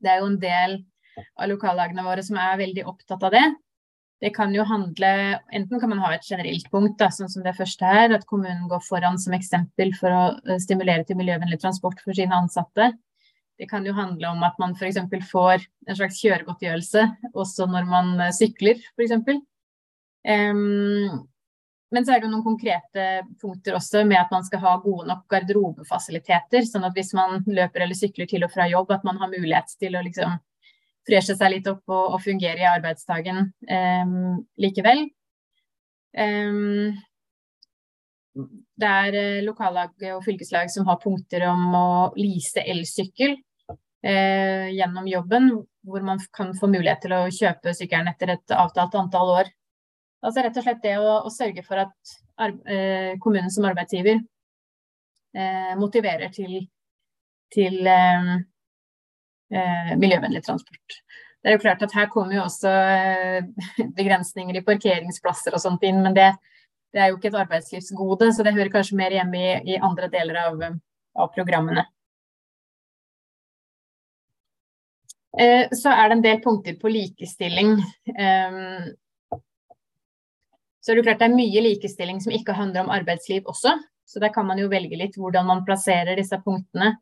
det 0.04 0.14
er 0.14 0.22
jo 0.22 0.30
en 0.32 0.42
del 0.42 0.78
av 1.38 1.50
lokallagene 1.52 2.06
våre 2.06 2.24
som 2.26 2.38
er 2.42 2.60
veldig 2.62 2.86
opptatt 2.90 3.26
av 3.28 3.34
det. 3.34 3.46
Det 4.18 4.32
kan 4.34 4.54
jo 4.56 4.64
handle 4.66 5.10
Enten 5.54 5.80
kan 5.80 5.92
man 5.92 6.02
ha 6.02 6.14
et 6.16 6.26
generelt 6.26 6.72
punkt, 6.74 6.98
da, 6.98 7.12
sånn 7.14 7.30
som 7.30 7.44
det 7.46 7.54
første 7.58 7.86
her, 7.86 8.16
at 8.16 8.26
kommunen 8.30 8.66
går 8.72 8.82
foran 8.86 9.20
som 9.22 9.36
eksempel 9.38 9.94
for 9.98 10.14
å 10.14 10.24
eh, 10.48 10.58
stimulere 10.64 11.06
til 11.06 11.20
miljøvennlig 11.20 11.60
transport 11.62 12.02
for 12.02 12.18
sine 12.18 12.36
ansatte. 12.38 12.92
Det 13.58 13.70
kan 13.70 13.86
jo 13.86 13.94
handle 13.98 14.34
om 14.34 14.44
at 14.46 14.58
man 14.62 14.74
f.eks. 14.78 15.00
får 15.32 15.64
en 15.88 15.98
slags 15.98 16.20
kjøregodtgjørelse 16.22 17.06
også 17.34 17.70
når 17.70 17.88
man 17.90 18.14
eh, 18.26 18.34
sykler, 18.34 18.82
f.eks. 18.98 19.14
Um, 20.28 21.28
men 21.94 22.04
så 22.04 22.16
er 22.16 22.24
det 22.24 22.30
noen 22.32 22.44
konkrete 22.44 23.06
punkter 23.40 23.78
også 23.78 24.02
med 24.08 24.20
at 24.20 24.34
man 24.34 24.44
skal 24.44 24.60
ha 24.66 24.74
gode 24.84 25.08
nok 25.08 25.24
garderobefasiliteter. 25.32 26.66
Sånn 26.68 26.84
at 26.84 26.98
hvis 26.98 27.14
man 27.16 27.46
løper 27.48 27.86
eller 27.86 27.96
sykler 27.96 28.28
til 28.28 28.44
og 28.44 28.52
fra 28.52 28.66
jobb, 28.68 28.92
at 28.92 29.06
man 29.08 29.22
har 29.22 29.32
mulighet 29.32 29.72
til 29.80 29.96
å 29.96 30.04
liksom 30.04 30.36
freshe 31.08 31.36
seg 31.38 31.54
litt 31.54 31.68
opp 31.72 31.84
og, 31.88 32.16
og 32.18 32.24
fungere 32.24 32.64
i 32.64 32.70
arbeidsdagen 32.70 33.46
um, 33.72 34.42
likevel. 34.60 35.06
Um, 36.18 36.98
det 38.78 38.90
er 39.02 39.18
eh, 39.18 39.44
lokallag 39.46 39.96
og 40.14 40.24
fylkeslag 40.26 40.70
som 40.70 40.86
har 40.90 41.00
punkter 41.02 41.48
om 41.50 41.74
å 41.74 41.88
lease 42.20 42.62
elsykkel 42.62 43.34
uh, 43.34 44.68
gjennom 44.70 45.08
jobben, 45.10 45.50
hvor 45.88 46.06
man 46.06 46.22
kan 46.36 46.54
få 46.58 46.70
mulighet 46.70 47.02
til 47.06 47.16
å 47.18 47.24
kjøpe 47.34 47.74
sykkelen 47.74 48.12
etter 48.12 48.36
et 48.36 48.54
avtalt 48.54 48.98
antall 49.00 49.34
år. 49.40 49.50
Altså 50.22 50.44
rett 50.46 50.60
og 50.60 50.68
slett 50.68 50.84
det 50.86 50.96
å, 51.02 51.16
å 51.26 51.34
sørge 51.34 51.64
for 51.66 51.82
at 51.82 52.14
uh, 52.38 53.18
kommunen 53.24 53.50
som 53.54 53.66
arbeidsgiver 53.70 54.22
uh, 54.22 55.74
motiverer 55.82 56.30
til, 56.36 56.60
til 57.54 57.82
eh, 59.54 59.92
eh, 59.92 59.96
miljøvennlig 60.00 60.44
transport. 60.46 61.00
Det 61.42 61.52
er 61.52 61.58
jo 61.58 61.64
klart 61.64 61.84
at 61.86 61.94
Her 61.96 62.10
kommer 62.12 62.36
jo 62.36 62.46
også 62.46 62.72
eh, 62.72 63.42
begrensninger 64.00 64.58
i 64.58 64.66
parkeringsplasser 64.66 65.56
og 65.56 65.64
sånt 65.64 65.84
inn, 65.88 66.02
men 66.04 66.18
det, 66.18 66.32
det, 66.94 67.02
er 67.02 67.12
jo 67.12 67.20
ikke 67.20 67.32
et 67.32 67.42
arbeidslivsgode, 67.44 68.32
så 68.34 68.46
det 68.46 68.56
hører 68.58 68.74
kanskje 68.74 69.00
mer 69.00 69.16
hjemme 69.16 69.44
i, 69.44 69.54
i 69.76 69.82
andre 69.84 70.10
deler 70.14 70.42
av, 70.48 70.66
av 71.18 71.32
programmene. 71.36 71.86
Eh, 75.38 75.68
så 75.72 75.92
er 75.94 76.10
det 76.10 76.16
en 76.18 76.24
del 76.26 76.40
punkter 76.42 76.78
på 76.82 76.90
likestilling. 76.90 77.76
Um, 78.10 78.88
så 80.82 80.94
er 80.94 80.98
det 80.98 81.04
klart 81.06 81.22
det 81.22 81.28
er 81.28 81.36
mye 81.36 81.62
likestilling 81.62 82.22
som 82.24 82.34
ikke 82.34 82.56
handler 82.58 82.86
om 82.86 82.94
arbeidsliv 82.96 83.46
også. 83.46 83.76
Så 84.08 84.22
der 84.24 84.32
kan 84.34 84.48
man 84.48 84.58
jo 84.58 84.70
velge 84.72 84.98
litt 84.98 85.18
hvordan 85.20 85.46
man 85.50 85.66
plasserer 85.68 86.18
disse 86.18 86.40
punktene. 86.42 86.96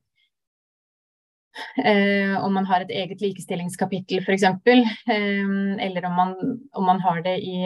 Eh, 1.78 2.36
om 2.44 2.54
man 2.54 2.66
har 2.68 2.84
et 2.84 2.92
eget 2.92 3.22
likestillingskapittel 3.24 4.20
f.eks., 4.20 4.44
eh, 4.44 5.52
eller 5.86 6.06
om 6.10 6.16
man, 6.20 6.34
om 6.76 6.86
man, 6.86 7.00
har 7.00 7.22
det 7.24 7.38
i, 7.40 7.62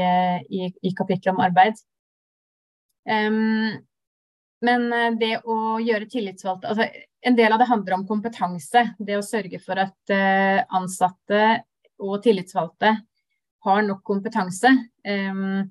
i, 0.50 0.70
i 0.82 0.92
kapittelet 0.98 1.34
om 1.34 1.42
arbeid. 1.42 1.80
Um, 3.10 3.80
men 4.62 4.86
eh, 4.94 5.16
det 5.18 5.32
å 5.42 5.80
gjøre 5.82 6.10
tillitsvalgte 6.12 6.70
altså 6.70 6.86
En 7.26 7.36
del 7.36 7.52
av 7.52 7.60
det 7.60 7.68
handler 7.68 7.98
om 7.98 8.06
kompetanse. 8.08 8.84
Det 9.00 9.18
å 9.18 9.26
sørge 9.26 9.60
for 9.60 9.82
at 9.82 10.14
uh, 10.14 10.62
ansatte 10.78 11.42
og 12.00 12.22
tillitsvalgte 12.24 12.94
har 13.66 13.82
nok 13.84 14.06
kompetanse. 14.08 14.72
Um, 15.04 15.68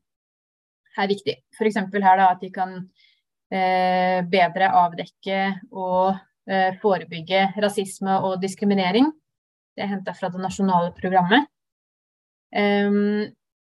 er 0.99 1.11
viktig. 1.11 1.37
F.eks. 1.55 1.79
her 1.79 2.21
da 2.21 2.31
at 2.33 2.43
de 2.43 2.51
kan 2.53 2.75
eh, 3.53 4.21
bedre 4.29 4.71
avdekke 4.83 5.41
og 5.71 6.11
eh, 6.13 6.25
forebygge 6.83 7.43
rasisme 7.61 8.19
og 8.25 8.39
diskriminering. 8.43 9.11
Det 9.77 9.85
er 9.85 9.91
henta 9.93 10.15
fra 10.17 10.31
det 10.33 10.41
nasjonale 10.43 10.95
programmet. 10.97 11.47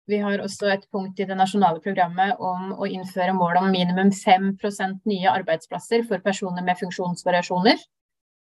Vi 0.10 0.18
har 0.20 0.42
også 0.44 0.72
et 0.74 0.88
punkt 0.92 1.22
i 1.22 1.28
det 1.30 1.38
nasjonale 1.38 1.80
programmet 1.84 2.42
om 2.42 2.74
å 2.74 2.90
innføre 2.90 3.36
mål 3.38 3.62
om 3.62 3.70
minimum 3.72 4.10
5% 4.12 5.06
nye 5.08 5.30
arbeidsplasser 5.32 6.04
for 6.10 6.24
personer 6.26 6.66
med 6.66 6.82
funksjonsvariasjoner. 6.82 7.78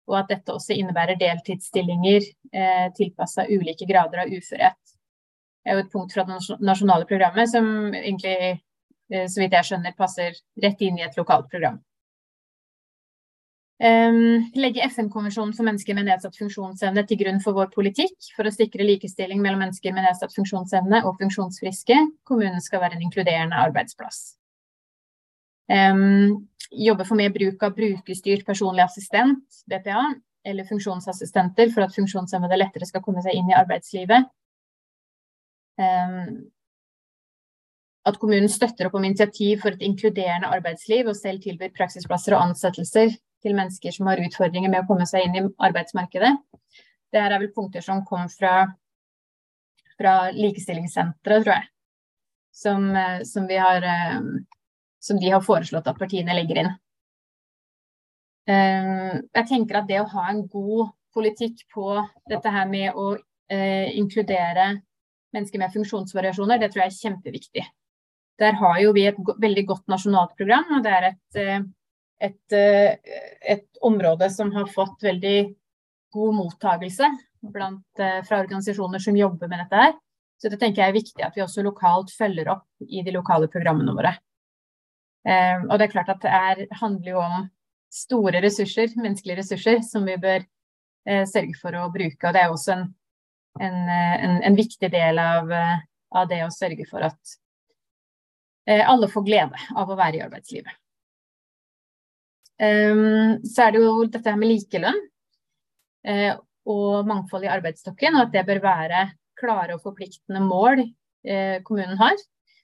Og 0.09 0.17
at 0.19 0.33
dette 0.33 0.51
også 0.51 0.75
innebærer 0.75 1.15
deltidsstillinger 1.21 2.25
eh, 2.51 2.89
tilpassa 2.97 3.45
ulike 3.47 3.87
grader 3.87 4.25
av 4.25 4.33
uførhet. 4.33 4.81
Det 5.63 5.71
er 5.71 5.77
jo 5.77 5.85
et 5.85 5.93
punkt 5.93 6.11
fra 6.11 6.25
det 6.27 6.41
nasjonale 6.59 7.07
programmet 7.07 7.53
som 7.53 7.69
egentlig 7.93 8.57
Eh, 9.13 9.27
så 9.29 9.43
vidt 9.43 9.55
jeg 9.57 9.69
skjønner, 9.69 9.95
passer 9.97 10.37
rett 10.63 10.81
inn 10.85 10.99
i 10.99 11.05
et 11.05 11.17
lokalt 11.19 11.49
program. 11.51 11.79
Um, 13.81 14.51
legge 14.53 14.83
FN-konvensjonen 14.85 15.55
for 15.57 15.65
mennesker 15.65 15.95
med 15.97 16.05
nedsatt 16.05 16.37
funksjonsevne 16.37 17.03
til 17.09 17.17
grunn 17.23 17.39
for 17.41 17.57
vår 17.57 17.71
politikk 17.73 18.29
for 18.35 18.45
å 18.45 18.53
sikre 18.53 18.85
likestilling 18.85 19.41
mellom 19.41 19.63
mennesker 19.65 19.95
med 19.95 20.05
nedsatt 20.05 20.35
funksjonsevne 20.35 21.01
og 21.07 21.17
funksjonsfriske. 21.19 21.97
Kommunen 22.29 22.61
skal 22.61 22.83
være 22.83 22.99
en 22.99 23.05
inkluderende 23.07 23.57
arbeidsplass. 23.57 24.35
Um, 25.73 26.45
jobbe 26.69 27.07
for 27.09 27.17
mer 27.17 27.33
bruk 27.33 27.65
av 27.65 27.73
brukerstyrt 27.75 28.45
personlig 28.45 28.85
assistent, 28.85 29.43
BPA, 29.65 30.05
eller 30.45 30.69
funksjonsassistenter 30.69 31.73
for 31.73 31.87
at 31.87 31.97
funksjonshemmede 31.97 32.61
lettere 32.61 32.87
skal 32.87 33.01
komme 33.03 33.25
seg 33.25 33.35
inn 33.39 33.49
i 33.49 33.57
arbeidslivet. 33.57 34.29
Um, 35.81 36.43
at 38.05 38.21
kommunen 38.21 38.51
støtter 38.51 38.85
opp 38.85 38.97
om 38.99 39.05
initiativ 39.07 39.63
for 39.63 39.73
et 39.73 39.83
inkluderende 39.83 40.51
arbeidsliv 40.53 41.07
og 41.09 41.17
selv 41.17 41.41
tilbyr 41.41 41.73
praksisplasser 41.73 42.35
og 42.37 42.51
ansettelser 42.51 43.15
til 43.43 43.55
mennesker 43.57 43.93
som 43.93 44.07
har 44.09 44.21
utfordringer 44.23 44.71
med 44.71 44.83
å 44.83 44.87
komme 44.87 45.07
seg 45.09 45.27
inn 45.27 45.37
i 45.37 45.43
arbeidsmarkedet. 45.67 46.31
Det 47.13 47.21
her 47.21 47.35
er 47.35 47.43
vel 47.43 47.51
punkter 47.53 47.83
som 47.85 48.01
kom 48.07 48.25
fra, 48.31 48.63
fra 49.99 50.13
Likestillingssenteret, 50.33 51.45
tror 51.45 51.53
jeg. 51.53 51.67
Som, 52.53 52.87
eh, 52.97 53.19
som, 53.25 53.49
har, 53.49 53.85
eh, 53.85 54.23
som, 55.01 55.19
de 55.21 55.33
har 55.33 55.43
foreslått 55.45 55.89
at 55.89 55.99
partiene 55.99 56.35
legger 56.37 56.63
inn. 56.63 56.71
Eh, 58.49 59.13
jeg 59.19 59.49
tenker 59.49 59.81
at 59.81 59.89
det 59.89 60.01
å 60.01 60.09
ha 60.15 60.25
en 60.31 60.43
god 60.47 60.93
politikk 61.13 61.67
på 61.73 61.93
dette 62.29 62.49
her 62.49 62.65
med 62.69 62.97
å 62.97 63.13
inkludere 63.53 64.63
mennesker 65.35 65.59
med 65.61 65.69
funksjonsvariasjoner, 65.75 66.57
det 66.57 66.71
tror 66.73 66.81
jeg 66.81 66.89
er 66.89 66.95
kjempeviktig. 67.03 67.65
Der 68.41 68.55
har 68.57 68.79
jo 68.81 68.93
vi 68.95 69.03
et 69.05 69.19
veldig 69.43 69.63
godt 69.69 69.91
nasjonalt 69.91 70.33
program, 70.39 70.71
og 70.73 70.81
det 70.87 70.93
er 70.95 71.05
et, 71.11 71.67
et, 72.23 72.51
eh, 72.51 72.95
et 73.41 73.77
område 73.81 74.29
som 74.29 74.51
har 74.51 74.65
fått 74.71 75.03
veldig 75.03 75.55
god 76.13 76.35
mottagelse 76.35 77.09
blant, 77.41 77.99
eh, 77.99 78.21
fra 78.23 78.39
organisasjoner 78.39 78.99
som 78.99 79.17
jobber 79.17 79.47
med 79.47 79.59
dette 79.59 79.81
her. 79.81 79.93
Så 80.41 80.49
det 80.49 80.59
tenker 80.59 80.83
jeg 80.83 80.89
er 80.89 80.99
viktig 80.99 81.25
at 81.25 81.35
vi 81.35 81.43
også 81.43 81.63
lokalt 81.63 82.11
følger 82.15 82.49
opp 82.51 82.67
i 82.87 83.03
de 83.03 83.11
lokale 83.11 83.49
programmene 83.51 83.95
våre. 83.95 84.15
Eh, 85.27 85.59
og 85.67 85.77
det 85.79 85.87
er 85.87 85.91
klart 85.91 86.09
at 86.09 86.23
det 86.23 86.31
er, 86.31 86.65
handler 86.79 87.11
jo 87.11 87.19
om 87.19 87.49
store 87.91 88.41
ressurser, 88.43 88.95
menneskelige 88.97 89.39
ressurser, 89.41 89.83
som 89.83 90.05
vi 90.05 90.17
bør 90.17 90.45
sørge 91.03 91.57
for 91.59 91.75
å 91.75 91.89
bruke. 91.91 92.23
Og 92.23 92.31
det 92.33 92.41
er 92.41 92.49
også 92.49 92.71
en, 92.71 92.83
en, 93.59 93.73
en, 93.91 94.37
en 94.47 94.55
viktig 94.55 94.87
del 94.89 95.19
av, 95.19 95.51
av, 95.51 96.29
det 96.29 96.39
å 96.45 96.47
sørge 96.49 96.87
for 96.87 97.03
at 97.03 97.33
alle 98.87 99.09
får 99.11 99.25
glede 99.27 99.59
av 99.75 99.91
å 99.91 99.97
være 99.99 100.21
i 100.21 100.23
arbeidslivet. 100.23 100.71
Ehm, 102.61 103.41
så 103.45 103.67
er 103.67 103.73
det 103.73 103.81
jo 103.81 103.93
dette 104.05 104.29
her 104.29 104.39
med 104.39 104.51
likelønn 104.51 104.99
eh, 106.07 106.33
og 106.69 107.07
mangfold 107.09 107.47
i 107.47 107.51
arbeidsstokken, 107.51 108.15
og 108.17 108.27
at 108.27 108.35
det 108.35 108.45
bør 108.47 108.61
være 108.63 109.07
klare 109.39 109.75
og 109.75 109.83
forpliktende 109.83 110.43
mål 110.45 110.83
eh, 110.83 111.59
kommunen 111.65 111.97
har. 111.99 112.15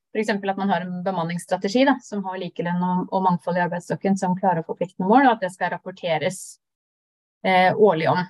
F.eks. 0.10 0.30
at 0.30 0.58
man 0.58 0.70
har 0.70 0.82
en 0.86 1.04
bemanningsstrategi 1.06 1.84
da, 1.86 1.96
som 2.02 2.24
har 2.26 2.40
likelønn 2.42 2.82
og, 2.82 3.12
og, 3.12 3.24
mangfold 3.28 3.60
i 3.60 3.64
arbeidsstokken 3.66 4.18
som 4.18 4.38
klare 4.38 4.64
og 4.64 4.72
forpliktende 4.72 5.10
mål, 5.10 5.28
og 5.28 5.36
at 5.36 5.46
det 5.46 5.54
skal 5.54 5.74
rapporteres 5.76 6.42
eh, 7.46 7.74
årlig 7.76 8.10
om. 8.10 8.24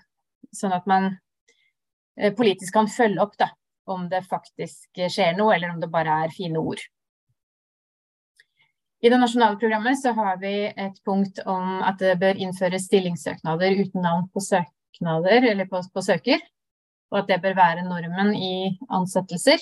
Sånn 0.55 0.76
at 0.76 0.88
man 0.89 1.14
eh, 2.20 2.34
politisk 2.36 2.76
kan 2.76 2.91
følge 2.91 3.24
opp 3.24 3.38
da, 3.39 3.51
om 3.89 4.10
det 4.12 4.26
faktisk 4.28 4.99
skjer 4.99 5.38
noe, 5.38 5.53
eller 5.55 5.72
om 5.74 5.80
det 5.84 5.91
bare 5.91 6.24
er 6.26 6.36
fine 6.36 6.60
ord. 6.60 6.84
I 9.00 9.10
det 9.10 9.18
nasjonale 9.18 9.56
programmet 9.60 10.02
så 10.02 10.12
har 10.12 10.38
vi 10.41 10.54
et 10.68 11.04
punkt 11.08 11.39
om 11.47 11.80
at 11.88 12.02
det 12.02 12.18
bør 12.20 12.39
innføres 12.43 12.89
stillingssøknader 12.89 13.78
uten 13.80 14.04
navn 14.04 14.26
på 14.34 14.43
søknader, 14.43 15.45
eller 15.54 15.68
på, 15.72 15.80
på 15.93 16.04
søker. 16.04 16.41
Og 17.10 17.22
at 17.22 17.30
det 17.30 17.39
bør 17.41 17.56
være 17.56 17.86
normen 17.88 18.34
i 18.36 18.76
ansettelser. 18.91 19.62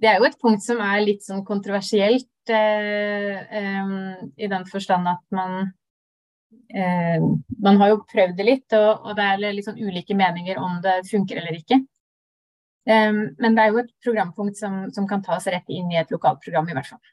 Det 0.00 0.08
er 0.08 0.16
jo 0.20 0.28
et 0.28 0.38
punkt 0.40 0.64
som 0.64 0.80
er 0.84 1.04
litt 1.04 1.24
sånn 1.24 1.44
kontroversielt 1.44 2.52
eh, 2.52 3.36
eh, 3.60 3.92
i 4.36 4.48
den 4.48 4.64
forstand 4.68 5.08
at 5.12 5.22
man 5.36 5.70
eh, 6.72 7.20
Man 7.62 7.80
har 7.80 7.92
jo 7.92 8.02
prøvd 8.08 8.36
det 8.40 8.48
litt, 8.48 8.76
og, 8.76 9.06
og 9.10 9.16
det 9.16 9.28
er 9.28 9.44
litt 9.44 9.68
sånn 9.68 9.80
ulike 9.80 10.16
meninger 10.16 10.60
om 10.60 10.80
det 10.84 11.02
funker 11.10 11.42
eller 11.42 11.60
ikke. 11.60 11.82
Eh, 12.88 13.12
men 13.12 13.56
det 13.60 13.64
er 13.64 13.76
jo 13.76 13.84
et 13.84 13.92
programpunkt 14.04 14.56
som, 14.56 14.86
som 14.92 15.08
kan 15.08 15.24
tas 15.24 15.48
rett 15.52 15.68
inn 15.68 15.92
i 15.92 16.00
et 16.00 16.12
lokalt 16.16 16.40
program, 16.44 16.72
i 16.72 16.76
hvert 16.76 16.92
fall. 16.94 17.04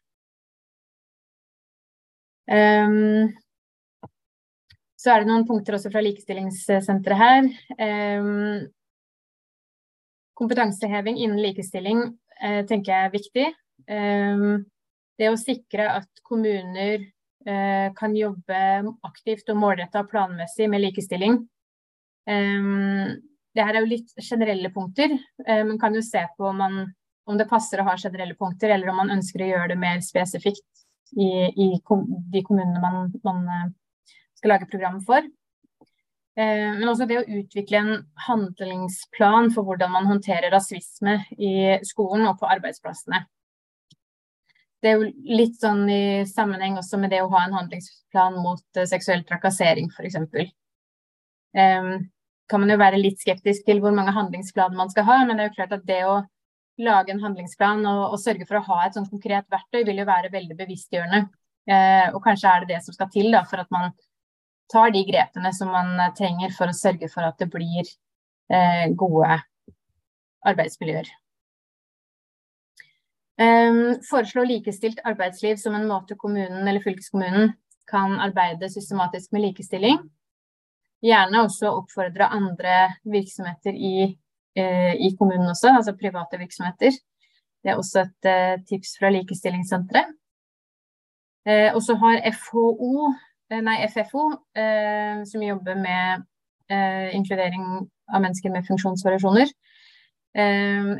Um, 2.52 3.32
så 5.00 5.12
er 5.12 5.24
det 5.24 5.30
noen 5.30 5.46
punkter 5.48 5.78
også 5.78 5.91
fra 5.91 6.04
Likestillingssenteret 6.04 7.20
her. 7.20 7.50
Um, 8.20 8.70
kompetanseheving 10.39 11.20
innen 11.20 11.41
likestilling 11.44 12.06
uh, 12.08 12.62
tenker 12.70 12.94
jeg 12.94 13.10
er 13.10 13.14
viktig. 13.14 13.50
Um, 13.89 14.64
det 15.20 15.30
å 15.30 15.39
sikre 15.39 15.89
at 16.00 16.24
kommuner 16.26 17.04
uh, 17.04 17.89
kan 17.98 18.16
jobbe 18.18 18.64
aktivt 19.06 19.52
og 19.54 19.60
målretta 19.62 20.06
planmessig 20.10 20.70
med 20.72 20.86
likestilling. 20.86 21.38
Um, 22.30 23.20
det 23.54 23.68
her 23.68 23.76
er 23.76 23.84
jo 23.84 23.91
litt 23.91 24.16
generelle 24.18 24.72
punkter. 24.74 25.14
Uh, 25.44 25.64
man 25.68 25.80
kan 25.82 25.96
jo 25.96 26.04
se 26.06 26.24
på 26.38 26.48
om 26.50 26.64
man 26.64 26.84
om 27.24 27.38
det 27.39 27.48
passer 27.48 27.80
å 27.80 27.86
ha 27.88 27.94
generelle 27.96 28.36
punkter, 28.36 28.74
eller 28.74 28.89
om 28.91 28.98
man 29.00 29.14
ønsker 29.14 29.46
å 29.46 29.46
gjøre 29.48 29.70
det 29.72 29.80
mer 29.80 30.02
spesifikt 30.04 30.83
i, 31.12 31.30
i 31.49 31.70
de 32.34 32.43
kommunene 32.45 32.82
man, 32.82 33.12
man, 33.24 33.43
eh, 33.47 33.72
skal 34.38 34.56
lage 34.56 34.70
program 34.72 34.99
for. 35.06 35.26
Eh, 36.38 36.70
men 36.80 36.89
også 36.89 37.06
det 37.10 37.20
å 37.22 37.28
utvikle 37.41 37.80
en 37.80 37.93
handlingsplan 38.28 39.51
for 39.54 39.68
hvordan 39.68 39.93
man 39.93 40.10
håndterer 40.10 40.51
rasisme 40.54 41.20
i 41.38 41.78
skolen 41.86 42.26
og 42.30 42.39
på 42.41 42.49
arbeidsplassene. 42.49 43.22
Det 44.84 44.91
er 44.91 44.99
jo 44.99 45.12
litt 45.38 45.62
sånn 45.62 45.86
i 45.88 46.26
sammenheng 46.28 46.76
også 46.82 46.97
med 46.99 47.14
det 47.14 47.22
å 47.24 47.30
ha 47.32 47.45
en 47.45 47.56
handlingsplan 47.56 48.36
mot 48.43 48.66
uh, 48.76 48.84
seksuell 48.89 49.22
trakassering, 49.24 49.88
f.eks. 49.93 50.18
Um, 51.56 52.10
kan 52.51 52.60
man 52.60 52.74
jo 52.74 52.80
være 52.82 52.99
litt 52.99 53.22
skeptisk 53.24 53.64
til 53.70 53.80
hvor 53.80 53.95
mange 53.95 54.12
handlingsplaner 54.12 54.76
man 54.76 54.91
skal 54.91 55.08
ha, 55.08 55.22
men 55.24 55.38
det 55.38 55.45
er 55.45 55.51
jo 55.51 55.56
klart 55.62 55.78
at 55.78 55.86
det 55.88 56.01
å 56.10 56.18
lage 56.82 57.14
en 57.14 57.22
handlingsplan 57.22 57.86
og, 57.86 58.16
og 58.16 58.22
sørge 58.22 58.48
for 58.50 58.60
å 58.60 58.66
ha 58.72 58.80
et 58.86 58.98
sånn 58.98 59.10
konkret 59.10 59.46
verktøy, 59.52 59.84
vil 59.86 60.02
jo 60.02 60.10
være 60.10 60.32
veldig 60.34 60.58
bevisstgjørende. 60.58 61.24
Eh, 61.70 62.08
og 62.12 62.22
kanskje 62.26 62.50
er 62.50 62.64
det 62.64 62.74
det 62.74 62.82
som 62.86 62.96
skal 62.96 63.12
til 63.14 63.30
da, 63.34 63.44
for 63.48 63.62
at 63.62 63.70
man 63.74 63.92
tar 64.72 64.94
de 64.96 65.04
grepene 65.08 65.52
som 65.56 65.72
man 65.72 65.94
trenger 66.18 66.54
for 66.56 66.72
å 66.72 66.76
sørge 66.76 67.10
for 67.12 67.26
at 67.28 67.38
det 67.40 67.50
blir 67.54 67.84
eh, 67.86 68.88
gode 68.98 69.38
arbeidsmiljøer. 70.44 71.12
Um, 73.34 73.96
foreslå 74.06 74.44
likestilt 74.46 75.00
arbeidsliv 75.10 75.58
som 75.58 75.74
en 75.74 75.88
måte 75.90 76.14
kommunen 76.20 76.68
eller 76.68 76.84
fylkeskommunen 76.84 77.56
kan 77.90 78.20
arbeide 78.22 78.70
systematisk 78.70 79.34
med 79.34 79.48
likestilling. 79.48 79.98
Gjerne 81.04 81.42
også 81.48 81.72
oppfordre 81.80 82.30
andre 82.32 82.76
virksomheter 83.10 83.74
i 83.74 83.96
Eh, 84.06 84.23
i 84.56 85.10
kommunen 85.18 85.49
også, 85.49 85.72
altså 85.74 85.95
private 85.97 86.38
virksomheter. 86.38 86.91
Det 87.64 87.72
er 87.72 87.80
også 87.80 88.04
et 88.04 88.28
eh, 88.30 88.60
tips 88.70 88.97
fra 88.99 89.10
Likestillingssenteret. 89.10 90.12
Eh, 91.47 91.70
og 91.76 91.82
så 91.84 91.95
har 92.01 92.22
FHO, 92.36 93.14
nei, 93.54 93.78
FFO, 93.91 94.24
som 95.30 95.43
jobber 95.45 95.76
med 95.78 96.24
inkludering 97.14 97.66
av 98.10 98.24
mennesker 98.24 98.49
med 98.49 98.66
funksjonsvariasjoner, 98.66 99.51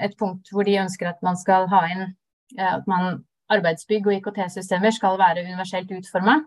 et 0.06 0.18
punkt 0.20 0.52
hvor 0.54 0.68
de 0.68 0.76
ønsker 0.84 1.08
at 1.10 1.24
man 1.26 1.40
skal 1.40 1.66
ha 1.72 1.80
inn 1.90 2.04
at 2.62 2.86
man 2.86 3.24
arbeidsbygg 3.56 4.08
og 4.08 4.18
IKT-systemer 4.18 4.94
skal 4.94 5.18
være 5.18 5.46
universelt 5.48 5.92
utforma. 5.98 6.42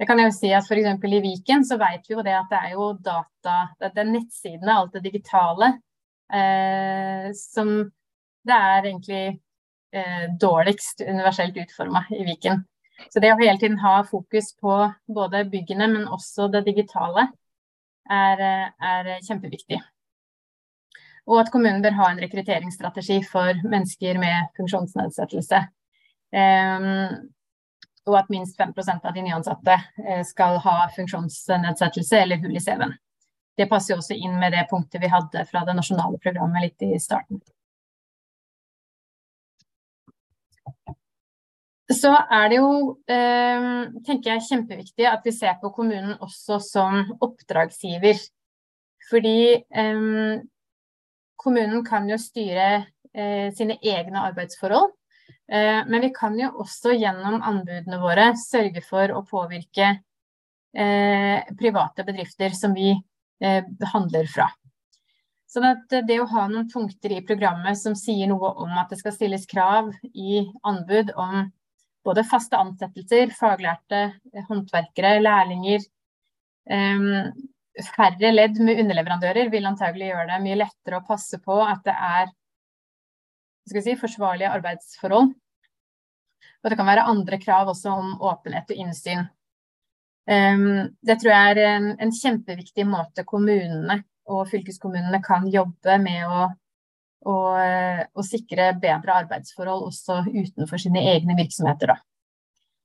Det 0.00 0.08
kan 0.08 0.18
jeg 0.18 0.30
jo 0.30 0.36
si 0.38 0.50
at 0.56 0.64
F.eks. 0.64 1.04
i 1.04 1.22
Viken 1.24 1.64
så 1.68 1.76
vet 1.80 2.06
vi 2.08 2.16
jo 2.16 2.24
det 2.24 2.32
at 2.32 2.50
det 2.50 2.60
er 2.64 2.74
jo 2.74 2.86
data, 3.04 3.56
det 3.82 4.00
er 4.00 4.08
nettsidene, 4.08 4.76
alt 4.76 4.94
det 4.96 5.04
digitale, 5.04 5.74
eh, 5.76 5.78
som 7.36 7.70
det 8.46 8.56
er 8.56 8.86
egentlig 8.88 9.24
eh, 9.92 10.26
dårligst 10.40 11.00
universelt 11.00 11.56
utforma 11.56 12.04
i 12.10 12.24
Viken. 12.24 12.64
Så 13.12 13.20
det 13.20 13.32
å 13.32 13.38
hele 13.40 13.58
tiden 13.60 13.78
ha 13.80 14.00
fokus 14.04 14.52
på 14.60 14.74
både 15.08 15.44
byggene, 15.52 15.88
men 15.88 16.08
også 16.08 16.50
det 16.52 16.66
digitale, 16.68 17.30
er, 18.10 18.42
er 18.82 19.10
kjempeviktig. 19.24 19.80
Og 21.30 21.40
at 21.40 21.50
kommunen 21.52 21.82
bør 21.84 21.96
ha 22.00 22.08
en 22.10 22.20
rekrutteringsstrategi 22.20 23.20
for 23.28 23.60
mennesker 23.62 24.18
med 24.18 24.50
funksjonsnedsettelse. 24.58 25.60
Um, 26.30 27.30
og 28.08 28.16
at 28.18 28.32
minst 28.32 28.58
5% 28.58 29.06
av 29.06 29.14
de 29.14 29.22
nyansatte 29.22 29.76
eh, 29.76 30.22
skal 30.26 30.58
ha 30.64 30.76
funksjonsnedsettelse 30.96 32.20
eller 32.24 32.40
hull 32.42 32.56
i 32.56 32.62
CV-en 32.62 32.94
det 33.58 33.68
passer 33.70 33.94
jo 33.94 34.00
også 34.00 34.16
inn 34.16 34.36
med 34.40 34.54
det 34.54 34.66
punktet 34.70 35.02
vi 35.02 35.10
hadde 35.10 35.46
fra 35.48 35.64
det 35.66 35.74
nasjonale 35.76 36.20
programmet 36.22 36.68
litt 36.68 36.86
i 36.86 36.98
starten. 37.02 37.40
Så 41.90 42.12
er 42.14 42.50
det 42.50 42.60
jo, 42.60 42.98
eh, 43.10 43.64
tenker 44.06 44.34
jeg, 44.34 44.46
kjempeviktig 44.46 45.06
at 45.10 45.24
vi 45.26 45.32
ser 45.34 45.56
på 45.58 45.72
kommunen 45.74 46.14
også 46.22 46.60
som 46.62 47.00
oppdragsgiver. 47.18 48.20
Fordi 49.10 49.40
eh, 49.58 50.38
kommunen 51.40 51.82
kan 51.84 52.06
jo 52.08 52.18
styre 52.20 52.68
eh, 53.10 53.50
sine 53.56 53.80
egne 53.82 54.26
arbeidsforhold. 54.30 54.92
Men 55.50 56.04
vi 56.04 56.12
kan 56.14 56.36
jo 56.38 56.46
også 56.62 56.92
gjennom 56.94 57.40
anbudene 57.42 57.96
våre 57.98 58.28
sørge 58.38 58.84
for 58.86 59.10
å 59.10 59.24
påvirke 59.26 59.88
private 60.70 62.04
bedrifter 62.06 62.54
som 62.54 62.76
vi 62.76 62.92
handler 63.40 64.26
fra. 64.30 64.50
Sånn 65.50 65.66
at 65.66 65.94
det 66.06 66.20
å 66.22 66.28
ha 66.30 66.44
noen 66.46 66.68
punkter 66.70 67.16
i 67.16 67.22
programmet 67.26 67.78
som 67.78 67.96
sier 67.98 68.28
noe 68.30 68.52
om 68.62 68.74
at 68.78 68.92
det 68.92 69.00
skal 69.00 69.14
stilles 69.16 69.48
krav 69.50 69.88
i 70.12 70.44
anbud 70.68 71.10
om 71.18 71.48
både 72.06 72.24
faste 72.24 72.58
ansettelser, 72.58 73.32
faglærte 73.36 74.02
eh, 74.32 74.44
håndverkere, 74.48 75.18
lærlinger. 75.24 75.82
Um, 76.70 77.32
færre 77.96 78.30
ledd 78.30 78.60
med 78.62 78.78
underleverandører 78.82 79.50
vil 79.50 79.66
antagelig 79.66 80.10
gjøre 80.10 80.28
det 80.30 80.38
mye 80.44 80.60
lettere 80.60 81.00
å 81.00 81.06
passe 81.06 81.40
på 81.42 81.56
at 81.64 81.82
det 81.86 81.96
er 81.96 82.30
si, 83.70 83.96
forsvarlige 83.98 84.52
arbeidsforhold. 84.54 85.32
Og 86.60 86.70
det 86.70 86.78
kan 86.78 86.88
være 86.88 87.08
andre 87.08 87.38
krav 87.40 87.72
også 87.72 87.92
om 87.96 88.16
åpenhet 88.30 88.70
og 88.70 88.82
innsyn. 88.84 89.26
Um, 90.30 90.92
det 91.02 91.16
tror 91.18 91.32
jeg 91.32 91.52
er 91.56 91.60
en, 91.64 91.86
en, 91.98 92.12
kjempeviktig 92.14 92.84
måte 92.86 93.24
kommunene 93.26 93.96
og 94.30 94.44
fylkeskommunene 94.50 95.18
kan 95.24 95.48
jobbe 95.50 95.96
med 95.98 96.22
å, 96.22 96.44
å, 97.26 97.36
å 98.14 98.22
sikre 98.22 98.68
bedre 98.78 99.16
arbeidsforhold 99.24 99.88
også 99.88 100.20
utenfor 100.28 100.78
sine 100.78 101.02
egne 101.16 101.34
virksomheter. 101.38 101.96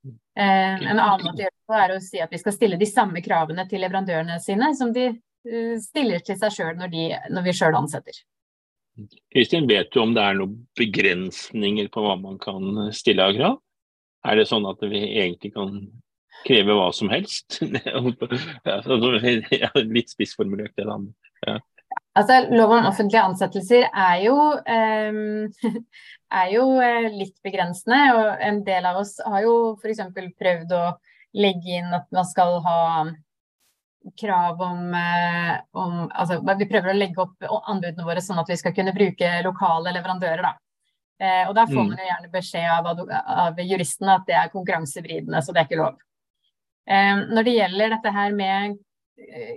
Um, 0.06 0.16
en 0.34 0.98
annen 0.98 1.22
måte 1.22 1.38
å 1.38 1.44
gjøre 1.44 1.54
det 1.54 1.70
på 1.70 1.76
er 1.78 1.94
å 1.94 2.00
si 2.02 2.22
at 2.24 2.34
vi 2.34 2.40
skal 2.40 2.54
stille 2.56 2.78
de 2.80 2.88
samme 2.90 3.22
kravene 3.22 3.66
til 3.70 3.84
leverandørene 3.84 4.40
sine 4.42 4.72
som 4.78 4.90
de 4.96 5.06
uh, 5.12 5.76
stiller 5.84 6.24
til 6.26 6.40
seg 6.40 6.56
sjøl 6.56 6.80
når, 6.80 6.96
når, 7.30 7.46
vi 7.46 7.54
sjøl 7.54 7.78
ansetter. 7.78 8.18
Kristin, 9.30 9.68
vet 9.70 9.92
du 9.94 10.00
om 10.02 10.16
det 10.16 10.24
er 10.24 10.40
noen 10.40 10.58
begrensninger 10.78 11.92
på 11.94 12.02
hva 12.02 12.16
man 12.18 12.40
kan 12.42 12.88
stille 12.96 13.22
av 13.22 13.38
krav? 13.38 13.62
Er 14.26 14.40
det 14.40 14.48
sånn 14.50 14.66
at 14.66 14.82
vi 14.82 15.04
egentlig 15.20 15.52
kan 15.54 15.78
kreve 16.44 16.76
hva 16.76 16.90
som 16.94 17.10
helst. 17.12 17.60
litt 19.96 20.12
spissformulert, 20.12 20.74
det 20.76 20.86
da. 20.88 21.00
Ja. 21.46 21.56
Altså, 22.16 22.46
Lov 22.50 22.72
om 22.72 22.88
offentlige 22.88 23.24
ansettelser 23.28 23.90
er 23.92 24.22
jo, 24.24 24.36
um, 24.56 25.52
er 26.40 26.48
jo 26.54 26.64
uh, 26.80 27.08
litt 27.12 27.36
begrensende. 27.44 28.00
og 28.16 28.46
En 28.46 28.62
del 28.64 28.88
av 28.88 29.02
oss 29.02 29.16
har 29.24 29.44
jo 29.44 29.56
f.eks. 29.76 30.02
prøvd 30.16 30.74
å 30.76 30.84
legge 31.36 31.80
inn 31.80 31.92
at 31.92 32.06
man 32.14 32.28
skal 32.28 32.60
ha 32.64 32.80
krav 34.16 34.62
om, 34.62 34.94
uh, 34.94 35.56
om 35.76 36.06
altså, 36.06 36.40
Vi 36.56 36.70
prøver 36.70 36.94
å 36.94 36.96
legge 36.96 37.26
opp 37.26 37.50
anbudene 37.66 38.06
våre 38.06 38.22
sånn 38.24 38.40
at 38.40 38.48
vi 38.48 38.56
skal 38.60 38.72
kunne 38.76 38.96
bruke 38.96 39.34
lokale 39.44 39.92
leverandører. 39.98 40.46
da. 40.46 40.54
Uh, 41.20 41.44
og 41.50 41.54
Da 41.58 41.68
får 41.68 41.82
mm. 41.82 41.92
man 41.92 42.00
jo 42.00 42.10
gjerne 42.10 42.32
beskjed 42.32 42.72
av, 42.72 43.04
av 43.44 43.60
juristene 43.60 44.16
at 44.16 44.28
det 44.28 44.40
er 44.40 44.52
konkurransevridende, 44.52 45.44
så 45.44 45.52
det 45.52 45.62
er 45.62 45.68
ikke 45.68 45.84
lov. 45.84 46.00
Når 46.86 47.46
det 47.46 47.54
gjelder 47.56 47.90
dette 47.96 48.10
her 48.14 48.34
med 48.36 48.76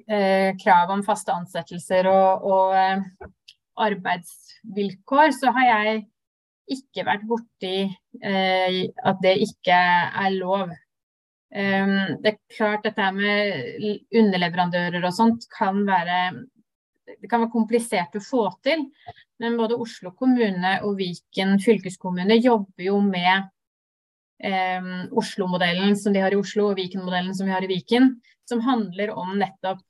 eh, 0.09 0.55
krav 0.57 0.89
om 0.93 1.03
faste 1.05 1.33
ansettelser 1.33 2.07
og, 2.09 2.45
og 2.49 2.77
eh, 2.77 3.03
arbeidsvilkår, 3.79 5.33
så 5.37 5.53
har 5.55 5.67
jeg 5.69 6.03
ikke 6.69 7.05
vært 7.07 7.25
borti 7.29 7.75
eh, 7.85 8.79
at 8.89 9.21
det 9.23 9.35
ikke 9.45 9.79
er 9.79 10.37
lov. 10.37 10.71
Ehm, 11.49 12.19
det 12.21 12.35
er 12.35 12.41
klart 12.53 12.85
dette 12.85 13.09
med 13.15 13.85
underleverandører 14.13 15.05
og 15.07 15.15
sånt 15.15 15.47
kan 15.53 15.81
være 15.87 16.21
kan 17.25 17.41
være 17.41 17.49
komplisert 17.49 18.13
å 18.19 18.21
få 18.21 18.43
til, 18.61 18.83
men 19.41 19.55
både 19.57 19.79
Oslo 19.81 20.11
kommune 20.13 20.75
og 20.85 20.99
Viken 20.99 21.55
fylkeskommune 21.63 22.37
jobber 22.37 22.85
jo 22.85 22.99
med 23.01 23.49
eh, 24.43 24.91
Oslo-modellen 25.11 25.97
som 25.97 26.15
de 26.15 26.23
har 26.23 26.35
i 26.35 26.39
Oslo, 26.39 26.71
og 26.71 26.79
Viken-modellen 26.79 27.35
som 27.35 27.49
vi 27.49 27.55
har 27.55 27.65
i 27.65 27.71
Viken, 27.71 28.13
som 28.49 28.63
handler 28.65 29.13
om 29.13 29.35
nettopp 29.39 29.83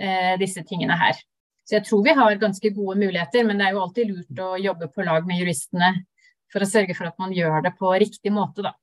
eh, 0.00 0.36
disse 0.40 0.64
tingene 0.66 0.98
her. 0.98 1.18
Så 1.64 1.78
jeg 1.78 1.86
tror 1.86 2.02
vi 2.02 2.14
har 2.18 2.38
ganske 2.42 2.72
gode 2.74 2.98
muligheter, 2.98 3.44
men 3.46 3.60
det 3.60 3.68
er 3.68 3.76
jo 3.76 3.82
alltid 3.84 4.08
lurt 4.10 4.40
å 4.42 4.54
jobbe 4.58 4.90
på 4.90 5.06
lag 5.06 5.26
med 5.28 5.38
juristene 5.38 5.92
for 6.50 6.64
å 6.64 6.68
sørge 6.68 6.96
for 6.98 7.06
at 7.06 7.18
man 7.22 7.34
gjør 7.34 7.62
det 7.62 7.76
på 7.78 7.92
riktig 8.02 8.32
måte, 8.34 8.64
da. 8.66 8.74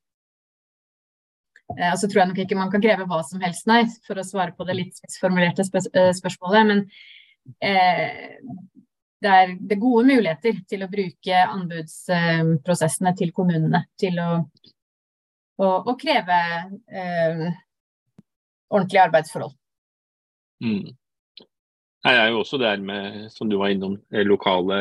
Eh, 1.76 1.90
og 1.92 1.98
så 2.00 2.08
tror 2.08 2.22
jeg 2.22 2.30
nok 2.30 2.40
ikke 2.44 2.58
man 2.58 2.72
kan 2.72 2.84
kreve 2.84 3.06
hva 3.10 3.20
som 3.26 3.42
helst, 3.44 3.66
nei, 3.68 3.82
for 4.06 4.20
å 4.20 4.26
svare 4.26 4.56
på 4.56 4.66
det 4.68 4.78
litt 4.78 5.18
formulerte 5.20 5.66
spør 5.66 5.90
eh, 5.92 6.10
spørsmålet. 6.16 6.70
Men 6.70 6.80
eh, 7.60 8.40
det, 9.20 9.34
er, 9.34 9.54
det 9.60 9.76
er 9.76 9.82
gode 9.82 10.06
muligheter 10.08 10.62
til 10.70 10.84
å 10.84 10.90
bruke 10.92 11.44
anbudsprosessene 11.44 13.14
til 13.18 13.34
kommunene 13.36 13.84
til 14.00 14.16
å 14.22 14.30
og, 15.58 15.88
og 15.90 15.98
kreve 16.00 16.38
eh, 16.90 17.42
ordentlige 18.70 19.02
arbeidsforhold. 19.02 19.54
Mm. 20.64 20.94
Jeg 22.08 22.16
er 22.16 22.30
jo 22.30 22.40
også 22.40 22.58
der 22.62 22.78
med, 22.82 23.28
som 23.34 23.50
du 23.50 23.58
var 23.58 23.74
innom, 23.74 23.98
lokale 24.10 24.78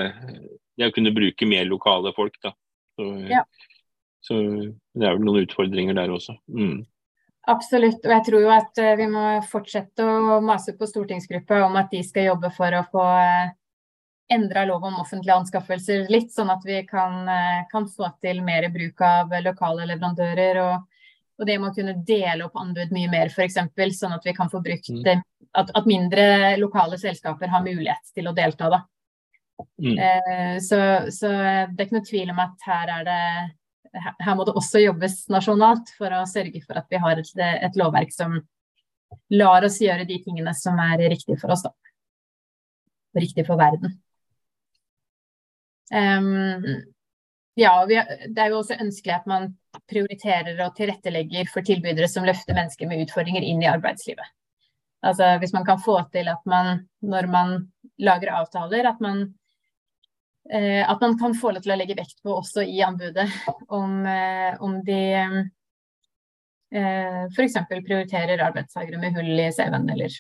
det 0.78 0.89
å 0.89 0.93
kunne 0.93 1.13
bruke 1.15 1.47
mer 1.49 1.65
lokale 1.65 2.13
folk. 2.15 2.38
da. 2.43 2.53
Så, 2.97 3.07
Ja. 3.30 3.43
så 4.21 4.38
det 4.93 5.07
er 5.07 5.17
vel 5.17 5.25
noen 5.25 5.45
utfordringer 5.45 5.97
der 5.97 6.13
også. 6.13 6.38
Mm. 6.47 6.86
Absolutt. 7.47 8.03
Og 8.03 8.11
jeg 8.11 8.25
tror 8.28 8.41
jo 8.43 8.49
at 8.51 8.78
eh, 8.84 8.95
vi 8.99 9.07
må 9.07 9.25
fortsette 9.47 10.03
å 10.03 10.41
mase 10.43 10.75
på 10.78 10.88
stortingsgruppa 10.89 11.63
om 11.65 11.78
at 11.80 11.89
de 11.91 12.03
skal 12.03 12.28
jobbe 12.34 12.51
for 12.51 12.75
å 12.75 12.84
få 12.91 13.05
eh, 13.21 13.53
endra 14.30 14.65
lov 14.65 14.84
om 14.84 14.99
offentlige 15.01 15.36
anskaffelser 15.36 16.09
litt, 16.11 16.34
sånn 16.34 16.51
at 16.51 16.65
vi 16.67 16.82
kan, 16.88 17.28
eh, 17.30 17.63
kan 17.71 17.88
få 17.89 18.09
til 18.21 18.41
mer 18.43 18.67
bruk 18.73 19.01
av 19.01 19.32
lokale 19.43 19.88
leverandører. 19.88 20.59
Og, 20.63 21.05
og 21.38 21.47
det 21.47 21.57
med 21.61 21.71
å 21.71 21.75
kunne 21.75 21.95
dele 22.07 22.47
opp 22.47 22.57
anbud 22.59 22.91
mye 22.95 23.11
mer, 23.11 23.32
f.eks. 23.32 23.59
Sånn 23.99 24.15
at 24.17 24.25
vi 24.25 24.36
kan 24.36 24.51
få 24.51 24.61
brukt 24.63 24.89
Mm. 24.89 25.23
at, 25.53 25.71
at 25.73 25.86
mindre 25.86 26.57
lokale 26.57 26.97
selskaper 26.97 27.47
har 27.47 27.63
mulighet 27.63 28.13
til 28.13 28.28
å 28.28 28.36
delta. 28.36 28.69
da. 28.69 28.82
Mm. 29.82 29.97
Eh, 29.97 30.57
så, 30.59 30.80
så 31.11 31.32
det 31.32 31.80
er 31.80 31.88
ikke 31.88 31.97
noe 31.97 32.09
tvil 32.11 32.30
om 32.34 32.43
at 32.43 32.67
her 32.67 32.91
er 32.99 33.07
det 33.07 33.21
her 33.97 34.36
må 34.36 34.45
det 34.45 34.55
også 34.57 34.82
jobbes 34.84 35.23
nasjonalt 35.32 35.89
for 35.97 36.13
å 36.13 36.25
sørge 36.30 36.61
for 36.65 36.78
at 36.78 36.86
vi 36.91 36.99
har 37.01 37.17
et, 37.17 37.32
et 37.39 37.80
lovverk 37.80 38.11
som 38.13 38.36
lar 39.34 39.65
oss 39.65 39.80
gjøre 39.82 40.05
de 40.07 40.19
tingene 40.23 40.53
som 40.57 40.78
er 40.84 41.07
riktige 41.09 41.39
for 41.41 41.53
oss, 41.55 41.63
da. 41.65 41.73
Riktig 43.17 43.47
for 43.47 43.59
verden. 43.59 43.95
Ja, 47.57 47.71
det 47.89 48.38
er 48.38 48.51
jo 48.51 48.59
også 48.59 48.75
ønskelig 48.77 49.15
at 49.15 49.29
man 49.29 49.47
prioriterer 49.89 50.59
og 50.61 50.75
tilrettelegger 50.77 51.47
for 51.49 51.65
tilbydere 51.65 52.09
som 52.11 52.25
løfter 52.27 52.53
mennesker 52.53 52.89
med 52.89 53.01
utfordringer 53.05 53.41
inn 53.41 53.63
i 53.63 53.69
arbeidslivet. 53.71 54.27
Altså 55.05 55.38
hvis 55.41 55.53
man 55.53 55.65
kan 55.65 55.81
få 55.81 55.99
til 56.13 56.29
at 56.29 56.45
man, 56.45 56.88
når 57.01 57.27
man 57.33 57.53
lager 57.97 58.33
avtaler, 58.38 58.89
at 58.89 59.01
man 59.01 59.23
eh, 60.51 60.89
at 60.89 61.01
man 61.01 61.17
kan 61.19 61.35
få 61.38 61.51
lov 61.51 61.65
til 61.65 61.73
å 61.73 61.79
legge 61.79 61.97
vekt 61.97 62.21
på 62.23 62.35
også 62.39 62.61
i 62.65 62.81
anbudet 62.85 63.27
om, 63.67 64.05
eh, 64.05 64.57
om 64.61 64.77
de 64.85 65.01
eh, 66.73 67.23
f.eks. 67.33 67.57
prioriterer 67.69 68.45
arbeidstakere 68.49 69.01
med 69.01 69.17
hull 69.17 69.33
i 69.39 69.51
CV-en 69.53 69.89
eller, 69.95 70.19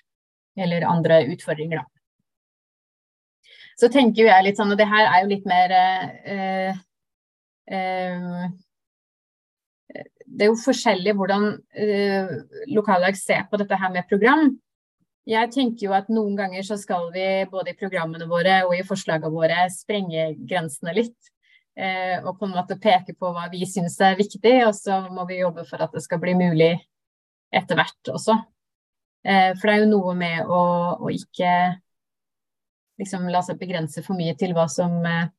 eller 0.57 0.89
andre 0.89 1.21
utfordringer. 1.35 1.83
Da. 1.83 1.96
Så 3.77 3.89
tenker 3.93 4.23
jo 4.23 4.29
jeg 4.29 4.45
litt 4.45 4.59
sånn, 4.59 4.73
og 4.73 4.79
det 4.79 4.87
her 4.89 5.05
er 5.05 5.23
jo 5.23 5.31
litt 5.31 5.45
mer 5.49 5.73
eh, 5.77 6.77
eh, 7.69 8.47
Det 10.25 10.47
er 10.47 10.49
jo 10.49 10.57
forskjellig 10.63 11.13
hvordan 11.17 11.51
eh, 11.77 12.31
lokallag 12.73 13.19
ser 13.19 13.45
på 13.51 13.59
dette 13.61 13.77
her 13.77 13.93
med 13.93 14.09
program. 14.09 14.49
Jeg 15.27 15.51
tenker 15.51 15.89
jo 15.89 15.95
at 15.95 16.09
noen 16.09 16.37
ganger 16.39 16.63
så 16.63 16.77
skal 16.79 17.09
vi 17.11 17.25
både 17.51 17.73
i 17.73 17.77
programmene 17.79 18.29
våre 18.29 18.61
og 18.65 18.73
i 18.77 18.85
forslagene 18.87 19.33
våre 19.33 19.65
sprenge 19.73 20.29
grensene 20.47 20.93
litt. 20.95 21.17
Eh, 21.77 22.17
og 22.23 22.39
på 22.39 22.47
en 22.47 22.55
måte 22.55 22.79
peke 22.81 23.13
på 23.13 23.29
hva 23.35 23.45
vi 23.51 23.67
syns 23.69 23.99
er 24.01 24.17
viktig, 24.17 24.55
og 24.65 24.73
så 24.73 25.03
må 25.13 25.27
vi 25.29 25.43
jobbe 25.43 25.67
for 25.67 25.83
at 25.83 25.93
det 25.93 26.01
skal 26.01 26.21
bli 26.23 26.33
mulig 26.39 26.71
etter 27.53 27.77
hvert 27.77 28.09
også. 28.09 28.39
Eh, 29.27 29.51
for 29.59 29.67
det 29.67 29.75
er 29.75 29.83
jo 29.83 29.91
noe 29.91 30.15
med 30.17 30.47
å, 30.47 30.61
å 30.97 31.11
ikke 31.13 31.51
liksom 32.97 33.27
la 33.29 33.43
seg 33.45 33.59
begrense 33.59 34.03
for 34.05 34.17
mye 34.17 34.35
til 34.39 34.53
hva 34.57 34.65
som 34.71 34.97
eh, 35.05 35.29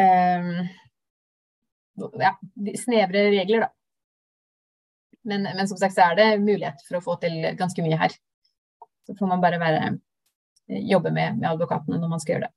eh, 0.00 0.50
ja, 2.20 2.34
snevre 2.80 3.28
regler, 3.34 3.66
da. 3.66 3.72
Men, 5.24 5.42
men, 5.42 5.68
som 5.68 5.78
sagt 5.80 5.96
så 5.96 6.10
er 6.10 6.18
det 6.18 6.26
mulighet 6.42 6.82
for 6.84 6.98
å 6.98 7.04
få 7.04 7.14
til 7.22 7.38
ganske 7.56 7.84
mye 7.84 7.96
her. 7.96 8.12
Så 9.06 9.16
får 9.16 9.30
man 9.30 9.40
bare 9.40 9.60
være, 9.60 9.94
jobbe 10.68 11.12
med, 11.12 11.38
med 11.38 11.48
advokatene 11.48 12.00
når 12.00 12.10
man 12.12 12.20
skal 12.20 12.36
gjøre 12.36 12.48
det. 12.48 12.54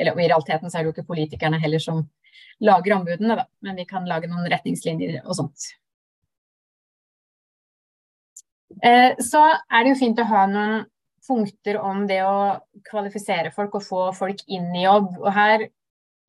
Eller, 0.00 0.18
I 0.20 0.28
realiteten 0.28 0.70
så 0.70 0.78
er 0.78 0.84
det 0.84 0.90
jo 0.90 0.94
ikke 0.96 1.08
politikerne 1.08 1.60
heller 1.60 1.80
som 1.80 2.02
lager 2.64 2.96
anbudene, 2.96 3.36
da. 3.40 3.46
men 3.64 3.80
vi 3.80 3.86
kan 3.88 4.08
lage 4.08 4.28
noen 4.28 4.48
retningslinjer 4.52 5.20
og 5.22 5.36
sånt. 5.36 5.72
Eh, 8.82 9.12
så 9.20 9.42
er 9.52 9.84
det 9.84 9.92
jo 9.92 10.00
fint 10.00 10.20
å 10.20 10.28
ha 10.28 10.46
noen 10.48 10.86
punkter 11.26 11.78
om 11.80 12.06
det 12.08 12.22
å 12.26 12.60
kvalifisere 12.88 13.50
folk 13.54 13.74
og 13.78 13.84
få 13.86 14.12
folk 14.16 14.40
inn 14.48 14.76
i 14.76 14.84
jobb. 14.86 15.08
Og 15.20 15.32
her 15.34 15.68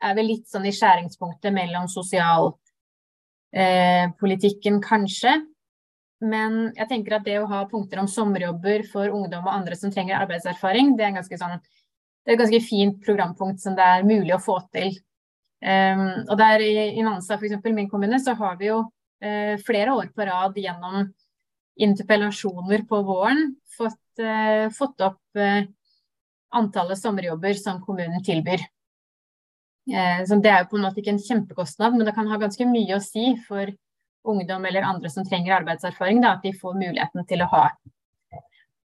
er 0.04 0.16
vi 0.18 0.24
litt 0.28 0.48
sånn 0.52 0.66
i 0.68 0.76
skjæringspunktet 0.76 1.54
mellom 1.56 1.88
sosialpolitikken, 1.92 4.76
eh, 4.78 4.88
kanskje. 4.88 5.34
Men 6.24 6.74
jeg 6.78 6.88
tenker 6.90 7.14
at 7.18 7.26
det 7.28 7.38
å 7.42 7.50
ha 7.50 7.70
punkter 7.70 8.00
om 8.00 8.08
sommerjobber 8.08 8.84
for 8.92 9.06
ungdom 9.12 9.48
og 9.48 9.54
andre 9.54 9.76
som 9.76 9.92
trenger 9.92 10.22
arbeidserfaring, 10.22 10.98
det 10.98 11.06
er, 11.08 11.18
ganske 11.18 11.38
sånn, 11.40 11.60
det 12.24 12.32
er 12.32 12.36
et 12.38 12.44
ganske 12.46 12.64
fint 12.64 13.02
programpunkt 13.04 13.60
som 13.64 13.76
det 13.76 13.84
er 13.84 14.08
mulig 14.08 14.34
å 14.36 14.44
få 14.44 14.58
til. 14.76 14.90
Um, 15.64 16.28
og 16.28 16.38
der 16.40 16.60
i, 16.64 16.74
i 17.00 17.04
Nansa, 17.06 17.38
f.eks. 17.38 17.56
min 17.72 17.90
kommune, 17.92 18.20
så 18.20 18.34
har 18.40 18.56
vi 18.60 18.66
jo 18.70 18.80
uh, 18.84 19.56
flere 19.64 19.92
år 19.96 20.08
på 20.16 20.22
rad 20.28 20.54
gjennom 20.60 21.14
interpellasjoner 21.84 22.80
på 22.88 23.00
våren 23.08 23.56
fått, 23.78 24.03
uh, 24.22 24.68
fått 24.76 25.02
opp 25.06 25.40
uh, 25.40 25.64
antallet 26.54 27.00
sommerjobber 27.00 27.58
som 27.58 27.82
kommunen 27.82 28.24
tilbyr. 28.24 28.62
så 30.28 30.36
det 30.40 30.48
er 30.48 30.62
jo 30.62 30.68
på 30.72 30.78
en 30.78 30.84
måte 30.86 31.02
ikke 31.02 31.12
en 31.12 31.20
kjempekostnad, 31.20 31.96
men 31.98 32.08
det 32.08 32.14
kan 32.16 32.30
ha 32.30 32.38
ganske 32.40 32.64
mye 32.70 32.96
å 32.96 33.02
si 33.04 33.34
for 33.48 33.68
ungdom 34.24 34.66
eller 34.66 34.82
andre 34.82 35.10
som 35.10 35.26
trenger 35.28 35.58
arbeidserfaring, 35.58 36.22
da, 36.24 36.38
at 36.38 36.46
de 36.46 36.54
får 36.56 36.78
muligheten 36.78 37.28
til 37.28 37.44
å 37.44 37.50
ha, 37.52 37.66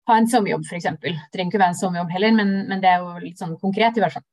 ha 0.07 0.17
en 0.21 0.31
sommerjobb 0.31 0.65
f.eks. 0.67 0.89
Trenger 1.03 1.51
ikke 1.51 1.61
være 1.61 1.75
en 1.75 1.81
sommerjobb 1.81 2.15
heller, 2.15 2.35
men, 2.39 2.57
men, 2.71 2.83
det 2.83 2.93
er 2.93 3.03
jo 3.03 3.25
litt 3.25 3.43
sånn 3.43 3.57
konkret 3.61 3.99
i 3.99 4.05
hvert 4.05 4.19
fall. 4.19 4.27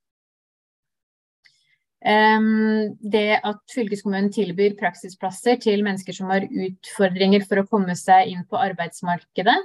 Um, 2.04 2.98
det 3.00 3.40
at 3.48 3.62
fylkeskommunen 3.72 4.28
tilbyr 4.36 4.74
praksisplasser 4.80 5.62
til 5.64 5.86
mennesker 5.86 6.16
som 6.18 6.34
har 6.34 6.44
utfordringer 6.44 7.46
for 7.48 7.62
å 7.62 7.68
komme 7.70 7.96
seg 7.96 8.34
inn 8.34 8.44
på 8.50 8.60
arbeidsmarkedet. 8.60 9.56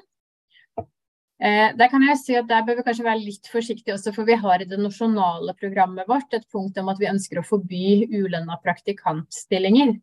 Uh, 1.38 1.70
der 1.78 1.86
kan 1.92 2.02
jeg 2.02 2.18
si 2.18 2.34
at 2.34 2.48
der 2.50 2.64
bør 2.66 2.80
vi 2.80 2.84
kanskje 2.88 3.06
være 3.06 3.22
litt 3.22 3.46
forsiktige 3.46 3.94
også, 3.94 4.10
for 4.16 4.26
vi 4.26 4.34
har 4.40 4.62
i 4.62 4.66
det 4.66 4.80
nasjonale 4.82 5.54
programmet 5.60 6.08
vårt 6.10 6.34
et 6.34 6.48
punkt 6.50 6.78
om 6.82 6.90
at 6.90 6.98
vi 6.98 7.10
ønsker 7.12 7.38
å 7.38 7.46
forby 7.46 8.08
ulønna 8.10 8.58
praktikantstillinger. 8.64 9.94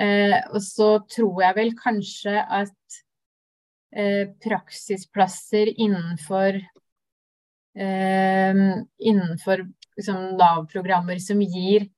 Eh, 0.00 0.38
og 0.52 0.62
så 0.64 0.94
tror 1.12 1.42
jeg 1.44 1.56
vel 1.58 1.74
kanskje 1.76 2.32
at 2.40 3.00
eh, 3.92 4.30
praksisplasser 4.40 5.68
innenfor 5.74 6.56
eh, 7.76 8.62
innenfor 9.12 9.66
liksom, 9.98 10.22
Nav-programmer 10.40 11.20
som 11.20 11.42
gir, 11.44 11.90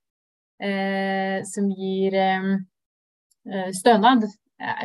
som 1.44 1.66
gir 1.76 2.14
stønad, 3.74 4.22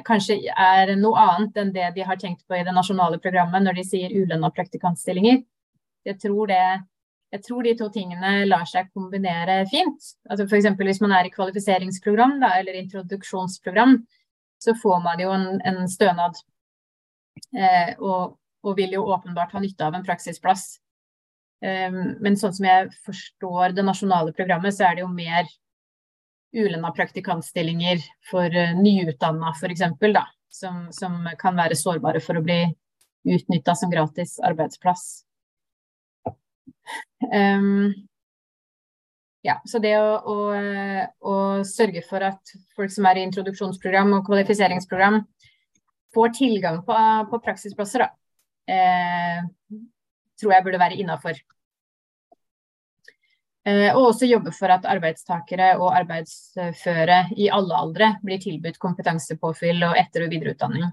kanskje 0.06 0.40
er 0.50 0.96
noe 0.98 1.20
annet 1.22 1.58
enn 1.62 1.74
det 1.76 1.92
de 1.96 2.06
har 2.06 2.18
tenkt 2.20 2.42
på 2.48 2.58
i 2.58 2.64
det 2.66 2.74
nasjonale 2.74 3.20
programmet 3.22 3.64
når 3.64 3.78
de 3.80 3.84
sier 3.86 4.16
ulønna 4.16 4.50
praktikantstillinger. 4.56 5.44
Jeg 6.08 6.18
tror 6.24 6.50
det 6.50 6.64
jeg 7.30 7.44
tror 7.46 7.66
de 7.66 7.76
to 7.78 7.90
tingene 7.94 8.46
lar 8.48 8.66
seg 8.66 8.90
kombinere 8.90 9.62
fint. 9.70 10.08
Altså 10.30 10.48
F.eks. 10.48 10.72
hvis 10.82 11.02
man 11.04 11.14
er 11.14 11.28
i 11.28 11.34
kvalifiseringsprogram 11.34 12.40
da, 12.42 12.56
eller 12.58 12.80
introduksjonsprogram, 12.80 14.00
så 14.60 14.74
får 14.82 15.04
man 15.04 15.22
jo 15.22 15.30
en, 15.36 15.48
en 15.62 15.84
stønad. 15.90 16.40
Eh, 17.54 17.94
og, 18.00 18.40
og, 18.66 18.72
vil 18.78 18.98
jo 18.98 19.06
åpenbart 19.14 19.54
ha 19.54 19.62
nytte 19.62 19.86
av 19.86 19.96
en 19.96 20.06
praksisplass. 20.08 20.80
Um, 21.60 22.16
men 22.24 22.38
sånn 22.40 22.54
som 22.56 22.66
jeg 22.66 22.90
forstår 23.06 23.76
det 23.76 23.84
nasjonale 23.86 24.34
programmet, 24.36 24.74
så 24.76 24.88
er 24.88 24.98
det 24.98 25.04
jo 25.04 25.12
mer 25.12 25.48
ulønna 26.56 26.92
praktikantstillinger 26.96 28.04
for 28.30 28.50
uh, 28.50 28.76
nyutdanna 28.80 29.54
f.eks., 29.56 29.88
Som, 30.50 30.92
som 30.92 31.28
kan 31.38 31.56
være 31.56 31.76
sårbare 31.78 32.20
for 32.26 32.40
å 32.40 32.42
bli 32.42 32.64
utnytta 33.30 33.76
som 33.76 33.92
gratis 33.92 34.40
arbeidsplass. 34.42 35.24
Um, 37.30 37.94
ja, 39.46 39.60
så 39.66 39.80
det 39.80 39.94
å, 40.00 40.16
å, 40.20 40.38
å, 41.22 41.36
sørge 41.68 42.02
for 42.08 42.24
at 42.28 42.54
folk 42.76 42.92
som 42.92 43.08
er 43.08 43.20
i 43.20 43.28
introduksjonsprogram 43.28 44.18
og 44.18 44.26
kvalifiseringsprogram, 44.28 45.22
får 46.16 46.34
tilgang 46.36 46.82
på, 46.86 46.98
på 47.32 47.40
praksisplasser, 47.46 48.04
da, 48.04 48.10
eh, 48.74 49.80
tror 50.40 50.56
jeg 50.56 50.66
burde 50.66 50.82
være 50.82 51.00
innafor. 51.00 51.40
Eh, 53.70 53.90
og 53.94 54.12
også 54.12 54.30
jobbe 54.30 54.54
for 54.56 54.72
at 54.74 54.88
arbeidstakere 54.90 55.74
og 55.78 55.94
arbeidsføre 55.94 57.20
i 57.38 57.50
alle 57.54 57.78
aldre 57.78 58.14
blir 58.26 58.42
tilbudt 58.42 58.80
kompetansepåfyll 58.82 59.84
og 59.88 60.00
etter- 60.00 60.26
og 60.26 60.34
videreutdanning. 60.34 60.88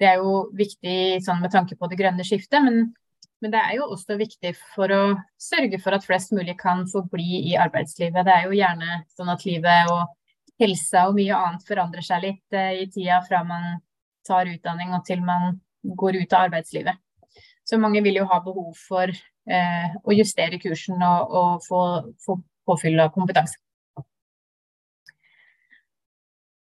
Det 0.00 0.08
er 0.08 0.22
jo 0.22 0.48
viktig 0.56 1.20
sånn, 1.22 1.42
med 1.44 1.52
tanke 1.52 1.76
på 1.76 1.90
det 1.90 2.00
grønne 2.00 2.26
skiftet, 2.26 2.64
men 2.64 2.90
men 3.40 3.54
det 3.54 3.60
er 3.60 3.76
jo 3.78 3.86
også 3.94 4.18
viktig 4.20 4.50
for 4.74 4.92
å 4.92 5.02
sørge 5.40 5.78
for 5.80 5.96
at 5.96 6.04
flest 6.04 6.34
mulig 6.36 6.58
kan 6.60 6.82
få 6.90 7.06
bli 7.08 7.38
i 7.48 7.54
arbeidslivet. 7.56 8.26
Det 8.26 8.34
er 8.34 8.42
jo 8.44 8.58
gjerne 8.58 8.98
sånn 9.16 9.32
at 9.32 9.46
livet 9.48 9.88
og 9.88 10.10
helsa 10.60 11.06
og 11.08 11.16
mye 11.16 11.38
annet 11.38 11.64
forandrer 11.64 12.04
seg 12.04 12.26
litt 12.26 12.56
eh, 12.56 12.82
i 12.82 12.88
tida 12.92 13.22
fra 13.24 13.40
man 13.48 13.78
tar 14.28 14.50
utdanning 14.50 14.92
og 14.92 15.06
til 15.08 15.24
man 15.24 15.56
går 15.80 16.20
ut 16.20 16.36
av 16.36 16.50
arbeidslivet. 16.50 17.00
Så 17.64 17.78
mange 17.80 18.02
vil 18.04 18.20
jo 18.20 18.28
ha 18.28 18.42
behov 18.44 18.74
for 18.76 19.08
eh, 19.48 19.96
å 20.04 20.14
justere 20.16 20.60
kursen 20.62 21.00
og, 21.00 21.34
og 21.40 21.66
få, 21.66 21.80
få 22.24 22.38
påfyll 22.68 23.00
av 23.00 23.12
kompetanse. 23.14 23.58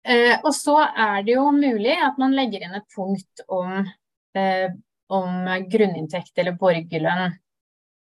Eh, 0.01 0.33
og 0.41 0.53
så 0.57 0.79
er 0.81 1.21
det 1.25 1.35
jo 1.35 1.49
mulig 1.53 1.93
at 1.93 2.17
man 2.21 2.33
legger 2.33 2.63
inn 2.65 2.77
et 2.77 2.87
punkt 2.95 3.43
om, 3.47 3.83
eh, 4.33 4.71
om 5.13 5.51
grunninntekt 5.69 6.41
eller 6.41 6.57
borgerlønn. 6.57 7.35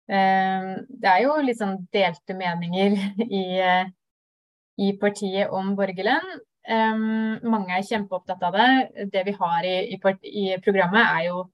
Eh, 0.09 0.67
det 0.89 1.09
er 1.09 1.23
jo 1.23 1.39
litt 1.41 1.57
sånn 1.61 1.79
delte 1.93 2.37
meninger 2.37 2.93
i, 3.41 3.45
i 4.85 4.93
partiet 5.01 5.49
om 5.49 5.73
borgerlønn. 5.79 6.37
Um, 6.69 7.39
mange 7.49 7.73
er 7.73 7.85
kjempeopptatt 7.87 8.43
av 8.45 8.53
det. 8.53 9.07
Det 9.09 9.23
vi 9.25 9.33
har 9.39 9.65
i, 9.65 9.77
i, 9.95 9.97
i 9.97 10.43
programmet, 10.61 11.01
er 11.01 11.23
jo 11.31 11.45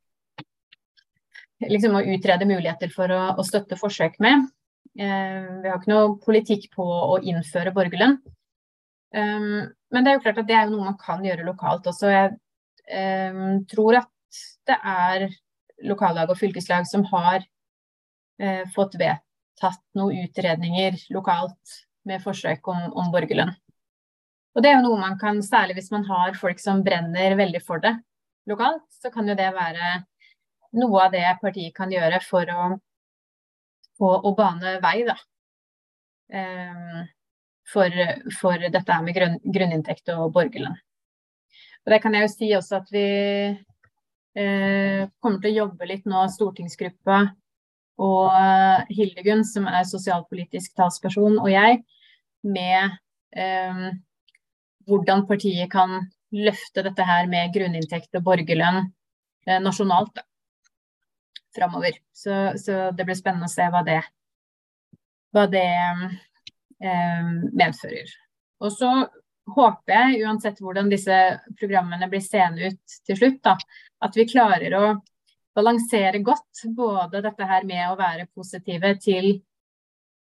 liksom 1.64 1.96
å 1.96 2.04
utrede 2.04 2.48
muligheter 2.50 2.92
for 2.94 3.12
å, 3.14 3.22
å 3.40 3.46
støtte 3.46 3.78
forsøk 3.80 4.18
med. 4.24 4.48
Eh, 5.00 5.48
vi 5.64 5.70
har 5.70 5.80
ikke 5.80 5.92
noe 5.92 6.16
politikk 6.24 6.70
på 6.76 6.86
å 6.86 7.20
innføre 7.24 7.74
borgerlønn. 7.76 8.18
Um, 9.16 9.64
men 9.94 10.04
det 10.04 10.12
er 10.12 10.18
jo 10.18 10.24
klart 10.26 10.40
at 10.42 10.48
det 10.50 10.56
er 10.60 10.72
noe 10.72 10.90
man 10.90 10.98
kan 11.00 11.24
gjøre 11.24 11.46
lokalt 11.48 11.88
også. 11.88 12.12
Jeg 12.12 12.34
um, 13.32 13.62
tror 13.72 14.02
at 14.02 14.40
det 14.68 14.76
er 14.76 15.28
lokallag 15.88 16.32
og 16.32 16.40
fylkeslag 16.40 16.88
som 16.90 17.06
har 17.14 17.44
uh, 17.44 18.64
fått 18.76 18.98
vedtatt 19.00 19.84
noen 19.96 20.26
utredninger 20.26 21.00
lokalt 21.16 21.78
med 22.06 22.24
forsøk 22.24 22.68
om, 22.72 22.90
om 22.92 23.14
borgerlønn. 23.14 23.54
Og 24.56 24.64
det 24.64 24.72
er 24.72 24.78
jo 24.78 24.88
noe 24.88 25.00
man 25.00 25.18
kan, 25.20 25.42
særlig 25.44 25.78
hvis 25.80 25.92
man 25.92 26.06
har 26.08 26.36
folk 26.40 26.60
som 26.64 26.84
brenner 26.84 27.36
veldig 27.40 27.64
for 27.64 27.84
det 27.84 27.96
lokalt, 28.48 28.86
så 28.92 29.12
kan 29.12 29.28
jo 29.28 29.36
det 29.36 29.50
være 29.56 29.98
noe 30.74 31.04
av 31.06 31.14
det 31.14 31.26
partiet 31.42 31.76
kan 31.76 31.92
gjøre 31.92 32.22
for 32.26 32.50
å, 32.52 32.70
for 34.00 34.26
å 34.26 34.34
bane 34.38 34.78
vei, 34.84 34.98
da. 35.08 35.18
Um, 36.36 37.06
for, 37.70 37.94
for, 38.40 38.62
dette 38.74 38.98
med 39.06 39.16
grunn, 39.18 39.40
grunninntekt 39.42 40.10
og 40.14 40.34
borgerlønn. 40.36 40.78
Og 41.86 41.94
det 41.94 42.02
kan 42.02 42.14
jeg 42.18 42.26
jo 42.26 42.34
si 42.34 42.50
også 42.58 42.80
at 42.80 42.92
vi 42.94 43.08
eh, 44.38 45.02
kommer 45.22 45.42
til 45.42 45.52
å 45.52 45.58
jobbe 45.64 45.90
litt 45.90 46.06
nå, 46.10 46.24
stortingsgruppa 46.34 47.20
og 48.02 48.26
uh, 48.28 48.82
Hildegunn, 48.92 49.46
som 49.48 49.70
er 49.72 49.86
sosialpolitisk 49.88 50.74
talsperson, 50.76 51.38
og 51.40 51.48
jeg, 51.48 51.80
med 52.44 52.98
eh, 53.40 53.86
hvordan 54.86 55.24
partiet 55.30 55.72
kan 55.72 56.02
løfte 56.36 56.84
dette 56.86 57.06
her 57.08 57.30
med 57.32 57.54
grunninntekt 57.56 58.18
og 58.20 58.26
borgerlønn 58.28 58.82
eh, 58.84 59.62
nasjonalt 59.64 60.12
da, 60.18 60.26
framover. 61.56 61.98
Så, 62.14 62.54
så, 62.62 62.90
det 62.96 63.08
blir 63.08 63.18
spennende 63.18 63.50
å 63.50 63.54
se 63.54 63.68
hva 63.72 63.82
det, 63.88 64.00
hva 65.36 65.46
det 65.52 65.66
eh, 65.66 67.34
medfører. 67.56 68.14
Og 68.64 68.72
så 68.74 68.92
håper 69.56 69.94
jeg, 69.94 70.22
uansett 70.26 70.62
hvordan 70.64 70.90
disse 70.90 71.18
programmene 71.60 72.10
blir 72.10 72.24
seende 72.24 72.72
ut 72.72 72.96
til 73.06 73.20
slutt, 73.20 73.42
da, 73.46 73.58
at 74.06 74.16
vi 74.18 74.28
klarer 74.30 74.74
å 74.80 74.86
balansere 75.56 76.24
godt 76.26 76.66
både 76.76 77.22
dette 77.24 77.46
her 77.48 77.68
med 77.68 77.84
å 77.88 78.00
være 78.00 78.28
positive 78.36 78.96
til 79.04 79.30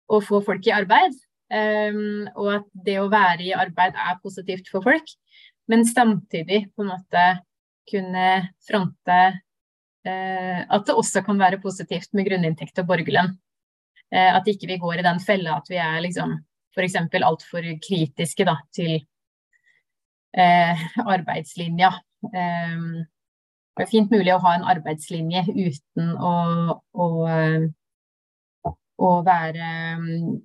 å 0.09 0.21
få 0.25 0.41
folk 0.45 0.69
i 0.69 0.77
arbeid, 0.77 1.17
Um, 1.49 2.27
og 2.37 2.49
at 2.59 2.67
det 2.85 2.99
å 3.01 3.09
være 3.09 3.47
i 3.47 3.55
arbeid 3.57 3.97
er 3.97 4.19
positivt 4.21 4.69
for 4.69 4.85
folk. 4.85 5.15
Men 5.69 5.85
samtidig 5.89 6.67
på 6.77 6.85
en 6.85 6.93
måte 6.93 7.25
kunne 7.89 8.29
fronte 8.69 9.21
at 10.09 10.87
det 10.89 10.97
også 10.97 11.23
kan 11.27 11.39
være 11.41 11.61
positivt 11.63 12.13
med 12.17 12.29
grunninntekt 12.29 12.81
og 12.83 12.89
borgerlønn. 12.91 13.35
Uh, 14.09 14.31
at 14.39 14.47
ikke 14.49 14.71
vi 14.71 14.79
går 14.81 15.01
i 15.01 15.05
den 15.05 15.19
fella 15.21 15.59
at 15.59 15.67
vi 15.69 15.77
er 15.83 15.99
liksom 16.01 16.39
f.eks. 16.73 16.97
altfor 16.97 17.67
kritiske 17.85 18.47
da, 18.47 18.55
til 18.75 18.95
eh, 20.39 20.85
arbeidslinja. 21.03 21.91
Eh, 22.29 22.85
det 23.79 23.85
er 23.85 23.91
fint 23.91 24.13
mulig 24.15 24.35
å 24.35 24.41
ha 24.45 24.55
en 24.57 24.67
arbeidslinje 24.77 25.45
uten 25.55 26.15
å, 26.19 26.35
å 26.95 27.09
å 28.99 29.11
være 29.23 29.67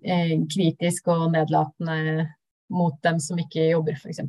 eh, 0.06 0.34
kritisk 0.52 1.10
og 1.10 1.32
nedlatende 1.34 2.28
mot 2.74 2.96
dem 3.06 3.20
som 3.22 3.40
ikke 3.42 3.72
jobber, 3.72 3.98
f.eks. 3.98 4.22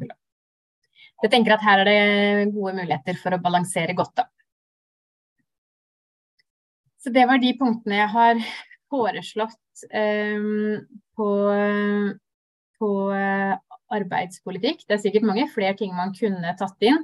Jeg 1.24 1.32
tenker 1.32 1.54
at 1.54 1.64
her 1.64 1.82
er 1.82 1.88
det 1.88 2.54
gode 2.54 2.74
muligheter 2.78 3.18
for 3.20 3.36
å 3.36 3.42
balansere 3.42 3.96
godt, 3.96 4.14
da. 4.20 4.26
Så 7.04 7.12
det 7.12 7.26
var 7.28 7.40
de 7.42 7.52
punktene 7.60 7.98
jeg 7.98 8.10
har 8.14 8.40
foreslått 8.92 9.84
eh, 9.92 10.46
på, 11.18 11.28
på 12.80 12.92
eh, 13.12 13.52
arbeidspolitikk. 13.94 14.86
Det 14.88 14.96
er 14.96 15.02
sikkert 15.02 15.28
mange 15.28 15.44
flere 15.52 15.76
ting 15.76 15.92
man 15.96 16.14
kunne 16.16 16.54
tatt 16.56 16.88
inn. 16.88 17.02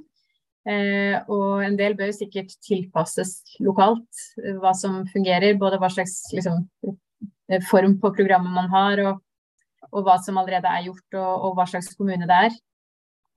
Eh, 0.69 1.21
og 1.29 1.63
en 1.65 1.77
del 1.77 1.95
bør 1.99 2.15
sikkert 2.17 2.57
tilpasses 2.65 3.39
lokalt, 3.61 4.25
eh, 4.41 4.57
hva 4.61 4.73
som 4.77 5.03
fungerer. 5.13 5.59
Både 5.61 5.81
hva 5.81 5.93
slags 5.93 6.23
liksom, 6.33 6.65
Eh, 7.51 7.61
form 7.71 7.99
på 8.01 8.13
programmet 8.15 8.53
man 8.55 8.71
har, 8.71 9.01
og, 9.09 9.23
og, 9.91 10.03
hva 10.07 10.17
som 10.23 10.39
allerede 10.39 10.71
er 10.71 10.87
gjort, 10.87 11.07
og, 11.19 11.47
og 11.49 11.57
hva 11.59 11.67
slags 11.71 11.91
kommune 11.99 12.29
det 12.31 12.43
er. 12.47 12.59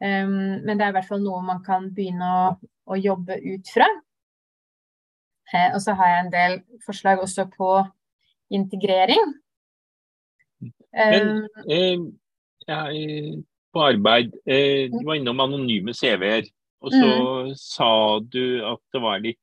Um, 0.03 0.59
men 0.65 0.75
det 0.75 0.83
er 0.83 0.91
i 0.91 0.95
hvert 0.97 1.07
fall 1.07 1.21
noe 1.23 1.39
man 1.45 1.61
kan 1.63 1.87
begynne 1.95 2.27
å, 2.27 2.47
å 2.91 2.97
jobbe 2.99 3.37
ut 3.39 3.69
fra. 3.73 3.87
Eh, 5.53 5.69
og 5.73 5.81
så 5.83 5.93
har 5.97 6.09
jeg 6.09 6.25
en 6.25 6.33
del 6.33 6.59
forslag 6.85 7.21
også 7.21 7.45
på 7.53 7.69
integrering. 8.53 9.33
Men 10.93 11.29
um, 11.29 11.69
eh, 11.69 12.03
ja, 12.67 12.81
på 13.73 13.81
arbeid, 13.81 14.35
eh, 14.45 14.89
du 14.91 14.99
var 15.05 15.17
innom 15.17 15.41
anonyme 15.43 15.93
CV-er. 15.93 16.45
Og 16.83 16.91
så 16.91 17.09
mm. 17.09 17.53
sa 17.57 18.19
du 18.19 18.45
at 18.67 18.81
det 18.93 19.01
var 19.01 19.21
litt 19.23 19.39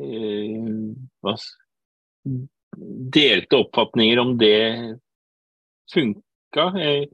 eh, 0.00 0.54
hva, 1.22 1.34
delte 3.14 3.60
oppfatninger 3.60 4.20
om 4.22 4.32
det 4.40 4.60
funka. 5.92 6.70
Eh, 6.80 7.04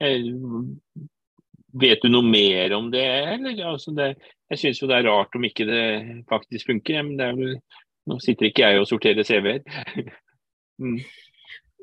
jeg, 0.00 0.34
vet 1.80 2.02
du 2.02 2.10
noe 2.10 2.26
mer 2.26 2.76
om 2.78 2.88
det, 2.92 3.04
eller? 3.34 3.64
Altså 3.74 3.92
det, 3.96 4.14
jeg 4.50 4.60
syns 4.62 4.82
jo 4.82 4.88
det 4.90 4.98
er 4.98 5.08
rart 5.08 5.34
om 5.38 5.46
ikke 5.46 5.66
det 5.68 5.84
faktisk 6.30 6.72
funker. 6.72 7.02
Men 7.06 7.16
det 7.18 7.26
er 7.26 7.38
vel, 7.38 7.56
nå 8.10 8.18
sitter 8.22 8.50
ikke 8.50 8.66
jeg 8.66 8.82
og 8.82 8.88
sorterer 8.90 9.26
CV-er. 9.26 9.62
mm. 10.82 11.00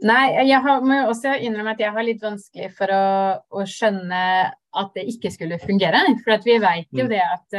Nei, 0.07 0.25
jeg 0.45 0.61
har, 0.61 0.83
må 0.85 0.99
jo 0.99 1.09
også 1.09 1.33
innrømme 1.41 1.73
at 1.73 1.81
jeg 1.81 1.93
har 1.95 2.05
litt 2.05 2.21
vanskelig 2.21 2.69
for 2.77 2.93
å, 2.93 3.05
å 3.49 3.65
skjønne 3.65 4.21
at 4.77 4.91
det 4.93 5.07
ikke 5.09 5.31
skulle 5.33 5.57
fungere. 5.63 6.03
For 6.25 6.45
vi 6.45 6.59
vet 6.61 6.91
jo 6.93 7.07
mm. 7.07 7.11
det 7.15 7.23
at 7.23 7.57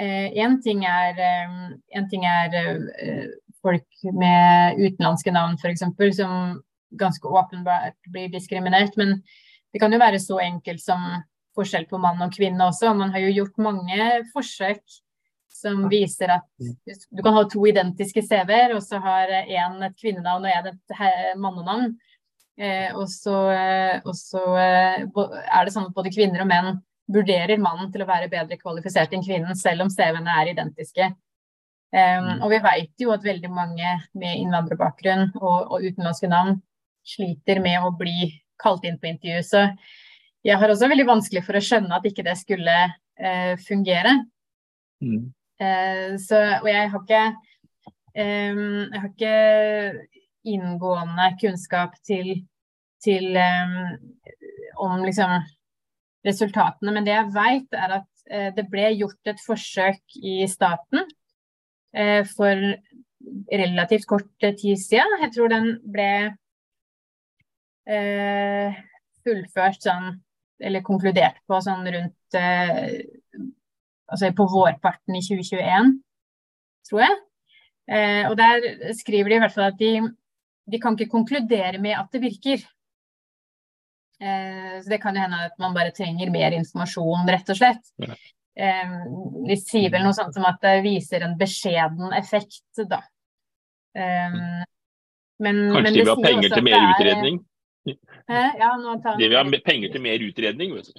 én 0.00 0.56
uh, 0.56 0.62
ting 0.64 0.86
er, 0.88 1.20
en 1.92 2.08
ting 2.08 2.24
er 2.24 2.56
uh, 2.56 3.26
folk 3.60 4.08
med 4.16 4.80
utenlandske 4.80 5.34
navn 5.34 5.58
f.eks., 5.60 5.84
som 6.16 6.60
ganske 6.96 7.28
åpenbart 7.28 7.98
blir 8.08 8.32
diskriminert. 8.32 8.96
Men 8.96 9.18
det 9.74 9.82
kan 9.82 9.92
jo 9.92 10.00
være 10.00 10.22
så 10.22 10.40
enkelt 10.42 10.80
som 10.82 11.04
forskjell 11.58 11.86
på 11.90 12.00
mann 12.00 12.20
og 12.24 12.34
kvinne 12.34 12.66
også. 12.70 12.92
Man 12.96 13.14
har 13.14 13.24
jo 13.24 13.36
gjort 13.40 13.62
mange 13.62 14.10
forsøk 14.34 14.82
som 15.60 15.82
viser 15.92 16.32
at 16.32 16.46
du 17.10 17.22
kan 17.24 17.34
ha 17.36 17.42
to 17.50 17.64
identiske 17.68 18.22
CV-er, 18.24 18.74
og 18.76 18.84
så 18.84 19.00
har 19.02 19.32
én 19.42 19.82
et 19.84 19.96
kvinnenavn 19.98 20.46
og 20.46 20.54
én 20.54 20.70
et 20.70 21.02
mannenavn. 21.40 21.90
Eh, 22.60 22.92
og, 22.92 23.06
så, 23.08 23.34
eh, 23.54 23.98
og 24.04 24.14
så 24.16 24.42
eh, 24.60 25.02
er 25.02 25.64
det 25.64 25.72
sånn 25.72 25.88
at 25.88 25.96
både 25.96 26.12
kvinner 26.12 26.42
og 26.44 26.48
menn 26.50 26.80
vurderer 27.10 27.60
mannen 27.60 27.88
til 27.92 28.04
å 28.04 28.08
være 28.08 28.28
bedre 28.30 28.58
kvalifisert 28.60 29.14
enn 29.16 29.24
kvinnen, 29.24 29.56
selv 29.58 29.86
om 29.86 29.92
CV-ene 29.92 30.34
er 30.42 30.52
identiske. 30.52 31.08
Um, 31.90 32.44
og 32.44 32.52
vi 32.52 32.60
vet 32.62 33.02
jo 33.02 33.10
at 33.10 33.24
veldig 33.26 33.48
mange 33.50 33.94
med 34.14 34.36
innvandrerbakgrunn 34.44 35.32
og, 35.40 35.72
og 35.74 35.82
utenlandske 35.82 36.28
navn 36.30 36.60
sliter 37.02 37.58
med 37.64 37.82
å 37.82 37.90
bli 37.98 38.28
kalt 38.62 38.86
inn 38.86 39.00
på 39.00 39.08
intervju. 39.10 39.40
Så 39.42 39.64
jeg 40.46 40.56
har 40.60 40.72
også 40.72 40.88
veldig 40.90 41.06
vanskelig 41.08 41.42
for 41.46 41.58
å 41.58 41.62
skjønne 41.64 41.96
at 41.96 42.08
ikke 42.08 42.24
det 42.26 42.36
skulle 42.40 42.76
uh, 42.88 43.54
fungere. 43.66 44.16
Mm. 45.04 45.28
Uh, 45.60 46.16
så, 46.20 46.40
og 46.62 46.68
jeg 46.70 46.90
har 46.92 47.04
ikke 47.04 47.24
um, 48.16 48.62
jeg 48.86 49.02
har 49.02 49.08
ikke 49.10 49.34
inngående 50.50 51.26
kunnskap 51.40 51.96
til, 52.06 52.32
til 53.04 53.36
um, 53.36 53.78
om 54.80 55.04
liksom 55.04 55.36
resultatene, 56.24 56.92
men 56.92 57.04
det 57.04 57.16
jeg 57.16 57.32
vet 57.36 57.76
er 57.76 57.96
at 58.00 58.10
uh, 58.32 58.50
det 58.56 58.66
ble 58.72 58.88
gjort 58.96 59.34
et 59.34 59.42
forsøk 59.44 60.20
i 60.20 60.42
staten 60.48 61.04
Eh, 61.92 62.24
for 62.36 62.54
relativt 63.52 64.06
kort 64.06 64.28
tid 64.40 64.76
siden. 64.78 65.16
Jeg 65.22 65.32
tror 65.34 65.50
den 65.50 65.70
ble 65.90 66.10
eh, 67.90 68.78
fullført 69.26 69.82
sånn, 69.82 70.20
eller 70.60 70.84
konkludert 70.86 71.40
på 71.48 71.60
sånn 71.64 71.86
rundt 71.86 72.38
eh, 72.38 73.00
Altså 74.10 74.32
på 74.34 74.42
vårparten 74.50 75.14
i 75.14 75.20
2021, 75.22 75.92
tror 76.88 77.02
jeg. 77.04 77.18
Eh, 77.94 78.24
og 78.26 78.32
der 78.40 78.64
skriver 78.98 79.30
de 79.30 79.36
i 79.36 79.42
hvert 79.44 79.54
fall 79.54 79.68
at 79.68 79.76
de, 79.78 79.90
de 80.66 80.80
kan 80.82 80.96
ikke 80.96 81.12
konkludere 81.12 81.78
med 81.78 81.94
at 81.94 82.08
det 82.10 82.22
virker. 82.24 82.64
Eh, 84.18 84.74
så 84.82 84.90
det 84.90 84.98
kan 85.04 85.14
jo 85.14 85.22
hende 85.22 85.38
at 85.46 85.54
man 85.62 85.76
bare 85.78 85.94
trenger 85.94 86.32
mer 86.34 86.58
informasjon, 86.58 87.30
rett 87.30 87.54
og 87.54 87.60
slett. 87.60 87.94
Ja. 88.02 88.18
De 89.46 89.60
sier 89.62 89.94
vel 89.94 90.02
noe 90.02 90.18
sånt 90.18 90.34
som 90.34 90.48
at 90.50 90.58
det 90.66 90.80
viser 90.84 91.22
en 91.22 91.38
beskjeden 91.38 92.10
effekt, 92.18 92.66
da. 92.90 93.04
Eh, 93.94 94.34
men, 95.40 95.62
Kanskje 95.70 95.86
men 95.86 95.92
de 95.94 96.02
vil 96.02 96.10
ha 96.10 96.18
penger 96.18 96.56
til 96.56 96.66
mer 96.66 96.90
utredning? 96.90 97.40
Ja, 97.88 98.72
tar... 99.02 99.16
De 99.18 99.28
vil 99.28 99.36
ha 99.38 99.60
penger 99.64 99.92
til 99.92 100.02
mer 100.04 100.22
utredning, 100.22 100.74
vet 100.76 100.90
du. 100.90 100.98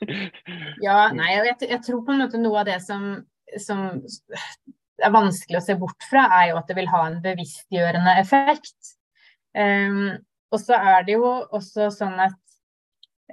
ja, 0.86 1.10
nei, 1.14 1.32
jeg, 1.34 1.56
jeg, 1.66 1.80
tror 1.86 2.04
på 2.06 2.14
en 2.14 2.22
måte 2.24 2.40
noe 2.40 2.62
av 2.62 2.68
det 2.68 2.78
som, 2.84 3.08
som, 3.60 3.88
er 5.00 5.14
vanskelig 5.14 5.58
å 5.60 5.64
se 5.64 5.76
bort 5.80 6.08
fra, 6.08 6.26
er 6.40 6.50
jo 6.50 6.60
at 6.60 6.70
det 6.70 6.76
vil 6.78 6.90
ha 6.92 7.02
en 7.08 7.20
bevisstgjørende 7.24 8.16
effekt. 8.20 8.94
Um, 9.56 10.20
og 10.50 10.62
så 10.62 10.78
er 10.78 11.04
det 11.06 11.16
jo 11.16 11.26
også 11.26 11.90
sånn 11.94 12.18
at 12.22 12.38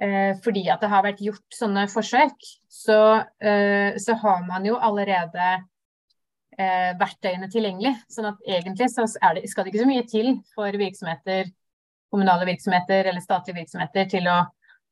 uh, 0.02 0.32
fordi 0.44 0.66
at 0.72 0.82
det 0.82 0.90
har 0.92 1.04
vært 1.06 1.22
gjort 1.24 1.54
sånne 1.54 1.86
forsøk, 1.92 2.48
så, 2.72 3.00
uh, 3.22 3.90
så 4.00 4.18
har 4.22 4.42
man 4.48 4.66
jo 4.66 4.78
allerede 4.80 5.50
uh, 6.58 6.90
verktøyene 7.00 7.50
tilgjengelig. 7.52 7.94
Sånn 8.10 8.32
at 8.32 8.42
egentlig 8.46 8.90
så 8.94 9.06
det, 9.06 9.46
skal 9.50 9.66
det 9.66 9.74
ikke 9.74 9.84
så 9.84 9.92
mye 9.92 10.08
til 10.10 10.34
for 10.56 10.82
virksomheter 10.84 11.52
kommunale 12.10 12.46
virksomheter 12.48 13.10
eller 13.10 13.20
statlige 13.24 13.60
virksomheter 13.60 14.08
til 14.10 14.28
å, 14.30 14.38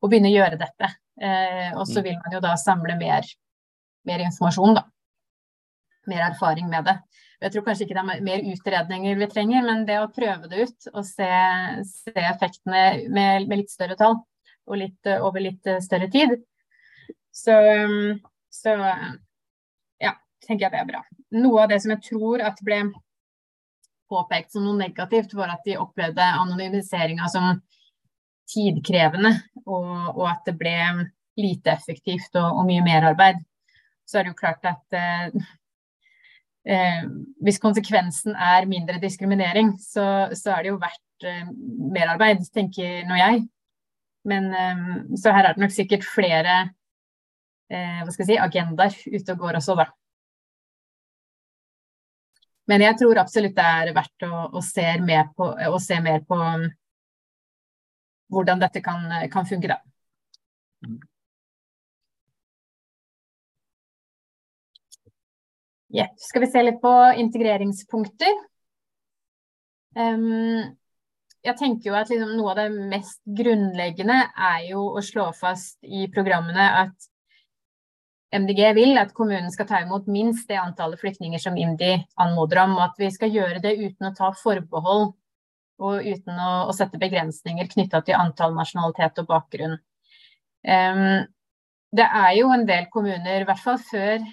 å 0.00 0.10
begynne 0.10 0.30
å 0.30 0.36
gjøre 0.36 0.60
dette. 0.60 0.90
Eh, 1.20 1.70
og 1.74 1.86
så 1.88 2.00
mm. 2.00 2.04
vil 2.04 2.18
man 2.20 2.36
jo 2.36 2.42
da 2.44 2.54
samle 2.60 2.96
mer, 3.00 3.28
mer, 4.08 4.24
informasjon, 4.26 4.76
da. 4.78 4.84
Mer 6.10 6.26
erfaring 6.28 6.68
med 6.70 6.86
det. 6.86 6.96
Jeg 7.42 7.52
tror 7.52 7.64
kanskje 7.66 7.86
ikke 7.86 7.96
det 7.96 8.02
er 8.02 8.24
mer 8.24 8.44
utredninger 8.52 9.18
vi 9.20 9.30
trenger, 9.32 9.64
men 9.66 9.84
det 9.88 9.98
å 10.00 10.12
prøve 10.12 10.48
det 10.48 10.68
ut 10.68 10.90
og 10.94 11.02
se, 11.08 11.30
se 11.88 12.14
effektene 12.16 12.84
med, 13.08 13.48
med, 13.48 13.56
litt 13.62 13.72
større 13.72 13.96
tall 13.98 14.20
og 14.66 14.78
litt, 14.80 15.10
over 15.16 15.44
litt 15.44 15.68
eh, 15.68 15.82
større 15.84 16.08
tid, 16.12 16.36
så, 17.36 17.56
så 18.52 18.72
ja, 20.00 20.14
tenker 20.44 20.66
jeg 20.66 20.72
det 20.72 20.80
er 20.80 20.88
bra. 20.88 21.02
Noe 21.36 21.64
av 21.64 21.72
det 21.72 21.82
som 21.84 21.92
jeg 21.92 22.04
tror 22.06 22.44
at 22.44 22.62
ble 22.64 22.86
påpekt 24.10 24.54
som 24.54 24.64
noe 24.66 24.78
negativt, 24.78 25.34
var 25.36 25.54
at 25.54 25.66
de 25.66 25.78
opplevde 25.80 26.24
anonymiseringa 26.42 27.28
som 27.32 27.60
tidkrevende, 28.50 29.32
og, 29.64 29.92
og, 30.14 30.24
at 30.30 30.46
det 30.46 30.56
ble 30.58 30.76
lite 31.36 31.72
effektivt 31.74 32.36
og, 32.38 32.60
og 32.60 32.66
mye 32.68 32.84
merarbeid. 32.86 33.42
Så 34.06 34.18
er 34.18 34.26
det 34.26 34.32
jo 34.32 34.38
klart 34.38 34.68
at 34.68 34.96
eh, 34.96 35.48
eh, 36.70 37.02
hvis 37.42 37.58
konsekvensen 37.62 38.38
er 38.38 38.68
mindre 38.70 39.00
diskriminering, 39.02 39.74
så, 39.82 40.30
så 40.30 40.54
er 40.54 40.62
det 40.62 40.72
jo 40.72 40.80
verdt 40.82 41.26
eh, 41.26 41.44
merarbeid, 41.96 42.46
tenker 42.54 43.02
nå 43.08 43.18
jeg. 43.18 43.42
Men 44.26 44.48
eh, 44.54 44.86
så 45.18 45.34
her 45.34 45.50
er 45.50 45.56
det 45.56 45.66
nok 45.66 45.74
sikkert 45.74 46.06
flere 46.06 46.56
eh, 47.70 48.02
hva 48.02 48.10
skal 48.12 48.24
jeg 48.24 48.36
si, 48.36 48.40
agendaer 48.42 48.96
ute 49.10 49.34
og 49.34 49.42
går 49.42 49.60
også, 49.60 49.78
da. 49.82 49.90
Men 52.66 52.82
jeg 52.82 52.98
tror 52.98 53.20
absolutt 53.22 53.54
det 53.56 53.66
er 53.80 53.92
verdt 53.94 54.26
å, 54.26 54.46
å, 54.58 54.62
se, 54.64 54.86
på, 55.36 55.50
å 55.70 55.78
se, 55.82 56.00
mer 56.02 56.24
på 56.26 56.38
um, 56.38 56.64
hvordan 58.34 58.62
dette 58.62 58.82
kan, 58.82 59.06
kan 59.30 59.46
funke, 59.46 59.70
da. 59.70 59.78
Yeah. 65.94 66.10
Skal 66.18 66.42
vi 66.42 66.50
se 66.50 66.62
litt 66.64 66.80
på 66.82 66.92
integreringspunkter. 67.22 68.34
Um, 69.96 70.74
jeg 71.46 71.56
tenker 71.60 71.92
jo 71.92 71.96
at 71.96 72.10
liksom 72.10 72.34
noe 72.36 72.52
av 72.52 72.58
det 72.58 72.88
mest 72.90 73.20
grunnleggende 73.38 74.18
er 74.34 74.64
jo 74.72 74.82
å 74.98 75.02
slå 75.04 75.30
fast 75.38 75.78
i 75.86 76.08
programmene 76.12 76.66
at 76.82 77.06
MDG 78.34 78.72
vil 78.74 78.98
at 78.98 79.12
kommunen 79.14 79.52
skal 79.54 79.68
ta 79.68 79.80
imot 79.84 80.08
minst 80.10 80.48
det 80.50 80.58
antallet 80.58 81.00
flyktninger 81.00 81.38
som 81.42 81.56
IMDi 81.56 81.92
anmoder 82.22 82.64
om, 82.64 82.74
og 82.78 82.88
at 82.88 82.98
vi 82.98 83.10
skal 83.14 83.30
gjøre 83.30 83.62
det 83.62 83.76
uten 83.78 84.10
å 84.10 84.14
ta 84.16 84.32
forbehold 84.34 85.12
og 85.76 86.08
uten 86.08 86.40
å, 86.40 86.50
å 86.66 86.74
sette 86.74 86.98
begrensninger 86.98 87.68
knytta 87.70 88.02
til 88.02 88.18
antall 88.18 88.56
nasjonalitet 88.56 89.20
og 89.22 89.30
bakgrunn. 89.30 89.76
Um, 90.66 91.26
det 91.96 92.06
er 92.06 92.32
jo 92.40 92.50
en 92.52 92.66
del 92.68 92.88
kommuner, 92.92 93.42
i 93.42 93.46
hvert 93.46 93.62
fall 93.62 93.78
før, 93.80 94.24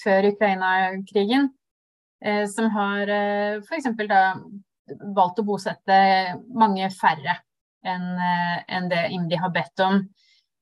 før 0.00 0.28
Ukraina-krigen, 0.30 1.48
eh, 2.24 2.44
som 2.50 2.70
har 2.72 3.10
eh, 3.10 3.56
f.eks. 3.64 3.90
valgt 5.16 5.40
å 5.42 5.46
bosette 5.46 5.96
mange 6.54 6.88
færre 6.94 7.40
enn 7.84 8.06
eh, 8.14 8.60
en 8.78 8.88
det 8.92 9.02
IMDi 9.16 9.40
har 9.40 9.52
bedt 9.52 9.84
om 9.84 10.04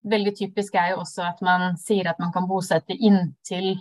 veldig 0.03 0.35
typisk 0.39 0.75
er 0.79 0.93
jo 0.93 1.03
også 1.03 1.25
at 1.27 1.41
man 1.45 1.77
sier 1.81 2.11
at 2.11 2.21
man 2.23 2.33
kan 2.35 2.49
bosette 2.51 2.95
inntil 2.97 3.75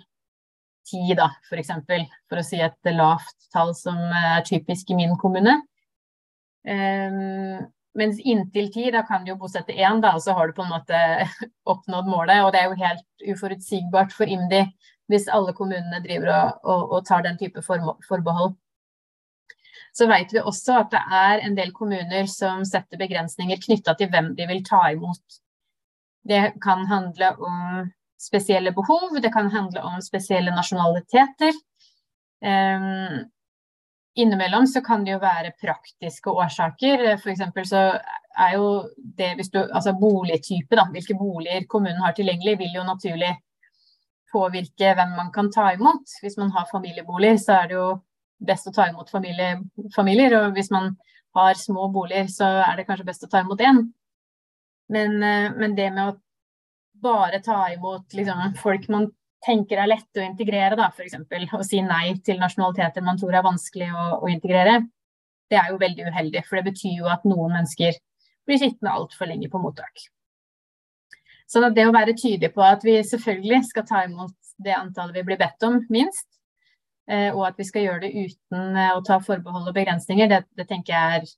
ti, 0.87 1.01
da, 1.17 1.29
f.eks. 1.49 1.73
For, 1.87 2.07
for 2.29 2.41
å 2.41 2.45
si 2.45 2.61
et 2.61 2.93
lavt 2.93 3.51
tall 3.53 3.73
som 3.77 3.97
er 3.97 4.45
typisk 4.47 4.91
i 4.91 4.97
min 4.97 5.13
kommune. 5.21 5.59
Um, 6.67 7.61
mens 7.97 8.21
inntil 8.21 8.69
ti, 8.73 8.87
da 8.93 9.03
kan 9.07 9.25
du 9.25 9.33
jo 9.33 9.39
bosette 9.41 9.75
én, 9.75 10.01
da, 10.03 10.15
og 10.15 10.23
så 10.23 10.35
har 10.37 10.49
du 10.49 10.57
på 10.57 10.65
en 10.65 10.73
måte 10.73 10.97
oppnådd 11.73 12.09
målet. 12.09 12.43
Og 12.45 12.53
det 12.53 12.61
er 12.61 12.71
jo 12.71 12.81
helt 12.81 13.29
uforutsigbart 13.35 14.15
for 14.15 14.29
IMDi 14.29 14.65
hvis 15.11 15.27
alle 15.27 15.51
kommunene 15.51 15.99
driver 16.05 16.29
og, 16.31 16.59
og, 16.63 16.83
og 16.95 17.07
tar 17.07 17.25
den 17.25 17.35
type 17.39 17.59
forbehold. 17.65 18.53
Så 19.91 20.07
vet 20.07 20.31
vi 20.31 20.39
også 20.39 20.77
at 20.85 20.93
det 20.93 21.01
er 21.03 21.41
en 21.43 21.57
del 21.57 21.73
kommuner 21.75 22.29
som 22.31 22.63
setter 22.67 22.99
begrensninger 23.01 23.59
knytta 23.59 23.97
til 23.99 24.07
hvem 24.13 24.29
de 24.37 24.47
vil 24.47 24.61
ta 24.63 24.85
imot 24.93 25.40
det 26.27 26.53
kan 26.61 26.85
handle 26.85 27.33
om 27.37 27.91
spesielle 28.21 28.71
behov, 28.71 29.21
det 29.21 29.33
kan 29.33 29.49
handle 29.51 29.81
om 29.81 30.01
spesielle 30.01 30.51
nasjonaliteter. 30.55 31.53
Um, 32.41 33.25
innimellom 34.15 34.67
så 34.67 34.81
kan 34.81 35.05
det 35.05 35.15
jo 35.15 35.21
være 35.21 35.53
praktiske 35.61 36.29
årsaker. 36.29 37.05
F.eks. 37.15 37.69
så 37.69 37.83
er 38.37 38.57
jo 38.57 38.67
det 39.17 39.33
hvis 39.37 39.51
du 39.53 39.61
Altså 39.63 39.93
boligtype, 39.93 40.75
da. 40.75 40.87
Hvilke 40.91 41.17
boliger 41.17 41.65
kommunen 41.67 42.01
har 42.01 42.13
tilgjengelig, 42.17 42.57
vil 42.59 42.75
jo 42.75 42.85
naturlig 42.87 43.33
påvirke 44.31 44.93
hvem 44.95 45.15
man 45.17 45.31
kan 45.31 45.51
ta 45.51 45.71
imot. 45.73 46.19
Hvis 46.21 46.37
man 46.37 46.51
har 46.51 46.69
familieboliger, 46.71 47.37
så 47.37 47.61
er 47.61 47.71
det 47.71 47.79
jo 47.79 47.87
best 48.45 48.67
å 48.67 48.75
ta 48.75 48.87
imot 48.89 49.09
familie, 49.11 49.57
familier. 49.95 50.37
Og 50.39 50.53
hvis 50.57 50.71
man 50.71 50.95
har 51.35 51.57
små 51.59 51.87
boliger, 51.91 52.27
så 52.31 52.47
er 52.65 52.77
det 52.77 52.87
kanskje 52.87 53.07
best 53.07 53.25
å 53.27 53.31
ta 53.31 53.43
imot 53.43 53.61
én. 53.61 53.85
Men, 54.91 55.23
eh, 55.23 55.51
men, 55.55 55.75
det 55.75 55.89
med 55.95 56.11
å 56.11 56.17
bare 57.01 57.39
ta 57.43 57.63
imot 57.71 58.13
liksom, 58.13 58.55
folk 58.59 58.87
man 58.91 59.07
tenker 59.45 59.79
er 59.81 59.89
lette 59.89 60.21
å 60.21 60.25
integrere, 60.25 60.77
da, 60.77 60.91
f.eks. 60.91 61.15
Og 61.57 61.65
si 61.65 61.81
nei 61.85 62.13
til 62.25 62.41
nasjonaliteter 62.41 63.05
man 63.05 63.19
tror 63.19 63.37
er 63.37 63.45
vanskelig 63.45 63.89
å, 63.89 64.07
å, 64.19 64.29
integrere, 64.29 64.81
det 65.49 65.57
er 65.59 65.71
jo 65.71 65.79
veldig 65.81 66.09
uheldig. 66.11 66.43
For 66.47 66.59
det 66.59 66.67
betyr 66.69 66.99
jo 66.99 67.09
at 67.11 67.23
noen 67.27 67.55
mennesker 67.55 67.97
blir 68.47 68.59
sittende 68.61 68.93
altfor 68.93 69.31
lenge 69.31 69.49
på 69.51 69.61
mottak. 69.63 70.05
Så 71.51 71.63
det 71.75 71.87
å 71.87 71.95
være 71.95 72.15
tydelig 72.15 72.53
på 72.55 72.63
at 72.63 72.83
vi 72.87 72.99
selvfølgelig 73.03 73.63
skal 73.67 73.87
ta 73.87 74.05
imot 74.05 74.35
det 74.61 74.75
antallet 74.75 75.17
vi 75.17 75.25
blir 75.31 75.39
bedt 75.39 75.65
om, 75.67 75.81
minst, 75.91 76.27
eh, 77.09 77.31
og 77.31 77.47
at 77.49 77.57
vi 77.59 77.67
skal 77.67 77.87
gjøre 77.87 78.05
det 78.05 78.11
uten 78.13 78.77
eh, 78.77 78.93
å 78.95 79.01
ta 79.07 79.17
forbehold 79.23 79.71
og 79.71 79.75
begrensninger, 79.75 80.29
det, 80.31 80.43
det 80.59 80.67
tenker 80.69 80.95
jeg 80.95 81.21
er 81.21 81.33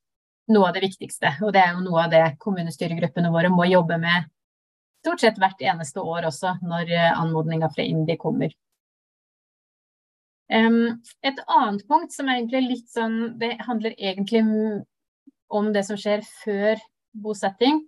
noe 0.52 0.70
av 0.70 0.76
det 0.76 0.84
viktigste. 0.84 1.38
Og 1.46 1.54
det 1.56 1.62
er 1.64 1.76
jo 1.76 1.84
noe 1.86 2.06
av 2.06 2.12
det 2.12 2.24
kommunestyregruppene 2.44 3.32
våre 3.34 3.52
må 3.54 3.68
jobbe 3.70 4.00
med 4.02 4.30
stort 5.04 5.24
sett 5.24 5.39
hvert 5.39 5.62
eneste 5.62 6.00
år 6.00 6.30
også, 6.30 6.58
når 6.64 6.91
eh, 6.91 7.10
anmodninga 7.12 7.70
fra 7.74 7.84
IMDi 7.84 8.18
kommer. 8.22 8.54
et 10.54 11.39
annet 11.48 11.88
punkt 11.88 12.14
som 12.14 12.28
er 12.30 12.38
egentlig 12.38 12.60
litt 12.68 12.89
sånn 12.91 13.39
Det 13.39 13.56
handler 13.66 13.96
egentlig 13.98 14.44
om 15.50 15.72
det 15.74 15.84
som 15.88 15.98
skjer 15.98 16.22
før 16.44 16.82
bosetting. 17.14 17.82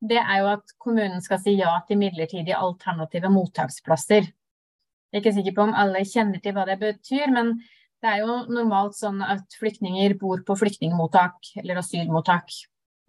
Det 0.00 0.18
er 0.18 0.40
jo 0.40 0.50
at 0.54 0.74
kommunen 0.78 1.22
skal 1.22 1.40
si 1.42 1.56
ja 1.58 1.74
til 1.88 1.98
midlertidige 1.98 2.56
alternative 2.56 3.30
mottaksplasser. 3.34 4.28
Jeg 4.28 5.16
er 5.16 5.22
ikke 5.22 5.34
sikker 5.38 5.56
på 5.56 5.66
om 5.68 5.74
alle 5.74 6.04
kjenner 6.06 6.40
til 6.42 6.54
hva 6.54 6.66
det 6.68 6.78
betyr, 6.80 7.30
men 7.34 7.54
det 8.02 8.10
er 8.10 8.22
jo 8.22 8.34
normalt 8.52 8.94
sånn 8.98 9.20
at 9.26 9.58
flyktninger 9.58 10.14
bor 10.20 10.42
på 10.46 10.56
flyktningmottak 10.60 11.54
eller 11.58 11.80
asylmottak 11.80 12.52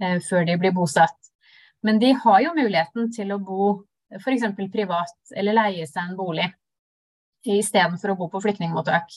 eh, 0.01 0.17
før 0.25 0.47
de 0.47 0.57
blir 0.61 0.73
bosatt. 0.73 1.17
Men 1.85 1.99
de 2.01 2.11
har 2.23 2.41
jo 2.43 2.55
muligheten 2.57 3.11
til 3.13 3.31
å 3.31 3.39
bo 3.39 3.69
f.eks. 4.17 4.47
privat 4.73 5.35
eller 5.37 5.55
leie 5.55 5.85
seg 5.87 6.09
en 6.09 6.17
bolig 6.17 6.47
istedenfor 7.45 8.13
å 8.13 8.17
bo 8.19 8.29
på 8.33 8.41
flyktningmottak. 8.43 9.13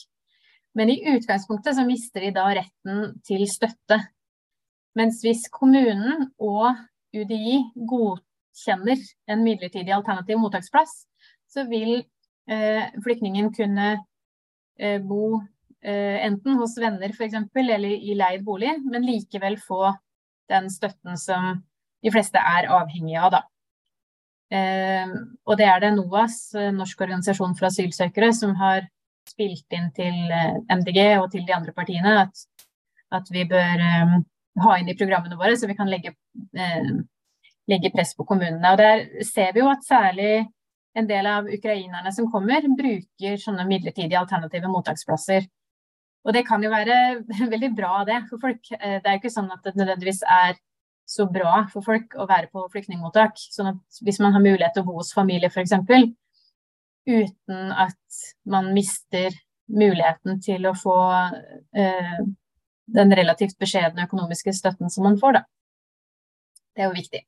Men 0.77 0.89
i 0.89 1.01
utgangspunktet 1.15 1.75
så 1.77 1.85
mister 1.85 2.23
de 2.23 2.31
da 2.33 2.45
retten 2.55 3.17
til 3.25 3.43
støtte. 3.49 3.99
Mens 4.97 5.21
hvis 5.25 5.47
kommunen 5.53 6.29
og 6.41 6.77
UDI 7.13 7.59
godkjenner 7.89 9.01
en 9.29 9.43
midlertidig 9.45 9.93
alternativ 9.93 10.39
mottaksplass, 10.41 11.03
så 11.49 11.65
vil 11.69 11.99
eh, 12.49 12.89
flyktningen 13.03 13.51
kunne 13.53 13.89
eh, 14.79 15.01
bo 15.01 15.41
enten 15.83 16.55
hos 16.59 16.77
venner 16.79 17.11
f.eks. 17.11 17.35
eller 17.59 17.89
i 17.91 18.15
leid 18.15 18.43
bolig, 18.45 18.77
men 18.87 19.03
likevel 19.03 19.57
få 19.59 19.89
den 20.51 20.69
støtten 20.71 21.17
som 21.19 21.57
de 22.03 22.11
fleste 22.11 22.39
er 22.39 22.69
avhengige 22.71 23.19
av. 23.19 23.31
da. 23.35 23.41
og 25.47 25.57
det 25.59 25.65
er 25.67 25.79
det 25.81 25.93
NOAS, 25.95 26.37
Norsk 26.75 27.01
organisasjon 27.01 27.55
for 27.57 27.67
asylsøkere, 27.67 28.31
som 28.35 28.55
har 28.59 28.87
spilt 29.27 29.75
inn 29.75 29.89
til 29.95 30.15
MDG 30.71 30.99
og 31.17 31.31
til 31.31 31.45
de 31.47 31.55
andre 31.55 31.73
partiene 31.75 32.17
at, 32.25 32.43
at 33.11 33.31
vi 33.31 33.45
bør 33.49 33.83
ha 34.63 34.75
inn 34.79 34.91
i 34.91 34.97
programmene 34.97 35.37
våre, 35.39 35.55
så 35.57 35.69
vi 35.69 35.77
kan 35.77 35.89
legge, 35.89 36.13
legge 37.69 37.93
press 37.93 38.13
på 38.17 38.27
kommunene. 38.29 38.73
Og 38.73 38.77
Der 38.77 39.23
ser 39.25 39.53
vi 39.53 39.63
jo 39.63 39.71
at 39.71 39.87
særlig 39.87 40.45
en 40.93 41.09
del 41.09 41.25
av 41.25 41.47
ukrainerne 41.49 42.11
som 42.13 42.29
kommer, 42.31 42.65
bruker 42.77 43.39
sånne 43.41 43.65
midlertidige 43.69 44.19
alternative 44.19 44.69
mottaksplasser. 44.69 45.47
Og 46.23 46.35
det 46.35 46.45
kan 46.47 46.63
jo 46.63 46.71
være 46.71 46.97
veldig 47.53 47.71
bra 47.77 48.03
det 48.07 48.21
for 48.29 48.41
folk. 48.43 48.71
Eh, 48.79 48.99
det 48.99 49.07
er 49.07 49.17
jo 49.17 49.23
ikke 49.23 49.33
sånn 49.33 49.51
at 49.53 49.63
det 49.65 49.75
nødvendigvis 49.79 50.23
er 50.23 50.59
så 51.13 51.25
bra 51.27 51.65
for 51.71 51.83
folk 51.83 52.15
å 52.15 52.27
være 52.29 52.49
på 52.53 52.63
flyktningmottak. 52.73 53.39
Sånn 53.51 53.73
at 53.73 54.03
hvis 54.05 54.21
man 54.23 54.35
har 54.35 54.43
mulighet 54.43 54.77
til 54.77 54.85
å 54.85 54.91
bo 54.91 54.99
hos 55.01 55.13
familie 55.15 55.51
f.eks., 55.51 55.75
uten 57.03 57.73
at 57.75 58.21
man 58.47 58.71
mister 58.75 59.35
muligheten 59.73 60.39
til 60.43 60.69
å 60.69 60.75
få 60.77 60.95
eh, 61.75 62.19
den 62.93 63.15
relativt 63.15 63.57
beskjedne 63.59 64.05
økonomiske 64.07 64.53
støtten 64.55 64.91
som 64.91 65.07
man 65.07 65.19
får, 65.19 65.39
da. 65.39 65.43
Det 66.73 66.83
er 66.83 66.89
jo 66.89 66.95
viktig. 66.97 67.21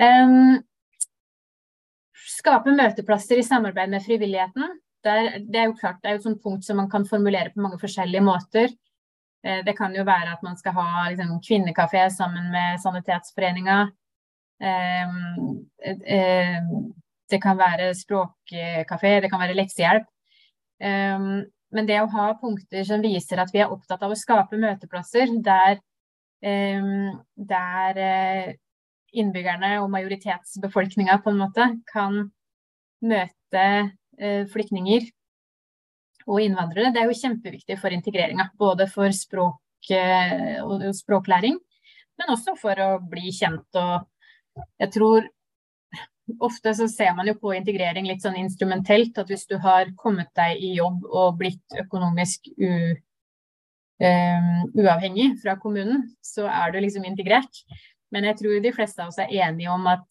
Um, 0.00 0.60
Skape 2.30 2.72
møteplasser 2.72 3.40
i 3.40 3.44
samarbeid 3.44 3.90
med 3.92 4.04
frivilligheten. 4.04 4.78
Der, 5.04 5.38
det 5.40 5.56
er 5.60 5.68
jo 5.70 5.76
klart, 5.78 6.00
det 6.02 6.10
er 6.10 6.16
jo 6.16 6.20
et 6.20 6.26
sånt 6.28 6.42
punkt 6.44 6.66
som 6.66 6.76
man 6.80 6.90
kan 6.92 7.06
formulere 7.08 7.52
på 7.54 7.62
mange 7.64 7.78
forskjellige 7.80 8.24
måter. 8.24 8.72
Eh, 9.44 9.62
det 9.64 9.76
kan 9.78 9.94
jo 9.96 10.04
være 10.04 10.34
at 10.34 10.42
man 10.44 10.58
skal 10.60 10.76
ha 10.76 11.06
liksom, 11.08 11.38
kvinnekafé 11.44 12.06
sammen 12.12 12.50
med 12.52 12.80
Sanitetsforeninga. 12.82 13.78
Eh, 14.60 15.14
eh, 16.16 16.58
det 17.30 17.40
kan 17.42 17.58
være 17.58 17.92
språkkafé, 17.96 19.20
det 19.22 19.30
kan 19.30 19.40
være 19.40 19.56
leksehjelp. 19.56 20.08
Men 20.80 21.86
det 21.86 22.00
å 22.00 22.08
ha 22.10 22.30
punkter 22.40 22.82
som 22.88 23.02
viser 23.04 23.38
at 23.38 23.52
vi 23.54 23.60
er 23.62 23.70
opptatt 23.70 24.00
av 24.02 24.10
å 24.10 24.16
skape 24.18 24.58
møteplasser 24.58 25.28
der, 25.44 25.76
der 27.52 28.00
innbyggerne 29.12 29.76
og 29.82 29.90
majoritetsbefolkninga 29.92 31.18
på 31.22 31.32
en 31.32 31.40
måte 31.40 31.66
kan 31.90 32.22
møte 33.00 33.64
eh, 33.64 33.90
flyktninger 34.18 35.06
og 36.30 36.40
innvandrere. 36.44 36.92
Det 36.94 37.02
er 37.02 37.10
jo 37.10 37.18
kjempeviktig 37.18 37.76
for 37.80 37.94
integreringa. 37.94 38.50
Både 38.60 38.86
for 38.90 39.12
språk 39.14 39.92
eh, 39.94 40.60
og 40.62 40.84
språklæring, 40.96 41.58
men 42.20 42.32
også 42.34 42.56
for 42.60 42.80
å 42.84 42.90
bli 43.10 43.32
kjent. 43.34 43.66
Og 43.80 44.64
jeg 44.82 44.92
tror 44.96 45.28
ofte 46.46 46.74
så 46.76 46.86
ser 46.90 47.14
man 47.16 47.28
jo 47.30 47.36
på 47.40 47.54
integrering 47.56 48.06
litt 48.08 48.22
sånn 48.24 48.38
instrumentelt. 48.40 49.18
At 49.18 49.30
hvis 49.32 49.46
du 49.50 49.56
har 49.62 49.92
kommet 50.00 50.30
deg 50.38 50.60
i 50.60 50.74
jobb 50.78 51.06
og 51.08 51.38
blitt 51.40 51.78
økonomisk 51.80 52.50
u, 52.60 52.72
um, 54.04 54.50
uavhengig 54.78 55.32
fra 55.42 55.56
kommunen, 55.62 56.04
så 56.22 56.46
er 56.50 56.74
du 56.74 56.82
liksom 56.84 57.08
integrert. 57.08 57.64
Men 58.10 58.26
jeg 58.26 58.40
tror 58.40 58.60
de 58.62 58.74
fleste 58.74 59.02
av 59.02 59.12
oss 59.12 59.20
er 59.22 59.32
enige 59.46 59.72
om 59.72 59.86
at, 59.90 60.06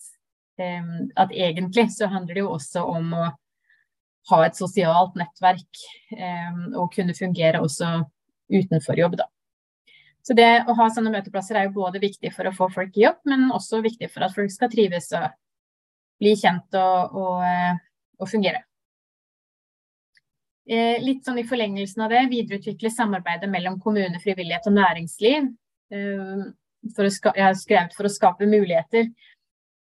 um, 0.60 1.08
at 1.20 1.32
egentlig 1.36 1.90
så 1.96 2.10
handler 2.12 2.40
det 2.40 2.44
jo 2.44 2.56
også 2.58 2.84
om 2.90 3.14
å 3.16 3.30
ha 4.30 4.40
et 4.46 4.58
sosialt 4.58 5.18
nettverk 5.20 5.84
um, 6.14 6.64
og 6.84 6.94
kunne 6.94 7.16
fungere 7.18 7.62
også 7.64 8.00
utenfor 8.50 9.00
jobb, 9.00 9.20
da. 9.22 9.28
Så 10.26 10.36
det 10.38 10.50
å 10.68 10.76
ha 10.78 10.88
sånne 10.92 11.12
møteplasser 11.14 11.58
er 11.58 11.68
jo 11.68 11.78
både 11.80 12.02
viktig 12.02 12.32
for 12.36 12.50
å 12.50 12.54
få 12.56 12.68
folk 12.74 12.98
i 13.00 13.06
jobb, 13.06 13.22
men 13.30 13.48
også 13.56 13.80
viktig 13.82 14.12
for 14.14 14.26
at 14.28 14.36
folk 14.36 14.52
skal 14.54 14.72
trives 14.72 15.10
og 15.18 15.30
bli 16.20 16.36
kjent 16.38 16.76
og, 16.78 17.16
og, 17.16 17.46
eh, 17.48 17.80
og 18.20 18.30
fungere. 18.30 18.66
Eh, 20.70 21.00
litt 21.02 21.26
sånn 21.26 21.40
i 21.42 21.48
forlengelsen 21.50 22.04
av 22.06 22.12
det, 22.14 22.28
videreutvikle 22.30 22.92
samarbeidet 22.94 23.50
mellom 23.50 23.80
kommune, 23.82 24.20
frivillighet 24.22 24.68
og 24.70 24.76
næringsliv. 24.76 25.48
Eh, 25.90 26.44
jeg 27.00 27.42
har 27.42 27.56
skrevet 27.58 27.96
for 27.98 28.06
å 28.06 28.12
skape 28.14 28.48
muligheter. 28.48 29.10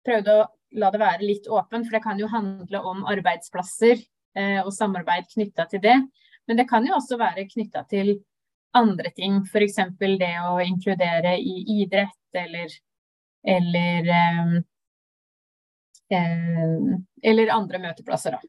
Prøvde 0.06 0.38
å 0.38 0.46
la 0.80 0.90
det 0.94 1.00
være 1.02 1.26
litt 1.26 1.48
åpent, 1.48 1.84
for 1.84 1.96
det 1.96 2.04
kan 2.04 2.20
jo 2.20 2.30
handle 2.32 2.80
om 2.88 3.04
arbeidsplasser 3.10 3.98
eh, 3.98 4.06
og 4.36 4.68
samarbeid 4.74 5.24
knytta 5.32 5.64
til 5.70 5.80
det. 5.82 5.96
Men 6.46 6.58
det 6.60 6.68
kan 6.70 6.84
jo 6.86 6.94
også 6.96 7.16
være 7.20 7.46
knytta 7.48 7.82
til 7.90 8.12
andre 8.76 9.12
ting, 9.16 9.40
f.eks. 9.46 9.80
det 10.00 10.34
å 10.44 10.58
inkludere 10.64 11.36
i 11.40 11.82
idrett 11.82 12.36
eller, 12.36 12.76
eller, 13.56 14.12
eh, 14.18 14.54
eh, 16.18 16.94
eller 17.32 17.54
andre 17.54 17.82
møteplasser. 17.82 18.36
Da. 18.36 18.40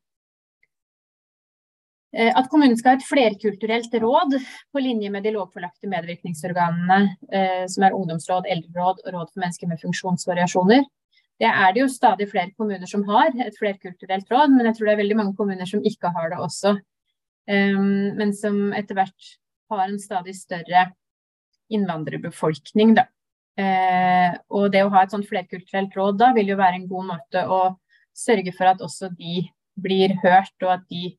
Eh, 2.18 2.32
at 2.34 2.50
kommunen 2.50 2.78
skal 2.78 2.96
ha 2.96 3.00
et 3.00 3.08
flerkulturelt 3.08 3.94
råd 4.04 4.40
på 4.74 4.84
linje 4.84 5.12
med 5.14 5.24
de 5.24 5.36
lovpålagte 5.36 5.92
medvirkningsorganene 5.92 7.02
eh, 7.32 7.66
som 7.70 7.86
er 7.86 7.98
ungdomsråd, 7.98 8.50
eldreråd 8.50 9.04
og 9.06 9.14
råd 9.14 9.34
for 9.34 9.44
mennesker 9.44 9.70
med 9.72 9.82
funksjonsvariasjoner. 9.84 10.88
Det 11.40 11.48
er 11.48 11.74
det 11.74 11.84
jo 11.84 11.92
stadig 11.92 12.28
flere 12.32 12.52
kommuner 12.58 12.90
som 12.90 13.06
har, 13.08 13.32
et 13.46 13.56
flerkulturelt 13.56 14.32
råd, 14.32 14.56
men 14.56 14.68
jeg 14.68 14.78
tror 14.78 14.90
det 14.90 14.96
er 14.96 15.04
veldig 15.04 15.20
mange 15.22 15.38
kommuner 15.38 15.70
som 15.70 15.84
ikke 15.88 16.12
har 16.16 16.34
det 16.34 16.40
også. 16.44 16.74
Um, 17.50 18.18
men 18.20 18.34
som 18.36 18.74
etter 18.78 18.98
hvert 18.98 19.30
har 19.72 19.86
en 19.86 20.02
stadig 20.02 20.36
større 20.38 20.90
innvandrerbefolkning, 21.72 22.98
da. 22.98 23.08
Uh, 23.60 24.36
og 24.56 24.70
det 24.74 24.84
å 24.86 24.92
ha 24.94 25.04
et 25.04 25.16
sånt 25.16 25.28
flerkulturelt 25.28 25.96
råd 25.98 26.20
da 26.20 26.30
vil 26.36 26.52
jo 26.52 26.60
være 26.60 26.80
en 26.80 26.92
god 26.92 27.08
måte 27.10 27.42
å 27.44 27.62
sørge 28.16 28.54
for 28.56 28.72
at 28.72 28.84
også 28.84 29.10
de 29.16 29.48
blir 29.80 30.16
hørt, 30.24 30.56
og 30.64 30.76
at 30.76 30.86
de 30.92 31.14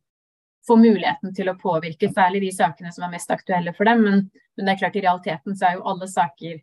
får 0.69 0.81
muligheten 0.81 1.35
til 1.37 1.49
å 1.51 1.59
påvirke 1.61 2.11
særlig 2.13 2.45
de 2.45 2.51
sakene 2.55 2.93
som 2.93 3.07
er 3.07 3.15
mest 3.15 3.31
aktuelle 3.33 3.73
for 3.77 3.89
dem. 3.89 4.03
Men, 4.05 4.27
men, 4.57 4.67
det 4.67 4.75
er 4.75 4.83
klart 4.83 4.99
i 4.99 5.05
realiteten 5.05 5.57
så 5.57 5.71
er 5.71 5.79
jo 5.79 5.87
alle 5.89 6.09
saker 6.11 6.61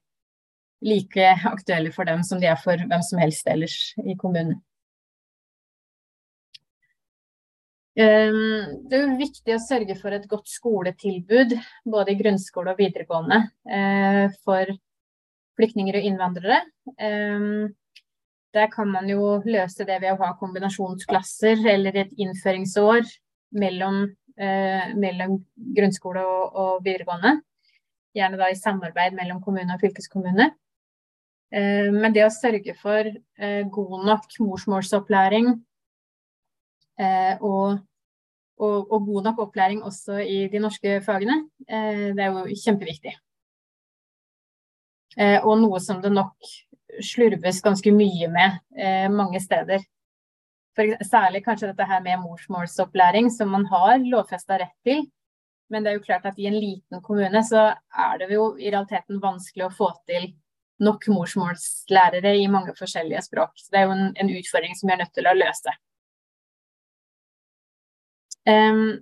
like 0.81 1.27
aktuelle 1.49 1.91
for 1.91 2.05
dem 2.05 2.23
som 2.23 2.41
de 2.41 2.49
er 2.49 2.59
for 2.61 2.77
hvem 2.77 3.03
som 3.05 3.21
helst 3.21 3.47
ellers 3.49 3.77
i 4.05 4.15
kommunen. 4.19 4.59
Ehm, 7.97 8.83
det 8.85 8.99
er 8.99 9.15
viktig 9.17 9.55
å 9.55 9.63
sørge 9.63 9.95
for 9.97 10.13
et 10.13 10.27
godt 10.29 10.51
skoletilbud, 10.51 11.55
både 11.89 12.13
i 12.13 12.19
grunnskole 12.19 12.75
og 12.75 12.81
videregående, 12.81 13.39
eh, 13.65 14.27
for 14.45 14.69
flyktninger 15.57 15.97
og 15.97 16.05
innvandrere. 16.05 16.59
Ehm, 16.99 17.73
der 18.53 18.67
kan 18.67 18.87
man 18.91 19.09
jo 19.09 19.41
løse 19.45 19.85
det 19.85 20.01
ved 20.01 20.13
å 20.13 20.21
ha 20.21 20.37
kombinasjonsklasser 20.37 21.65
eller 21.73 21.97
et 21.97 22.13
innføringsår 22.17 23.09
mellom, 23.53 24.15
eh, 24.37 24.93
mellom 24.93 25.43
grunnskole 25.57 26.21
og, 26.21 26.55
og, 26.55 26.83
videregående. 26.83 27.41
Gjerne 28.15 28.37
da 28.37 28.49
i 28.49 28.53
samarbeid 28.53 29.13
mellom 29.13 29.41
kommune 29.41 29.73
og 29.73 29.81
fylkeskommune. 29.81 30.51
Eh, 31.51 31.89
men 31.93 32.11
det 32.15 32.25
å 32.25 32.33
sørge 32.33 32.75
for 32.79 33.07
eh, 33.07 33.61
god 33.71 34.05
nok 34.07 34.33
morsmålsopplæring 34.43 35.53
eh, 36.99 37.39
og, 37.39 37.77
og, 38.59 38.77
og, 38.91 39.05
god 39.07 39.29
nok 39.29 39.39
opplæring 39.45 39.83
også 39.87 40.19
i 40.25 40.41
de 40.51 40.59
norske 40.59 40.99
fagene, 41.05 41.45
det 41.67 42.23
er 42.23 42.33
jo 42.33 42.61
kjempeviktig. 42.63 43.15
Og 45.17 45.53
noe 45.57 45.79
som 45.81 45.97
det 46.01 46.11
nok 46.13 46.49
slurves 47.01 47.63
ganske 47.65 47.89
mye 47.93 48.27
med 48.29 48.57
mange 49.09 49.39
steder. 49.41 49.81
For 50.77 51.05
særlig 51.05 51.41
kanskje 51.45 51.71
dette 51.71 51.87
her 51.89 52.03
med 52.05 52.21
morsmålsopplæring, 52.21 53.31
som 53.33 53.49
man 53.49 53.65
har 53.71 53.95
lovfesta 54.03 54.59
rett 54.61 54.75
til. 54.85 55.07
Men 55.73 55.81
det 55.81 55.91
er 55.91 55.97
jo 55.97 56.05
klart 56.05 56.27
at 56.29 56.37
i 56.37 56.45
en 56.49 56.59
liten 56.59 57.01
kommune 57.01 57.41
så 57.45 57.71
er 57.73 58.21
det 58.21 58.29
jo 58.35 58.51
i 58.57 58.69
realiteten 58.69 59.21
vanskelig 59.23 59.65
å 59.65 59.73
få 59.73 59.89
til 60.09 60.29
nok 60.83 61.07
morsmålslærere 61.09 62.35
i 62.37 62.47
mange 62.51 62.75
forskjellige 62.77 63.23
språk. 63.25 63.55
Så 63.57 63.73
det 63.73 63.81
er 63.81 63.87
jo 63.87 63.95
en, 63.95 64.07
en 64.21 64.31
utfordring 64.37 64.77
som 64.77 64.89
vi 64.89 64.95
er 64.95 65.01
nødt 65.01 65.13
til 65.17 65.29
å 65.29 65.35
løse. 65.37 65.73
Um, 68.47 68.99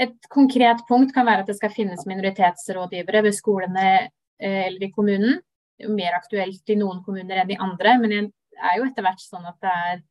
et 0.00 0.28
konkret 0.32 0.82
punkt 0.88 1.12
kan 1.16 1.26
være 1.28 1.44
at 1.44 1.50
det 1.50 1.56
skal 1.58 1.72
finnes 1.72 2.04
minoritetsrådgivere 2.08 3.22
ved 3.26 3.36
skolene 3.36 3.86
eh, 3.96 4.66
eller 4.66 4.86
i 4.86 4.92
kommunen. 4.92 5.38
Det 5.76 5.84
er 5.84 5.88
jo 5.88 5.96
mer 5.96 6.16
aktuelt 6.16 6.72
i 6.72 6.76
noen 6.76 7.00
kommuner 7.04 7.40
enn 7.42 7.52
i 7.52 7.58
andre, 7.60 7.96
men 8.02 8.12
det 8.12 8.60
er 8.60 8.78
jo 8.78 8.86
etter 8.88 9.04
hvert 9.04 9.24
sånn 9.24 9.48
at 9.48 9.56
det 9.64 9.72
er 9.72 10.02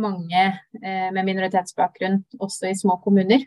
mange 0.00 0.44
eh, 0.44 1.08
med 1.12 1.24
minoritetsbakgrunn 1.28 2.22
også 2.40 2.68
i 2.68 2.76
små 2.76 2.98
kommuner. 3.04 3.44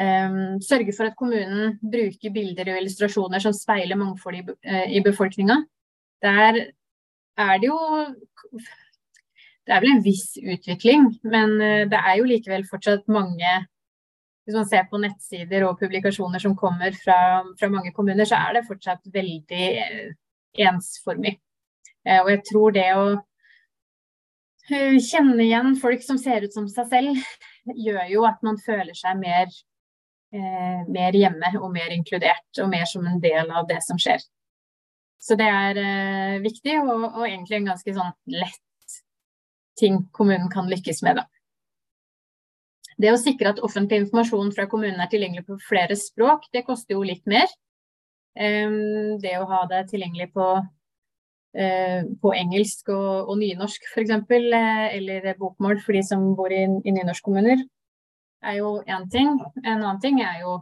Um, 0.00 0.60
sørge 0.64 0.94
for 0.96 1.10
at 1.10 1.16
kommunen 1.18 1.74
bruker 1.82 2.32
bilder 2.32 2.70
og 2.72 2.78
illustrasjoner 2.80 3.42
som 3.42 3.52
speiler 3.52 3.98
mangfold 4.00 4.38
i, 4.38 4.44
uh, 4.48 4.86
i 4.88 5.02
befolkninga. 5.04 5.58
Der 6.24 6.60
er 7.36 7.58
det 7.60 7.68
jo 7.68 7.80
Det 9.66 9.76
er 9.76 9.82
vel 9.84 9.92
en 9.92 10.04
viss 10.04 10.38
utvikling, 10.40 11.10
men 11.22 11.52
uh, 11.60 11.84
det 11.90 12.00
er 12.00 12.16
jo 12.16 12.30
likevel 12.30 12.64
fortsatt 12.70 13.04
mange 13.12 13.52
hvis 14.50 14.56
man 14.58 14.66
ser 14.68 14.86
på 14.90 14.98
nettsider 14.98 15.64
og 15.66 15.78
publikasjoner 15.78 16.42
som 16.42 16.56
kommer 16.58 16.94
fra, 16.96 17.44
fra 17.58 17.68
mange 17.70 17.92
kommuner, 17.94 18.26
så 18.26 18.40
er 18.40 18.56
det 18.56 18.66
fortsatt 18.66 19.04
veldig 19.14 19.66
eh, 19.78 20.12
ensformig. 20.66 21.36
Eh, 22.02 22.18
og 22.18 22.30
jeg 22.32 22.40
tror 22.48 22.74
det 22.74 22.86
å 22.96 23.04
eh, 24.72 24.96
kjenne 25.06 25.38
igjen 25.44 25.76
folk 25.78 26.02
som 26.02 26.18
ser 26.18 26.46
ut 26.46 26.56
som 26.56 26.66
seg 26.72 26.90
selv, 26.90 27.20
gjør 27.76 28.08
jo 28.10 28.24
at 28.26 28.42
man 28.46 28.58
føler 28.64 28.96
seg 28.98 29.20
mer, 29.20 29.52
eh, 30.34 30.82
mer 30.88 31.16
hjemme 31.16 31.52
og 31.60 31.70
mer 31.74 31.92
inkludert, 31.94 32.48
og 32.62 32.70
mer 32.72 32.86
som 32.88 33.06
en 33.06 33.20
del 33.22 33.50
av 33.50 33.68
det 33.70 33.80
som 33.86 34.00
skjer. 34.00 34.22
Så 35.20 35.36
det 35.36 35.48
er 35.52 35.80
eh, 35.80 36.38
viktig, 36.44 36.78
og, 36.80 37.04
og, 37.10 37.22
egentlig 37.26 37.60
en 37.60 37.70
ganske 37.74 37.94
sånn 37.96 38.14
lett 38.32 38.96
ting 39.80 40.02
kommunen 40.16 40.48
kan 40.52 40.68
lykkes 40.70 41.02
med, 41.06 41.20
da. 41.20 41.26
Det 43.00 43.12
å 43.14 43.20
sikre 43.20 43.54
at 43.54 43.62
offentlig 43.64 44.02
informasjon 44.02 44.50
fra 44.52 44.66
kommunen 44.68 45.00
er 45.00 45.08
tilgjengelig 45.08 45.46
på 45.46 45.56
flere 45.64 45.96
språk, 45.96 46.44
det 46.52 46.66
koster 46.66 46.98
jo 46.98 47.04
litt 47.06 47.24
mer. 47.30 47.48
Det 48.34 49.32
å 49.40 49.46
ha 49.48 49.62
det 49.70 49.86
tilgjengelig 49.88 50.28
på, 50.34 50.48
eh, 51.56 52.04
på 52.20 52.32
engelsk 52.36 52.92
og, 52.92 53.30
og 53.32 53.40
nynorsk 53.40 53.88
f.eks., 53.88 54.12
eh, 54.12 54.84
eller 54.98 55.32
bokmål 55.40 55.80
for 55.84 55.96
de 55.96 56.04
som 56.06 56.28
bor 56.36 56.52
i, 56.52 56.62
i 56.66 56.94
nynorskkommuner, 56.94 57.64
er 58.42 58.58
jo 58.60 58.74
én 58.86 59.08
ting. 59.12 59.34
En 59.64 59.78
annen 59.78 60.00
ting 60.02 60.20
er 60.24 60.42
jo 60.44 60.60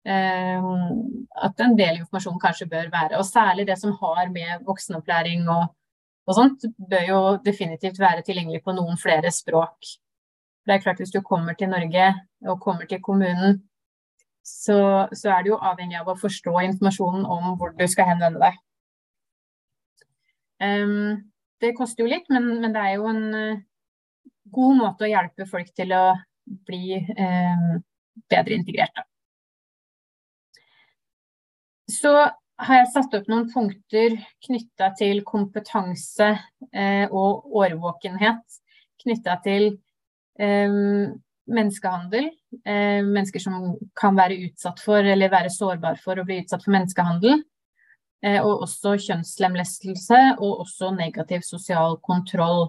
at 0.00 1.58
en 1.60 1.74
del 1.76 1.98
informasjon 1.98 2.38
kanskje 2.40 2.66
bør 2.70 2.86
være, 2.88 3.18
og 3.18 3.26
særlig 3.28 3.66
det 3.68 3.76
som 3.76 3.92
har 4.00 4.30
med 4.32 4.62
voksenopplæring 4.64 5.42
og, 5.52 5.66
og 6.24 6.38
sånt, 6.38 6.64
bør 6.88 7.04
jo 7.04 7.18
definitivt 7.44 8.00
være 8.00 8.24
tilgjengelig 8.24 8.62
på 8.64 8.72
noen 8.72 8.96
flere 8.96 9.28
språk 9.28 9.90
det 10.70 10.76
er 10.76 10.82
klart 10.84 11.00
Hvis 11.02 11.10
du 11.10 11.20
kommer 11.20 11.52
til 11.52 11.68
Norge 11.68 12.14
og 12.46 12.60
kommer 12.60 12.86
til 12.86 13.02
kommunen, 13.02 13.62
så, 14.44 15.08
så, 15.12 15.30
er 15.30 15.42
du 15.42 15.48
jo 15.52 15.58
avhengig 15.70 15.98
av 15.98 16.08
å 16.08 16.18
forstå 16.18 16.52
informasjonen 16.64 17.26
om 17.26 17.56
hvor 17.58 17.74
du 17.76 17.84
skal 17.88 18.08
henvende 18.08 18.40
deg. 18.40 18.56
Um, 20.60 21.32
det 21.60 21.74
koster 21.76 22.04
jo 22.04 22.10
litt, 22.10 22.28
men, 22.32 22.46
men, 22.62 22.72
det 22.74 22.80
er 22.80 22.94
jo 22.96 23.10
en 23.10 23.26
uh, 23.34 23.60
god 24.54 24.78
måte 24.78 25.06
å 25.06 25.10
hjelpe 25.10 25.46
folk 25.50 25.68
til 25.76 25.92
å 25.96 26.04
bli 26.66 26.98
um, 26.98 27.80
bedre 28.30 28.56
integrert. 28.58 29.02
Så 31.90 32.12
har 32.60 32.82
jeg 32.82 32.90
satt 32.92 33.14
opp 33.16 33.28
noen 33.30 33.48
punkter 33.52 34.16
knytta 34.46 34.92
til 34.98 35.22
kompetanse 35.26 36.32
uh, 36.36 37.06
og 37.10 37.56
årvåkenhet 37.62 38.60
knytta 39.00 39.38
til 39.46 39.72
menneskehandel. 40.40 42.30
mennesker 42.64 43.42
som 43.42 43.74
kan 43.96 44.16
være 44.16 44.38
utsatt 44.46 44.80
for 44.80 45.04
eller 45.04 45.32
være 45.32 45.50
sårbar 45.52 45.98
for 46.00 46.20
å 46.20 46.24
bli 46.24 46.38
utsatt 46.40 46.64
for 46.64 46.72
menneskehandel. 46.72 47.42
Eh, 48.20 48.40
og 48.44 48.66
også 48.66 48.98
kjønnslemlestelse 49.00 50.18
og 50.44 50.64
også 50.66 50.90
negativ 50.92 51.44
sosial 51.46 51.96
kontroll. 52.04 52.66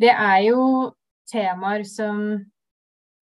Det 0.00 0.10
er 0.10 0.40
jo 0.48 0.60
temaer 1.30 1.84
som, 1.88 2.18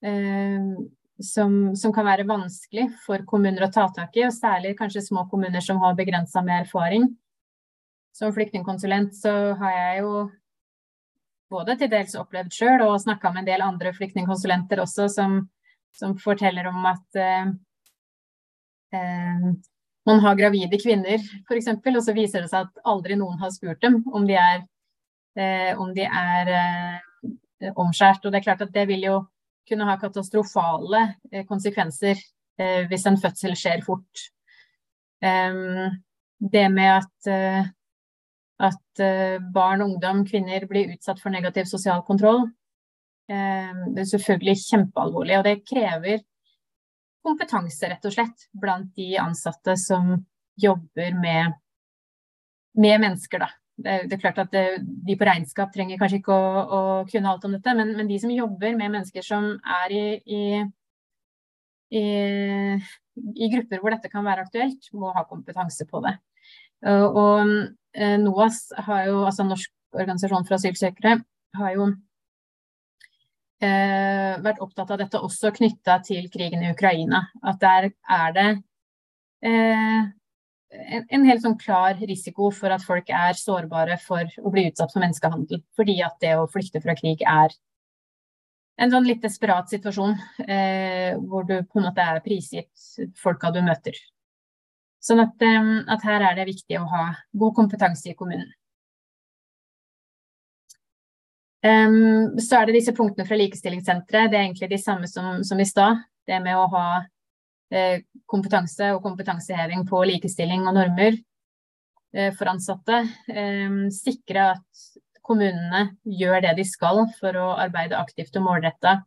som, 0.02 1.52
som 1.78 1.94
kan 1.94 2.08
være 2.08 2.26
vanskelig 2.28 2.88
for 3.04 3.22
kommuner 3.28 3.66
å 3.66 3.72
ta 3.72 3.86
tak 3.94 4.16
i, 4.18 4.24
og 4.26 4.34
særlig 4.34 4.74
kanskje 4.78 5.04
små 5.06 5.26
kommuner 5.30 5.62
som 5.64 5.80
har 5.84 5.98
begrensa 5.98 6.42
med 6.44 6.64
erfaring 6.64 7.10
som 8.12 8.32
flyktningkonsulent 8.32 9.16
så 9.16 9.32
har 9.60 9.72
jeg 9.72 10.00
jo 10.02 10.12
både 11.52 11.76
til 11.80 11.90
dels 11.92 12.14
opplevd 12.16 12.54
sjøl 12.54 12.84
og 12.86 13.00
snakka 13.00 13.32
med 13.32 13.44
en 13.44 13.50
del 13.50 13.64
andre 13.64 13.92
flyktningkonsulenter 13.96 14.80
også 14.84 15.08
som, 15.12 15.38
som 15.96 16.16
forteller 16.20 16.68
om 16.68 16.84
at 16.88 17.20
eh, 17.20 17.52
eh, 18.96 19.48
man 20.08 20.22
har 20.24 20.38
gravide 20.38 20.80
kvinner 20.82 21.20
f.eks., 21.20 21.72
og 21.72 22.02
så 22.04 22.16
viser 22.16 22.44
det 22.44 22.52
seg 22.52 22.68
at 22.68 22.84
aldri 22.88 23.16
noen 23.16 23.40
har 23.40 23.52
spurt 23.54 23.80
dem 23.84 24.00
om 24.12 24.26
de 24.28 24.36
er, 24.40 24.64
eh, 25.38 25.72
om 25.78 25.92
de 25.94 26.06
er 26.06 26.52
eh, 26.56 27.72
omskjært. 27.72 28.24
Og 28.24 28.32
det 28.32 28.40
er 28.40 28.46
klart 28.48 28.64
at 28.64 28.74
det 28.74 28.86
vil 28.90 29.06
jo 29.08 29.18
kunne 29.68 29.86
ha 29.88 29.98
katastrofale 30.00 31.04
eh, 31.32 31.44
konsekvenser 31.48 32.16
eh, 32.16 32.88
hvis 32.90 33.06
en 33.10 33.20
fødsel 33.20 33.56
skjer 33.58 33.84
fort. 33.86 34.28
det 35.22 36.64
med 36.74 36.90
at 36.90 37.72
at 38.62 39.00
eh, 39.02 39.38
barn, 39.52 39.82
ungdom, 39.82 40.24
kvinner 40.26 40.66
blir 40.70 40.92
utsatt 40.94 41.20
for 41.22 41.34
negativ 41.34 41.66
sosial 41.70 42.02
kontroll. 42.06 42.44
Eh, 43.30 43.72
det 43.94 44.04
er 44.04 44.10
selvfølgelig 44.12 44.58
kjempealvorlig, 44.66 45.38
og 45.38 45.48
det 45.48 45.56
krever 45.66 46.22
kompetanse, 47.22 47.88
rett 47.90 48.06
og 48.06 48.14
slett, 48.14 48.46
blant 48.52 48.92
de 48.98 49.16
ansatte 49.22 49.76
som 49.78 50.14
jobber 50.58 51.18
med, 51.18 51.58
med 52.78 53.02
mennesker, 53.02 53.42
da. 53.42 53.50
Det, 53.82 54.14
er 54.14 54.22
klart 54.22 54.40
at 54.42 54.52
de 54.52 55.16
på 55.18 55.26
regnskap 55.26 55.72
trenger 55.74 56.00
kanskje 56.00 56.20
ikke 56.20 56.34
å, 56.34 56.62
å 56.62 56.80
kunne 57.10 57.30
alt 57.32 57.44
om 57.48 57.56
dette, 57.56 57.74
men, 57.78 57.92
men, 57.98 58.08
de 58.10 58.18
som 58.22 58.32
jobber 58.32 58.76
med 58.78 58.94
mennesker 58.94 59.26
som 59.26 59.48
er 59.82 59.94
i, 59.96 60.04
i, 60.22 60.42
i, 61.98 62.06
i 63.34 63.52
grupper 63.56 63.82
hvor 63.82 63.96
dette 63.96 64.10
kan 64.12 64.26
være 64.26 64.46
aktuelt, 64.46 64.90
må 64.94 65.12
ha 65.16 65.26
kompetanse 65.28 65.88
på 65.90 66.02
det. 66.06 66.16
Og, 66.90 67.18
og 67.22 67.54
Eh, 67.92 68.18
NOAS 68.18 68.72
har 68.86 69.04
jo, 69.10 69.20
altså 69.28 69.44
Norsk 69.44 69.72
organisasjon 69.92 70.46
for 70.48 70.56
asylsøkere, 70.56 71.18
har 71.58 71.74
jo 71.76 71.88
eh, 73.60 74.38
vært 74.40 74.62
opptatt 74.64 74.94
av 74.94 75.02
dette 75.02 75.20
også 75.20 75.52
knytta 75.58 75.98
til 76.06 76.30
krigen 76.32 76.64
i 76.64 76.70
Ukraina. 76.72 77.26
At 77.44 77.60
der 77.60 77.90
er 77.92 78.36
det 78.38 78.48
eh, 79.44 80.00
en, 80.72 81.04
en, 81.08 81.26
helt 81.28 81.42
sånn 81.44 81.58
klar 81.60 81.98
risiko 82.00 82.50
for 82.54 82.72
at 82.72 82.84
folk 82.86 83.10
er 83.12 83.36
sårbare 83.38 83.98
for 84.00 84.28
å 84.40 84.52
bli 84.52 84.68
utsatt 84.70 84.92
for 84.94 85.04
menneskehandel. 85.04 85.60
Fordi 85.76 85.98
at 86.04 86.16
det 86.24 86.32
å 86.38 86.48
flykte 86.50 86.82
fra 86.84 86.96
krig 86.98 87.24
er 87.28 87.52
en 88.80 88.90
sånn 88.90 89.06
litt 89.06 89.22
desperat 89.22 89.68
situasjon 89.70 90.16
eh, 90.48 91.12
hvor 91.20 91.44
du 91.48 91.58
på 91.60 91.78
en 91.78 91.88
måte 91.90 92.02
er 92.02 92.22
prisgitt 92.24 93.12
folka 93.20 93.52
du 93.52 93.60
møter. 93.64 93.98
Sånn 95.02 95.20
at, 95.22 95.34
at, 95.42 96.04
her 96.06 96.24
er 96.30 96.36
det 96.38 96.48
viktig 96.48 96.78
å 96.78 96.88
ha 96.88 97.04
god 97.38 97.56
kompetanse 97.56 98.12
i 98.12 98.16
kommunen. 98.18 98.48
Um, 101.62 102.38
så 102.42 102.58
er 102.58 102.68
det 102.68 102.80
disse 102.80 102.94
punktene 102.94 103.26
fra 103.26 103.38
Likestillingssenteret. 103.38 104.30
Det 104.30 104.38
er 104.38 104.46
egentlig 104.46 104.70
de 104.70 104.78
samme 104.82 105.10
som, 105.10 105.42
som 105.46 105.60
i 105.62 105.66
stad. 105.66 106.00
Det 106.26 106.38
med 106.42 106.58
å 106.58 106.68
ha 106.70 106.86
eh, 106.98 107.10
kompetanse 108.28 108.90
og 108.94 109.02
kompetanseheving 109.04 109.86
på 109.88 110.02
likestilling 110.08 110.66
og 110.66 110.76
normer 110.76 111.16
eh, 112.16 112.32
for 112.36 112.50
ansatte. 112.52 113.04
Um, 113.32 113.86
sikre 113.94 114.52
at 114.56 114.84
kommunene 115.22 115.86
gjør 116.04 116.42
det 116.44 116.56
de 116.58 116.66
skal 116.66 117.04
for 117.20 117.38
å 117.38 117.52
arbeide 117.62 117.98
aktivt 117.98 118.36
og 118.40 118.46
målretta 118.48 118.98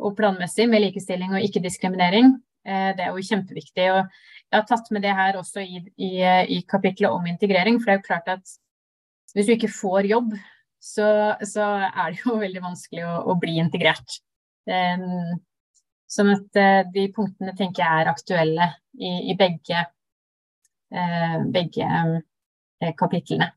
og 0.00 0.16
planmessig 0.18 0.66
med 0.70 0.84
likestilling 0.86 1.34
og 1.36 1.44
ikke-diskriminering. 1.44 2.32
Eh, 2.66 2.90
det 2.96 3.04
er 3.04 3.12
jo 3.14 3.26
kjempeviktig. 3.28 3.90
og 3.92 4.00
Jeg 4.50 4.56
har 4.58 4.66
tatt 4.68 4.90
med 4.90 5.04
det 5.04 5.14
her 5.16 5.38
også 5.40 5.62
i, 5.64 5.84
i, 5.96 6.10
i 6.56 6.62
kapitlet 6.68 7.10
om 7.10 7.28
integrering. 7.28 7.78
For 7.80 7.90
det 7.90 7.94
er 7.94 8.00
jo 8.00 8.08
klart 8.08 8.32
at 8.38 8.56
hvis 9.34 9.46
du 9.46 9.54
ikke 9.54 9.72
får 9.72 10.10
jobb, 10.10 10.34
så, 10.80 11.36
så 11.44 11.66
er 11.86 12.12
det 12.12 12.24
jo 12.24 12.40
veldig 12.40 12.64
vanskelig 12.64 13.04
å, 13.06 13.14
å 13.30 13.36
bli 13.40 13.58
integrert. 13.62 14.20
Um, 14.68 15.38
sånn 16.10 16.32
at 16.34 16.60
uh, 16.60 16.82
de 16.90 17.06
punktene 17.14 17.54
tenker 17.58 17.84
jeg 17.84 18.02
er 18.02 18.10
aktuelle 18.10 18.68
i, 18.98 19.30
i 19.30 19.38
begge, 19.38 19.86
uh, 20.94 21.38
begge 21.54 21.86
uh, 21.86 22.92
kapitlene. 22.98 23.52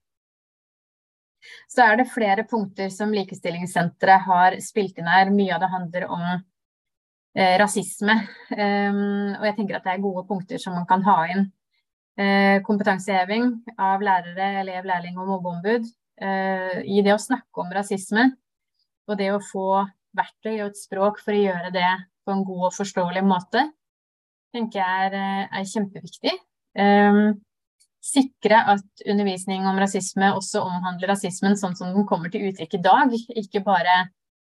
Så 1.67 1.83
er 1.83 1.99
det 1.99 2.11
flere 2.11 2.45
punkter 2.47 2.89
som 2.93 3.13
Likestillingssenteret 3.13 4.27
har 4.27 4.57
spilt 4.63 4.99
inn 4.99 5.09
her. 5.09 5.31
Mye 5.33 5.55
av 5.55 5.63
det 5.63 5.71
handler 5.73 6.05
om 6.07 6.23
eh, 6.29 7.55
rasisme. 7.59 8.15
Um, 8.53 9.33
og 9.39 9.47
jeg 9.49 9.57
tenker 9.57 9.79
at 9.79 9.87
det 9.87 9.95
er 9.95 10.05
gode 10.05 10.25
punkter 10.29 10.61
som 10.61 10.77
man 10.77 10.87
kan 10.89 11.03
ha 11.07 11.17
inn. 11.33 11.49
Eh, 12.13 12.59
kompetanseheving 12.65 13.49
av 13.81 14.03
lærere, 14.05 14.51
elev, 14.61 14.85
lærling 14.85 15.17
og 15.17 15.31
mobbeombud 15.31 15.87
eh, 16.21 16.79
i 16.85 17.01
det 17.05 17.15
å 17.15 17.21
snakke 17.21 17.63
om 17.63 17.73
rasisme. 17.73 18.29
Og 19.09 19.19
det 19.19 19.31
å 19.33 19.41
få 19.43 19.83
verktøy 20.15 20.59
og 20.61 20.69
et 20.69 20.79
språk 20.79 21.19
for 21.23 21.35
å 21.35 21.41
gjøre 21.41 21.73
det 21.73 21.89
på 22.25 22.33
en 22.33 22.43
god 22.47 22.69
og 22.69 22.75
forståelig 22.75 23.23
måte, 23.27 23.65
tenker 24.53 24.79
jeg 24.79 25.07
er, 25.07 25.17
eh, 25.19 25.59
er 25.59 25.69
kjempeviktig. 25.69 26.35
Um, 26.73 27.41
sikre 28.03 28.59
at 28.73 29.03
undervisning 29.07 29.67
om 29.69 29.77
rasisme 29.79 30.33
også 30.35 30.63
omhandler 30.65 31.13
rasismen 31.13 31.55
sånn 31.59 31.75
som 31.77 31.93
den 31.95 32.07
kommer 32.09 32.31
til 32.33 32.49
uttrykk 32.49 32.75
i 32.75 32.81
dag, 32.83 33.13
ikke 33.43 33.63
bare 33.63 34.07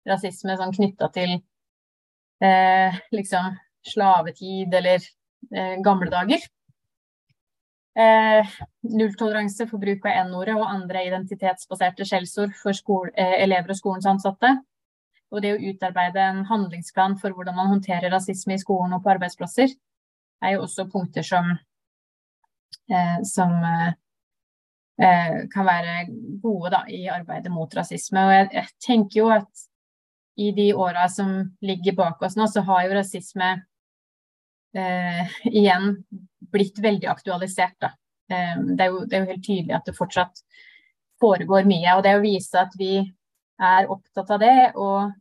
rasisme 0.10 0.57
sånn 0.60 0.73
knytta 0.76 1.10
til 1.15 1.38
eh, 2.43 2.99
liksom 3.15 3.56
slavetid 3.88 4.73
eller 4.76 4.99
eh, 5.53 5.77
gamle 5.85 6.11
dager. 6.11 6.43
Eh, 7.95 8.56
nulltoleranse 8.91 9.69
for 9.69 9.80
bruk 9.80 10.03
av 10.10 10.26
N-ordet 10.26 10.57
og 10.57 10.68
andre 10.68 11.06
identitetsbaserte 11.07 12.03
skjellsord 12.07 12.52
for 12.60 12.76
skole, 12.76 13.14
eh, 13.15 13.38
elever 13.45 13.72
og 13.72 13.80
skolens 13.80 14.10
ansatte. 14.10 14.52
Og 15.34 15.41
det 15.43 15.56
å 15.56 15.61
utarbeide 15.72 16.22
en 16.22 16.43
handlingsplan 16.49 17.18
for 17.22 17.35
hvordan 17.35 17.57
man 17.57 17.72
håndterer 17.73 18.14
rasisme 18.14 18.56
i 18.56 18.61
skolen 18.61 18.93
og 18.95 19.03
på 19.03 19.14
arbeidsplasser, 19.15 19.73
er 20.43 20.56
jo 20.56 20.65
også 20.65 20.88
punkter 20.91 21.26
som, 21.26 21.53
eh, 22.91 23.18
som 23.27 23.56
eh, 23.65 25.38
kan 25.52 25.68
være 25.68 26.06
gode 26.43 26.73
da, 26.76 26.84
i 26.91 27.06
arbeidet 27.11 27.52
mot 27.53 27.73
rasisme. 27.76 28.22
Og 28.27 28.35
jeg, 28.35 28.52
jeg 28.53 28.73
tenker 28.85 29.22
jo 29.22 29.31
at 29.34 29.65
i 30.35 30.52
de 30.52 30.73
åra 30.73 31.07
som 31.10 31.38
ligger 31.61 31.95
bak 31.95 32.22
oss 32.22 32.35
nå, 32.35 32.47
så 32.52 32.64
har 32.68 32.85
jo 32.85 32.95
rasisme 32.97 33.52
eh, 34.76 35.35
igjen 35.47 35.93
blitt 36.52 36.80
veldig 36.84 37.07
aktualisert. 37.11 37.77
Da. 37.81 37.93
Eh, 38.31 38.57
det, 38.76 38.84
er 38.84 38.91
jo, 38.91 39.06
det, 39.06 39.15
er 39.15 39.23
jo, 39.23 39.31
helt 39.31 39.45
tydelig 39.45 39.77
at 39.77 39.88
det 39.88 39.97
fortsatt 39.97 40.43
foregår 41.22 41.68
mye. 41.69 41.95
Og 41.95 42.03
det 42.06 42.18
å 42.18 42.23
vise 42.23 42.60
at 42.60 42.76
vi 42.80 42.97
er 43.61 43.91
opptatt 43.91 44.32
av 44.36 44.41
det, 44.41 44.72
og 44.76 45.11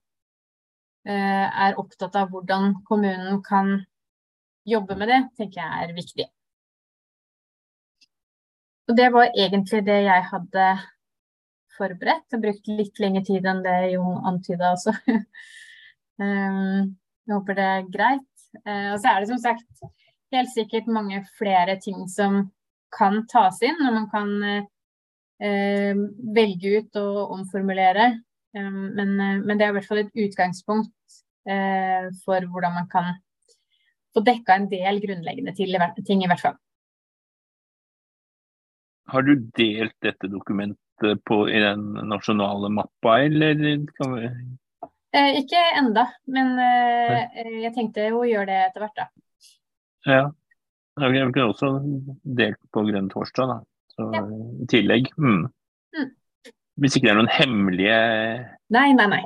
eh, 1.07 1.47
er 1.67 1.79
opptatt 1.81 2.17
av 2.19 2.33
hvordan 2.33 2.81
kommunen 2.89 3.43
kan 3.47 3.77
jobbe 4.69 4.97
med 4.99 5.13
det, 5.13 5.21
tenker 5.39 5.61
jeg 5.61 5.85
er 5.85 5.95
viktig. 5.97 6.27
Og 8.89 8.97
det 8.99 9.09
var 9.15 9.31
egentlig 9.33 9.81
det 9.87 10.01
jeg 10.05 10.27
hadde 10.29 10.67
forberedt. 11.79 12.27
Jeg 12.33 12.43
brukte 12.43 12.77
litt 12.77 13.01
lengre 13.01 13.25
tid 13.25 13.47
enn 13.49 13.63
det 13.65 13.79
Jon 13.95 14.21
antyda 14.29 14.75
også. 14.75 14.93
um, 16.21 16.93
jeg 17.25 17.33
håper 17.33 17.59
det 17.59 17.69
er 17.71 17.89
greit. 17.93 18.31
Uh, 18.61 18.93
og 18.95 18.99
så 19.01 19.11
er 19.11 19.23
det 19.23 19.31
som 19.33 19.41
sagt 19.43 19.87
helt 20.35 20.53
sikkert 20.53 20.91
mange 20.91 21.23
flere 21.39 21.79
ting 21.81 22.05
som 22.11 22.45
kan 22.95 23.25
tas 23.31 23.59
inn, 23.65 23.79
når 23.81 23.97
man 23.97 24.09
kan 24.13 24.31
velge 25.39 26.79
ut 26.79 26.99
og 27.01 27.35
omformulere. 27.35 28.13
Um, 28.55 28.95
men, 28.95 29.17
uh, 29.19 29.41
men, 29.43 29.59
det 29.59 29.67
er 29.67 29.73
i 29.73 29.77
hvert 29.81 29.89
fall 29.89 30.05
et 30.05 30.21
utgangspunkt 30.27 31.21
for 32.25 32.47
hvordan 32.49 32.73
man 32.73 32.87
kan 32.89 33.11
få 34.15 34.23
dekka 34.25 34.55
en 34.57 34.69
del 34.71 35.01
grunnleggende 35.03 35.53
ting, 35.53 36.23
i 36.23 36.31
hvert 36.31 36.41
fall. 36.41 36.57
Har 39.13 39.27
du 39.27 39.35
delt 39.59 39.97
dette 40.03 40.31
dokumentet 40.33 41.25
på, 41.29 41.43
i 41.51 41.61
den 41.61 41.91
nasjonale 42.09 42.71
mappa, 42.73 43.19
eller 43.27 43.59
kan 43.99 44.15
vi 44.15 44.25
eh, 45.19 45.41
Ikke 45.43 45.61
enda, 45.77 46.07
men 46.31 46.55
eh, 46.63 47.59
jeg 47.67 47.75
tenkte 47.75 48.09
å 48.15 48.25
gjøre 48.29 48.49
det 48.53 48.61
etter 48.71 48.87
hvert, 48.87 49.03
da. 49.03 49.11
Ja. 50.09 50.25
Vi 50.95 51.21
kunne 51.35 51.51
også 51.51 51.73
delt 52.23 52.61
på 52.73 52.85
Grønn 52.87 53.11
torsdag, 53.11 53.51
da. 53.51 53.61
Så, 53.95 54.11
ja. 54.15 54.23
I 54.65 54.69
tillegg. 54.71 55.11
Mm. 55.19 55.47
Mm. 55.95 56.11
Hvis 56.83 56.97
ikke 56.99 57.07
det 57.07 57.13
er 57.13 57.19
noen 57.21 57.31
hemmelige 57.31 57.99
Nei, 58.75 58.89
nei, 58.97 59.05
nei. 59.07 59.21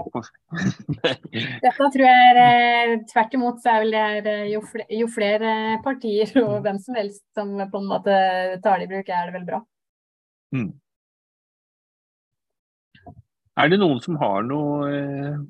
Dette 1.63 1.71
tror 1.79 2.03
jeg 2.03 2.25
er 2.33 2.41
eh, 2.43 2.97
tvert 3.09 3.37
imot 3.39 3.63
så 3.63 3.77
er 3.77 3.85
vel 3.85 3.95
det 3.95 4.03
er, 4.35 4.43
jo, 4.51 4.61
flere, 4.67 4.89
jo 4.99 5.07
flere 5.09 5.53
partier 5.85 6.35
og 6.43 6.59
hvem 6.67 6.81
som 6.83 6.99
helst 6.99 7.23
som 7.39 7.55
på 7.57 7.81
en 7.81 7.89
måte 7.89 8.19
tar 8.65 8.83
det 8.83 8.89
i 8.89 8.91
bruk, 8.91 9.09
er 9.09 9.31
det 9.31 9.37
vel 9.39 9.47
bra. 9.49 9.63
Mm. 10.53 10.69
Er 13.59 13.73
det 13.73 13.81
noen 13.81 14.03
som 14.05 14.19
har 14.21 14.45
noen 14.47 14.99
eh, 14.99 15.41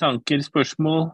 tanker, 0.00 0.44
spørsmål? 0.46 1.10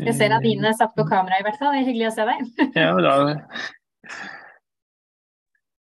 Jeg 0.00 0.16
ser 0.16 0.32
at 0.32 0.46
dine 0.46 0.70
er 0.70 0.78
satt 0.78 0.96
på 0.96 1.04
kamera 1.10 1.36
i 1.38 1.44
hvert 1.44 1.60
fall. 1.60 1.74
Det 1.74 1.82
er 1.82 1.90
hyggelig 1.90 2.08
å 2.08 2.16
se 2.16 2.28
deg. 2.30 2.70
ja, 2.78 2.92
da 3.04 3.16
Eh, 3.30 4.36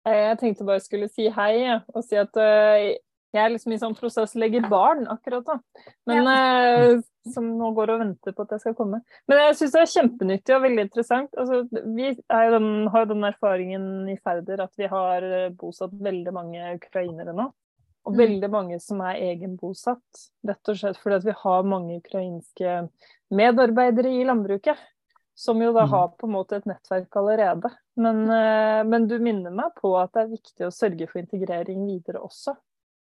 jeg 0.03 0.37
tenkte 0.41 0.67
bare 0.67 0.83
skulle 0.83 1.09
si 1.11 1.29
hei 1.31 1.55
og 1.77 2.03
si 2.05 2.17
at 2.19 2.35
uh, 2.39 2.91
jeg 3.33 3.41
er 3.41 3.49
liksom 3.49 3.73
i 3.73 3.79
sånn 3.81 3.95
prosess 3.97 4.35
legger 4.37 4.67
barn 4.69 5.07
akkurat 5.09 5.47
da. 5.47 5.55
Men 6.09 6.29
ja. 6.29 6.35
uh, 6.93 7.03
som 7.33 7.47
nå 7.57 7.71
går 7.77 7.93
og 7.93 8.03
venter 8.03 8.35
på 8.35 8.45
at 8.45 8.53
jeg 8.53 8.65
skal 8.65 8.77
komme. 8.77 8.99
Men 9.31 9.41
jeg 9.45 9.57
syns 9.57 9.73
det 9.73 9.81
er 9.81 9.91
kjempenyttig 9.93 10.55
og 10.57 10.63
veldig 10.67 10.85
interessant. 10.85 11.39
Altså, 11.39 11.63
vi 11.95 12.11
den, 12.19 12.69
har 12.91 13.05
jo 13.05 13.11
den 13.13 13.27
erfaringen 13.29 13.89
i 14.11 14.17
Færder 14.19 14.65
at 14.67 14.73
vi 14.79 14.89
har 14.91 15.27
bosatt 15.57 15.95
veldig 16.03 16.35
mange 16.35 16.73
ukrainere 16.75 17.35
nå. 17.37 17.47
Og 18.03 18.11
mm. 18.11 18.19
veldig 18.19 18.49
mange 18.51 18.79
som 18.83 19.01
er 19.07 19.21
egenbosatt. 19.31 20.23
Rett 20.43 20.71
og 20.71 20.79
slett 20.79 20.99
fordi 20.99 21.21
at 21.21 21.27
vi 21.29 21.37
har 21.45 21.69
mange 21.71 22.01
ukrainske 22.01 22.81
medarbeidere 23.33 24.11
i 24.11 24.25
landbruket. 24.27 24.77
Som 25.35 25.61
jo 25.61 25.71
da 25.73 25.87
mm. 25.87 25.89
har 25.89 26.07
på 26.19 26.27
en 26.27 26.35
måte 26.35 26.59
et 26.59 26.67
nettverk 26.69 27.15
allerede. 27.17 27.71
Men, 27.97 28.23
eh, 28.29 28.81
men, 28.85 29.07
du 29.09 29.17
minner 29.19 29.53
meg 29.53 29.73
på 29.79 29.95
at 29.97 30.13
det 30.13 30.25
er 30.25 30.33
viktig 30.35 30.67
å 30.67 30.73
sørge 30.73 31.07
for 31.09 31.23
integrering 31.23 31.87
videre 31.87 32.21
også. 32.21 32.53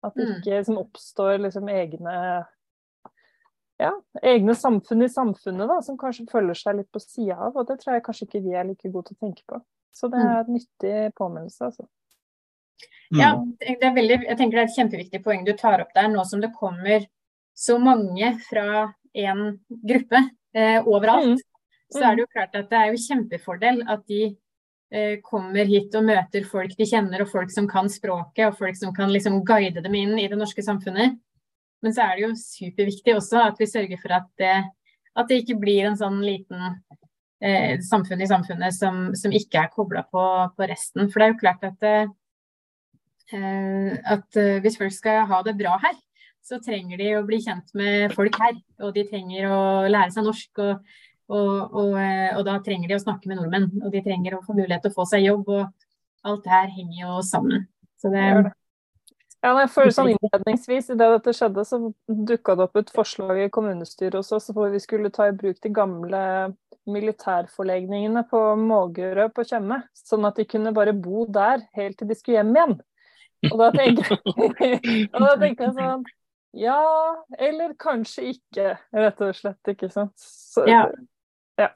At 0.05 0.15
det 0.15 0.29
mm. 0.29 0.35
ikke 0.37 0.61
liksom, 0.61 0.79
oppstår 0.85 1.43
liksom, 1.43 1.71
egne, 1.73 2.17
ja, 3.83 3.91
egne 4.23 4.55
samfunn 4.59 5.07
i 5.07 5.11
samfunnet 5.11 5.71
da, 5.71 5.81
som 5.83 5.99
kanskje 5.99 6.29
følger 6.31 6.61
seg 6.61 6.79
litt 6.79 6.91
på 6.95 7.03
sida 7.03 7.41
av. 7.49 7.59
Og 7.59 7.67
det 7.71 7.81
tror 7.83 7.97
jeg 7.97 8.07
kanskje 8.07 8.29
ikke 8.29 8.45
vi 8.47 8.55
er 8.55 8.69
like 8.69 8.93
gode 8.93 9.11
til 9.11 9.19
å 9.19 9.25
tenke 9.27 9.47
på. 9.51 9.61
Så 9.95 10.11
det 10.11 10.23
er 10.23 10.41
et 10.41 10.51
nyttig 10.51 10.97
påminnelse, 11.19 11.71
altså. 11.71 11.87
Ja, 13.15 13.35
det 13.61 13.85
er 13.85 13.95
veldig, 13.95 14.17
jeg 14.27 14.39
tenker 14.39 14.59
det 14.59 14.63
er 14.65 14.71
et 14.71 14.79
kjempeviktig 14.79 15.21
poeng 15.23 15.45
du 15.47 15.53
tar 15.59 15.83
opp 15.85 15.93
der, 15.95 16.09
nå 16.11 16.25
som 16.27 16.41
det 16.43 16.51
kommer 16.57 17.05
så 17.55 17.77
mange 17.79 18.33
fra 18.49 18.89
én 19.15 19.43
gruppe 19.69 20.23
eh, 20.57 20.81
overalt. 20.83 21.43
Mm 21.93 21.99
så 21.99 22.07
er 22.09 22.17
det 22.17 22.25
jo 22.25 22.33
klart 22.33 22.57
at 22.57 22.71
det 22.71 22.79
er 22.79 22.89
jo 22.91 23.03
kjempefordel 23.03 23.83
at 23.93 24.01
de 24.09 24.23
eh, 24.95 25.19
kommer 25.23 25.69
hit 25.69 25.95
og 25.95 26.07
møter 26.09 26.47
folk 26.49 26.73
de 26.79 26.87
kjenner, 26.89 27.23
og 27.23 27.31
folk 27.31 27.53
som 27.53 27.69
kan 27.71 27.91
språket, 27.93 28.49
og 28.49 28.59
folk 28.59 28.79
som 28.79 28.95
kan 28.97 29.13
liksom 29.13 29.43
guide 29.47 29.83
dem 29.85 29.95
inn 29.99 30.17
i 30.19 30.27
det 30.31 30.39
norske 30.41 30.65
samfunnet. 30.65 31.19
Men 31.85 31.95
så 31.95 32.07
er 32.07 32.17
det 32.17 32.25
jo 32.25 32.33
superviktig 32.41 33.17
også 33.19 33.43
at 33.45 33.61
vi 33.61 33.69
sørger 33.69 34.01
for 34.01 34.17
at 34.17 34.29
det, 34.41 34.57
at 35.15 35.31
det 35.31 35.43
ikke 35.43 35.61
blir 35.61 35.91
en 35.91 35.99
sånn 36.01 36.23
liten 36.25 36.63
eh, 37.45 37.77
samfunn 37.85 38.25
i 38.25 38.31
samfunnet 38.31 38.75
som, 38.75 39.11
som 39.19 39.35
ikke 39.37 39.67
er 39.67 39.73
kobla 39.75 40.07
på, 40.09 40.25
på, 40.57 40.69
resten. 40.71 41.11
For 41.13 41.21
det 41.21 41.27
er 41.27 41.35
jo 41.35 41.43
klart 41.43 41.67
at, 41.69 41.87
eh, 43.37 43.93
at 44.17 44.41
eh, 44.41 44.61
hvis 44.65 44.81
folk 44.81 44.97
skal 44.97 45.27
ha 45.31 45.43
det 45.45 45.59
bra 45.61 45.77
her, 45.85 45.97
så 46.45 46.59
trenger 46.61 47.01
de 47.01 47.13
å 47.17 47.25
bli 47.25 47.39
kjent 47.45 47.71
med 47.77 48.13
folk 48.17 48.37
her. 48.41 48.57
Og 48.85 48.97
de 48.97 49.05
trenger 49.09 49.49
å 49.53 49.61
lære 49.89 50.13
seg 50.17 50.27
norsk. 50.27 50.65
og 50.65 50.81
og, 51.33 51.55
og, 51.73 51.95
eh, 52.01 52.35
og, 52.35 52.43
da 52.47 52.59
trenger 52.65 52.91
de 52.91 52.99
å 52.99 53.05
snakke 53.05 53.31
med 53.31 53.41
nordmenn, 53.41 53.71
og 53.83 53.95
de 53.95 54.03
trenger 54.05 54.37
å 54.37 54.43
få 54.45 54.57
mulighet 54.57 54.85
til 54.85 54.93
å 54.93 54.99
få 54.99 55.09
seg 55.09 55.25
jobb. 55.25 55.49
og 55.49 56.29
Alt 56.29 56.45
det 56.45 56.53
her 56.53 56.71
henger 56.73 57.01
jo 57.01 57.23
sammen. 57.25 57.67
Så 58.01 58.11
det, 58.13 58.27
ja, 59.45 59.51
jeg 59.61 59.71
føler 59.75 59.93
sånn 59.93 60.11
Innledningsvis, 60.15 60.87
idet 60.95 61.09
dette 61.19 61.33
skjedde, 61.37 61.65
så 61.69 61.79
dukka 62.09 62.55
det 62.57 62.65
opp 62.65 62.79
et 62.81 62.93
forslag 62.95 63.43
i 63.45 63.51
kommunestyret 63.53 64.17
hos 64.17 64.33
oss 64.33 64.49
hvor 64.57 64.71
vi 64.73 64.81
skulle 64.81 65.13
ta 65.13 65.29
i 65.29 65.37
bruk 65.37 65.59
de 65.61 65.73
gamle 65.75 66.21
militærforlegningene 66.89 68.23
på 68.31 68.41
Mågerø 68.61 69.29
på 69.37 69.45
Tjøme. 69.49 69.83
Sånn 69.97 70.25
at 70.29 70.41
de 70.41 70.47
kunne 70.49 70.73
bare 70.77 70.97
bo 70.97 71.27
der 71.29 71.67
helt 71.77 71.99
til 72.01 72.09
de 72.09 72.17
skulle 72.17 72.41
hjem 72.41 72.57
igjen. 72.57 72.77
Og 73.51 73.61
da 73.61 73.71
tenker, 73.75 74.15
og 75.13 75.27
da 75.27 75.35
tenker 75.41 75.67
jeg 75.69 75.77
sånn 75.77 76.07
Ja, 76.57 76.81
eller 77.37 77.75
kanskje 77.81 78.31
ikke, 78.33 78.79
rett 78.97 79.25
og 79.27 79.37
slett. 79.37 79.75
Ikke 79.75 79.93
sant. 79.93 80.15
Så, 80.17 80.65
ja. 80.71 80.87
Ja. 81.61 81.69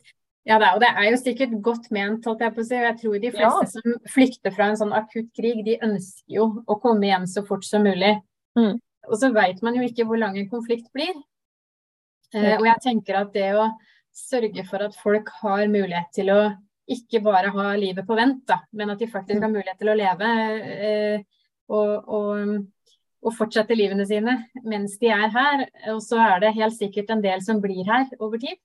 Ja, 0.48 0.56
det 0.56 0.64
er, 0.64 0.74
og 0.78 0.80
det 0.80 0.88
er 0.88 1.06
jo 1.10 1.16
sikkert 1.20 1.56
godt 1.60 1.90
ment, 1.92 2.24
holdt 2.24 2.40
jeg 2.40 2.54
på 2.56 2.62
å 2.62 2.66
si. 2.66 2.76
Jeg 2.80 2.96
tror 3.02 3.16
de 3.20 3.30
fleste 3.34 3.64
ja. 3.66 3.72
som 3.74 3.96
flykter 4.08 4.54
fra 4.54 4.70
en 4.70 4.78
sånn 4.80 4.94
akutt 4.96 5.28
krig, 5.36 5.60
de 5.66 5.74
ønsker 5.84 6.38
jo 6.38 6.46
å 6.64 6.78
komme 6.80 7.10
hjem 7.10 7.26
så 7.28 7.42
fort 7.44 7.66
som 7.68 7.84
mulig. 7.84 8.14
Mm. 8.56 8.78
Og 9.08 9.20
så 9.20 9.28
veit 9.34 9.60
man 9.64 9.76
jo 9.76 9.84
ikke 9.84 10.06
hvor 10.08 10.20
lang 10.20 10.38
en 10.40 10.48
konflikt 10.48 10.88
blir. 10.96 11.12
Eh, 12.32 12.54
og 12.56 12.64
jeg 12.64 12.84
tenker 12.84 13.20
at 13.20 13.34
det 13.36 13.50
å 13.60 13.66
sørge 14.16 14.64
for 14.68 14.84
at 14.84 14.96
folk 14.98 15.28
har 15.42 15.68
mulighet 15.68 16.10
til 16.16 16.32
å 16.32 16.40
ikke 16.88 17.20
bare 17.24 17.52
ha 17.52 17.74
livet 17.76 18.06
på 18.08 18.16
vent, 18.16 18.40
da, 18.48 18.62
men 18.72 18.94
at 18.94 19.00
de 19.00 19.08
faktisk 19.10 19.44
har 19.44 19.52
mulighet 19.52 19.76
til 19.80 19.92
å 19.92 19.96
leve 19.98 20.28
eh, 20.72 21.26
og, 21.68 22.08
og, 22.08 22.54
og, 23.20 23.34
fortsette 23.36 23.76
livene 23.76 24.06
sine 24.08 24.38
mens 24.64 24.96
de 25.00 25.12
er 25.12 25.28
her. 25.34 25.66
Og 25.92 26.00
så 26.04 26.20
er 26.24 26.40
det 26.44 26.56
helt 26.56 26.76
sikkert 26.78 27.12
en 27.12 27.24
del 27.24 27.44
som 27.44 27.60
blir 27.64 27.84
her 27.88 28.08
over 28.18 28.40
tid. 28.40 28.56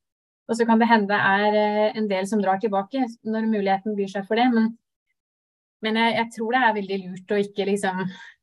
Og 0.50 0.58
så 0.58 0.66
kan 0.68 0.80
det 0.82 0.90
hende 0.90 1.12
det 1.12 1.20
er 1.20 1.58
eh, 1.60 1.98
en 2.00 2.08
del 2.10 2.28
som 2.28 2.42
drar 2.44 2.60
tilbake 2.62 3.06
når 3.24 3.50
muligheten 3.50 3.96
byr 3.98 4.12
seg 4.12 4.28
for 4.28 4.40
det. 4.40 4.50
Men, 4.54 4.72
men 5.86 6.00
jeg, 6.02 6.16
jeg, 6.20 6.30
tror 6.38 6.56
det 6.56 6.62
er 6.62 6.78
veldig 6.78 7.00
lurt 7.06 7.34
å 7.34 7.42
ikke 7.44 7.68
liksom, 7.72 8.02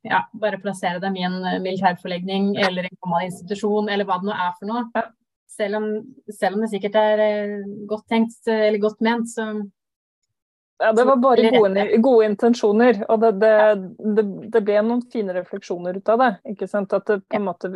ja, 0.09 0.23
bare 0.41 0.61
plassere 0.63 1.01
dem 1.03 1.17
i 1.19 1.25
en 1.27 1.39
eh, 1.45 1.59
militærforlegning 1.63 2.55
eller 2.61 2.89
en 2.89 3.01
gammel 3.03 3.27
institusjon 3.29 3.91
eller 3.91 4.09
hva 4.09 4.21
det 4.21 4.31
nå 4.31 4.37
er 4.37 4.55
for 4.57 4.71
noe. 4.71 5.05
Selv 5.51 5.77
om, 5.81 5.87
selv 6.31 6.57
om 6.57 6.65
det 6.65 6.71
sikkert 6.73 6.97
er 6.97 7.25
eh, 7.27 7.55
godt 7.89 8.07
tenkt 8.09 8.49
eller 8.49 8.81
godt 8.81 9.05
ment, 9.05 9.29
så, 9.29 9.51
Ja, 10.81 10.93
det 10.97 11.03
var 11.03 11.15
bare 11.21 11.49
gode, 11.53 11.97
gode 11.97 12.25
intensjoner. 12.25 13.03
Og 13.13 13.19
det, 13.21 13.31
det, 13.37 14.23
det, 14.49 14.61
ble 14.65 14.79
noen 14.81 15.03
fine 15.13 15.35
refleksjoner 15.35 15.99
ut 15.99 16.09
av 16.09 16.21
det. 16.23 16.29
ikke 16.55 16.67
sant? 16.69 16.93
At 16.97 17.05
det 17.05 17.19
på 17.21 17.37
en 17.37 17.45
måte, 17.45 17.69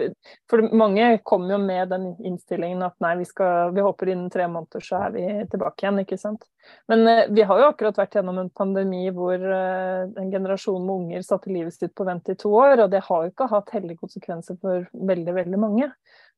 For 0.50 0.66
mange 0.74 1.12
kom 1.24 1.46
jo 1.52 1.60
med 1.62 1.94
den 1.94 2.08
innstillingen 2.26 2.82
at 2.88 2.98
nei, 3.06 3.14
vi, 3.22 3.28
skal, 3.30 3.76
vi 3.76 3.86
håper 3.86 4.10
innen 4.10 4.32
tre 4.34 4.48
måneder 4.50 4.82
så 4.82 5.04
er 5.06 5.14
vi 5.14 5.28
tilbake 5.52 5.86
igjen. 5.86 6.02
ikke 6.02 6.18
sant? 6.18 6.48
Men 6.90 7.06
uh, 7.06 7.22
vi 7.30 7.46
har 7.46 7.62
jo 7.62 7.70
akkurat 7.70 8.02
vært 8.02 8.18
gjennom 8.18 8.42
en 8.42 8.50
pandemi 8.58 9.04
hvor 9.14 9.38
uh, 9.38 10.10
en 10.10 10.34
generasjon 10.34 10.82
med 10.82 10.96
unger 10.96 11.28
satte 11.30 11.54
livet 11.54 11.78
sitt 11.78 11.94
på 11.94 12.10
vent 12.10 12.34
i 12.34 12.38
to 12.42 12.56
år. 12.58 12.88
Og 12.88 12.90
det 12.96 13.06
har 13.06 13.28
jo 13.28 13.36
ikke 13.36 13.52
hatt 13.54 13.70
heldige 13.78 14.02
konsekvenser 14.02 14.58
for 14.58 14.90
veldig, 15.14 15.38
veldig 15.44 15.62
mange. 15.62 15.92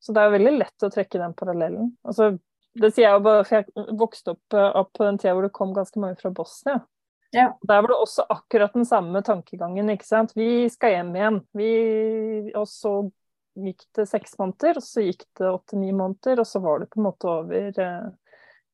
Så 0.04 0.12
det 0.12 0.20
er 0.20 0.28
jo 0.28 0.36
veldig 0.36 0.58
lett 0.60 0.84
å 0.84 0.92
trekke 0.94 1.24
den 1.24 1.34
parallellen. 1.38 1.94
Altså, 2.04 2.34
det 2.82 2.92
sier 2.94 3.08
jeg 3.08 3.18
jo 3.18 3.24
bare, 3.26 3.46
for 3.48 3.60
jeg 3.60 3.98
vokste 4.00 4.34
opp, 4.36 4.56
eh, 4.56 4.70
opp, 4.82 4.94
på 4.98 5.06
den 5.08 5.20
tida 5.22 5.34
hvor 5.36 5.48
det 5.48 5.56
kom 5.56 5.74
ganske 5.76 6.02
mange 6.02 6.20
fra 6.20 6.32
Bosnia. 6.34 6.80
Ja. 7.36 7.50
Der 7.68 7.82
var 7.82 7.92
det 7.92 8.00
også 8.00 8.24
akkurat 8.30 8.74
den 8.74 8.86
samme 8.88 9.22
tankegangen. 9.22 9.90
ikke 9.90 10.08
sant? 10.08 10.32
Vi 10.38 10.70
skal 10.72 10.96
hjem 10.96 11.16
igjen. 11.16 11.42
Vi, 11.58 11.72
og 12.56 12.68
så 12.72 12.94
gikk 13.58 13.84
det 13.98 14.08
seks 14.08 14.38
måneder, 14.40 14.80
og 14.80 14.86
så 14.86 15.04
gikk 15.04 15.26
det 15.40 15.50
åtte-ni 15.50 15.92
måneder, 15.92 16.40
og 16.40 16.48
så 16.48 16.62
var 16.64 16.82
det 16.82 16.92
på 16.94 17.02
en 17.02 17.08
måte 17.10 17.30
over 17.32 17.80
eh, 17.84 18.10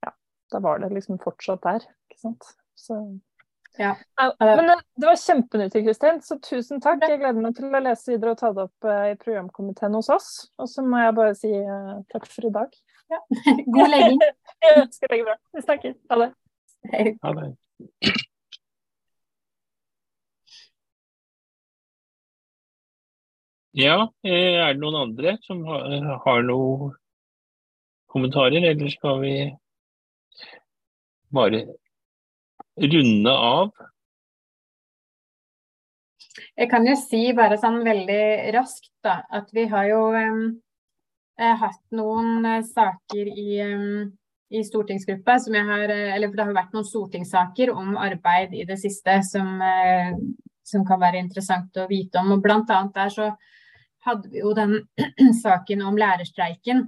Ja, 0.03 0.15
da 0.53 0.63
var 0.63 0.84
det 0.84 0.93
liksom 0.93 1.21
fortsatt 1.23 1.63
der. 1.65 1.88
ikke 2.11 2.21
sant. 2.27 2.49
Så 2.75 2.99
ja. 3.80 3.95
Men 4.38 4.67
det, 4.69 4.75
det 5.01 5.07
var 5.07 5.17
kjempenyttig, 5.17 5.81
Kristin. 5.88 6.19
Så 6.21 6.38
tusen 6.45 6.81
takk. 6.84 7.01
Jeg 7.09 7.23
gleder 7.23 7.41
meg 7.41 7.55
til 7.57 7.71
å 7.71 7.81
lese 7.81 8.11
videre 8.11 8.35
og 8.35 8.41
ta 8.43 8.51
det 8.53 8.67
opp 8.67 8.89
eh, 8.89 9.13
i 9.15 9.17
programkomiteen 9.17 9.97
hos 9.97 10.11
oss. 10.13 10.34
Og 10.61 10.69
så 10.69 10.85
må 10.85 11.01
jeg 11.01 11.15
bare 11.17 11.38
si 11.38 11.53
takk 12.13 12.30
for 12.30 12.51
i 12.51 12.53
dag. 12.53 12.84
Ja. 13.14 13.19
God 13.76 13.94
legging. 13.94 14.22
Jeg 14.64 14.88
skal 14.95 15.11
legge 15.14 15.27
bra. 15.27 15.38
Vi 15.53 15.61
snakkes. 15.65 15.98
Ha 16.10 16.19
det. 16.23 16.30
Ha 17.23 17.34
det. 17.40 17.49
Ja, 23.73 23.95
eh, 24.22 24.60
er 24.61 24.76
det 24.76 24.81
noen 24.84 24.99
andre 24.99 25.38
som 25.41 25.64
har, 25.65 25.85
har 26.26 26.44
noen 26.45 26.91
kommentarer, 28.14 28.61
eller 28.69 28.91
skal 28.94 29.18
vi 29.23 29.34
bare 31.34 31.64
runde 32.94 33.34
av? 33.34 33.72
Jeg 36.53 36.69
kan 36.69 36.85
jo 36.85 36.94
si 36.98 37.23
bare 37.34 37.57
sånn 37.61 37.81
veldig 37.85 38.53
raskt 38.53 38.91
da, 39.06 39.23
at 39.34 39.49
vi 39.53 39.65
har 39.69 39.90
jo 39.90 40.03
um, 40.14 40.45
hatt 41.59 41.81
noen 41.95 42.45
uh, 42.45 42.59
saker 42.65 43.29
i, 43.29 43.57
i 44.53 44.63
stortingsgruppa 44.65 45.37
som 45.41 45.55
jeg 45.57 45.67
har 45.67 45.91
uh, 45.91 46.13
Eller 46.15 46.33
det 46.33 46.45
har 46.45 46.55
vært 46.55 46.73
noen 46.75 46.87
stortingssaker 46.87 47.73
om 47.73 47.97
arbeid 47.99 48.55
i 48.57 48.65
det 48.69 48.79
siste 48.81 49.19
som, 49.27 49.61
som 50.63 50.85
kan 50.87 51.01
være 51.01 51.21
interessant 51.23 51.77
å 51.77 51.89
vite 51.91 52.21
om. 52.21 52.35
og 52.35 52.43
Blant 52.43 52.71
annet 52.73 52.95
der 52.97 53.13
så 53.13 53.29
hadde 54.03 54.31
vi 54.31 54.43
jo 54.43 54.53
den 54.57 54.81
saken 55.43 55.85
om 55.87 55.99
lærerstreiken. 55.99 56.87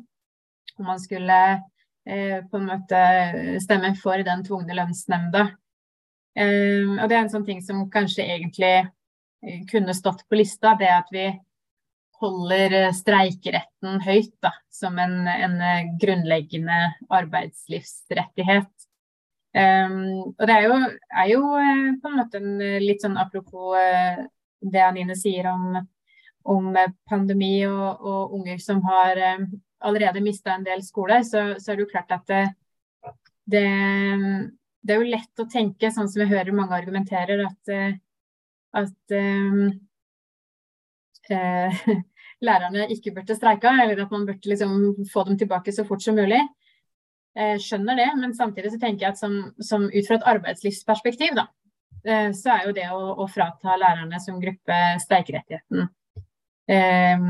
Om 0.75 0.91
man 0.91 0.99
skulle 0.99 1.39
på 2.05 2.59
en 2.59 2.67
måte 2.67 2.97
stemme 3.63 3.89
for 3.97 4.21
den 4.21 4.43
tvungne 4.45 4.75
lønnsnemnda. 4.77 5.41
og 6.37 7.05
det 7.09 7.15
er 7.15 7.21
en 7.23 7.31
sånn 7.31 7.47
ting 7.47 7.63
som 7.65 7.79
kanskje 7.89 8.27
egentlig 8.27 8.73
kunne 9.71 9.95
stått 9.97 10.21
på 10.29 10.37
lista, 10.37 10.75
det 10.77 10.91
at 10.91 11.09
vi 11.15 11.25
holder 12.21 12.73
eh, 12.79 12.93
streikeretten 12.95 13.99
høyt 14.05 14.33
da, 14.43 14.51
som 14.71 14.97
en, 15.01 15.25
en 15.29 15.57
eh, 15.61 15.91
grunnleggende 16.01 16.79
arbeidslivsrettighet. 17.13 18.71
Um, 19.55 20.33
og 20.35 20.41
det 20.49 20.55
er 20.55 20.65
jo, 20.65 20.77
er 21.15 21.29
jo, 21.31 21.41
eh, 21.61 21.83
på 22.01 22.11
en 22.11 22.17
måte 22.19 22.41
en 22.41 22.57
litt 22.83 23.05
sånn 23.05 23.15
apropos 23.19 23.77
det 24.65 24.81
Anine 24.83 25.15
sier 25.15 25.47
om, 25.51 25.77
om 26.51 26.73
pandemi 27.07 27.61
og, 27.69 28.01
og, 28.01 28.35
unger 28.35 28.59
som 28.63 28.81
har 28.87 29.21
allerede 29.85 30.23
mista 30.23 30.55
en 30.55 30.65
del 30.65 30.81
skole, 30.83 31.21
så, 31.23 31.53
så, 31.59 31.71
er 31.71 31.77
det 31.77 31.85
jo 31.85 31.91
klart 31.91 32.11
at 32.15 32.25
det, 32.27 32.41
det, 33.45 33.67
det, 34.81 34.95
er 34.95 34.99
jo 34.99 35.13
lett 35.13 35.43
å 35.43 35.47
tenke, 35.51 35.91
sånn 35.93 36.09
som 36.11 36.25
jeg 36.25 36.33
hører 36.33 36.57
mange 36.57 36.75
argumenterer, 36.75 37.45
at 37.45 38.01
at 38.75 39.15
um, 39.15 39.69
eh, 41.33 41.81
lærerne 42.45 42.87
ikke 42.93 43.13
burde 43.15 43.37
streika, 43.37 43.73
eller 43.81 44.03
at 44.03 44.13
man 44.13 44.25
burde 44.27 44.51
liksom 44.51 44.95
få 45.11 45.25
dem 45.29 45.37
tilbake 45.39 45.73
så 45.75 45.85
fort 45.87 46.03
som 46.03 46.17
mulig. 46.17 46.41
Eh, 47.35 47.57
skjønner 47.59 47.99
det, 47.99 48.07
men 48.21 48.33
samtidig 48.35 48.71
så 48.73 48.79
tenker 48.79 49.07
jeg 49.07 49.15
at 49.15 49.19
som, 49.19 49.37
som 49.59 49.89
ut 49.89 50.07
fra 50.07 50.19
et 50.19 50.29
arbeidslivsperspektiv, 50.35 51.35
da, 51.35 51.49
eh, 52.07 52.29
så 52.35 52.53
er 52.55 52.69
jo 52.69 52.77
det 52.77 52.87
å, 52.95 53.01
å, 53.19 53.27
frata 53.31 53.75
lærerne 53.79 54.21
som 54.23 54.39
gruppe 54.39 54.79
streikerettigheten 55.03 55.89
eh, 56.71 57.27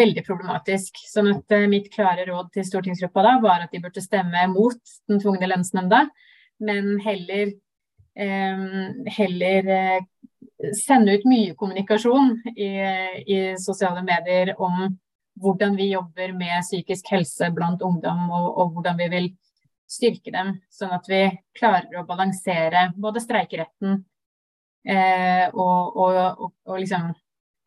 veldig 0.00 0.24
problematisk. 0.26 0.98
Sånn 1.12 1.30
at 1.34 1.54
eh, 1.54 1.68
mitt 1.70 1.90
klare 1.94 2.26
råd 2.28 2.50
til 2.56 2.66
stortingsgruppa 2.66 3.26
da 3.26 3.36
var 3.44 3.66
at 3.66 3.74
de 3.74 3.82
burde 3.84 4.02
stemme 4.02 4.48
mot 4.50 4.96
den 5.10 5.22
tvungne 5.22 5.50
lønnsnemnda, 5.50 6.06
men 6.66 6.96
heller 7.00 7.54
heller 8.20 9.68
eh, 9.70 10.00
sende 10.76 11.14
ut 11.16 11.24
mye 11.28 11.54
kommunikasjon 11.58 12.34
i, 12.54 12.70
i, 13.26 13.38
sosiale 13.58 14.02
medier 14.04 14.54
om 14.60 14.88
hvordan 15.40 15.76
vi 15.78 15.90
jobber 15.92 16.34
med 16.36 16.64
psykisk 16.66 17.12
helse 17.14 17.48
blant 17.54 17.82
ungdom, 17.82 18.26
og, 18.28 18.48
og, 18.50 18.72
hvordan 18.74 18.98
vi 18.98 19.08
vil 19.12 19.28
styrke 19.90 20.32
dem. 20.34 20.54
Sånn 20.72 20.92
at 20.94 21.08
vi 21.08 21.22
klarer 21.56 22.00
å 22.00 22.06
balansere 22.08 22.90
både 22.96 23.22
streikeretten 23.24 24.02
eh, 24.84 25.46
og, 25.54 25.96
og, 25.96 26.50
og, 26.66 26.74
liksom 26.76 27.08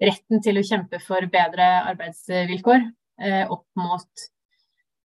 retten 0.03 0.43
til 0.43 0.59
å 0.59 0.65
kjempe 0.67 0.99
for 1.01 1.25
bedre 1.31 1.69
arbeidsvilkår 1.93 2.85
eh, 3.23 3.43
opp 3.47 3.67
mot 3.79 4.27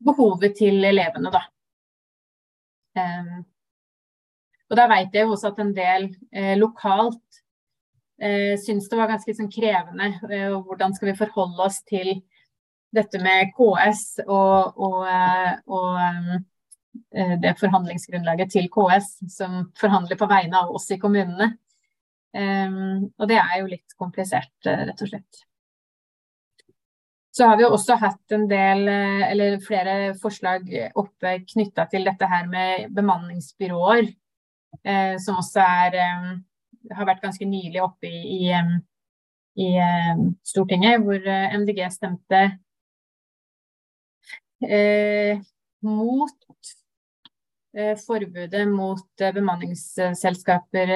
behovet 0.06 0.56
til 0.60 0.80
elevene, 0.86 1.34
da. 1.34 1.44
Eh, 2.96 3.36
og 4.66 4.80
da 4.80 4.88
vet 4.90 5.14
jeg 5.14 5.28
også 5.30 5.52
at 5.52 5.60
en 5.62 5.74
del 5.76 6.08
eh, 6.34 6.56
lokalt 6.58 7.45
eh, 8.22 8.56
syntes 8.62 8.90
det 8.90 9.00
var 9.00 9.12
ganske 9.12 9.36
sånn, 9.36 9.52
krevende. 9.52 10.12
Eh, 10.30 10.52
hvordan 10.56 10.96
skal 10.96 11.12
vi 11.12 11.20
forholde 11.20 11.66
oss 11.68 11.82
til 11.88 12.20
dette 12.96 13.20
med 13.20 13.52
KS 13.58 14.04
og, 14.26 14.78
og, 14.80 15.00
eh, 15.12 15.54
og 15.68 15.98
eh, 17.16 17.36
det 17.44 17.56
forhandlingsgrunnlaget 17.60 18.54
til 18.56 18.70
KS, 18.72 19.18
som 19.36 19.66
forhandler 19.80 20.20
på 20.20 20.30
vegne 20.32 20.64
av 20.64 20.72
oss 20.76 20.88
i 20.96 21.00
kommunene. 21.02 21.56
Um, 22.36 23.14
og 23.16 23.30
det 23.32 23.38
er 23.40 23.62
jo 23.62 23.68
litt 23.72 23.94
komplisert, 23.96 24.52
rett 24.68 25.00
og 25.00 25.08
slett. 25.08 25.38
Så 27.32 27.48
har 27.48 27.56
vi 27.56 27.64
jo 27.64 27.70
også 27.78 27.96
hatt 28.00 28.34
en 28.36 28.44
del, 28.52 28.90
eller 28.92 29.56
flere 29.64 29.94
forslag 30.20 30.68
oppe 31.00 31.32
knytta 31.48 31.86
til 31.92 32.04
dette 32.08 32.28
her 32.28 32.44
med 32.52 32.92
bemanningsbyråer. 32.96 34.10
Eh, 34.84 35.16
som 35.20 35.40
også 35.40 35.64
er, 35.64 35.96
har 36.92 37.08
vært 37.08 37.24
ganske 37.24 37.48
nylig 37.48 37.82
oppe 37.84 38.10
i, 38.10 38.50
i, 38.50 38.54
i 39.66 39.70
Stortinget, 40.46 41.02
hvor 41.04 41.20
eh, 41.20 41.56
MDG 41.58 41.84
stemte 41.94 42.42
eh, 44.66 45.42
mot 45.86 46.52
forbudet 48.00 48.62
mot 48.72 49.24
bemanningsselskaper 49.36 50.94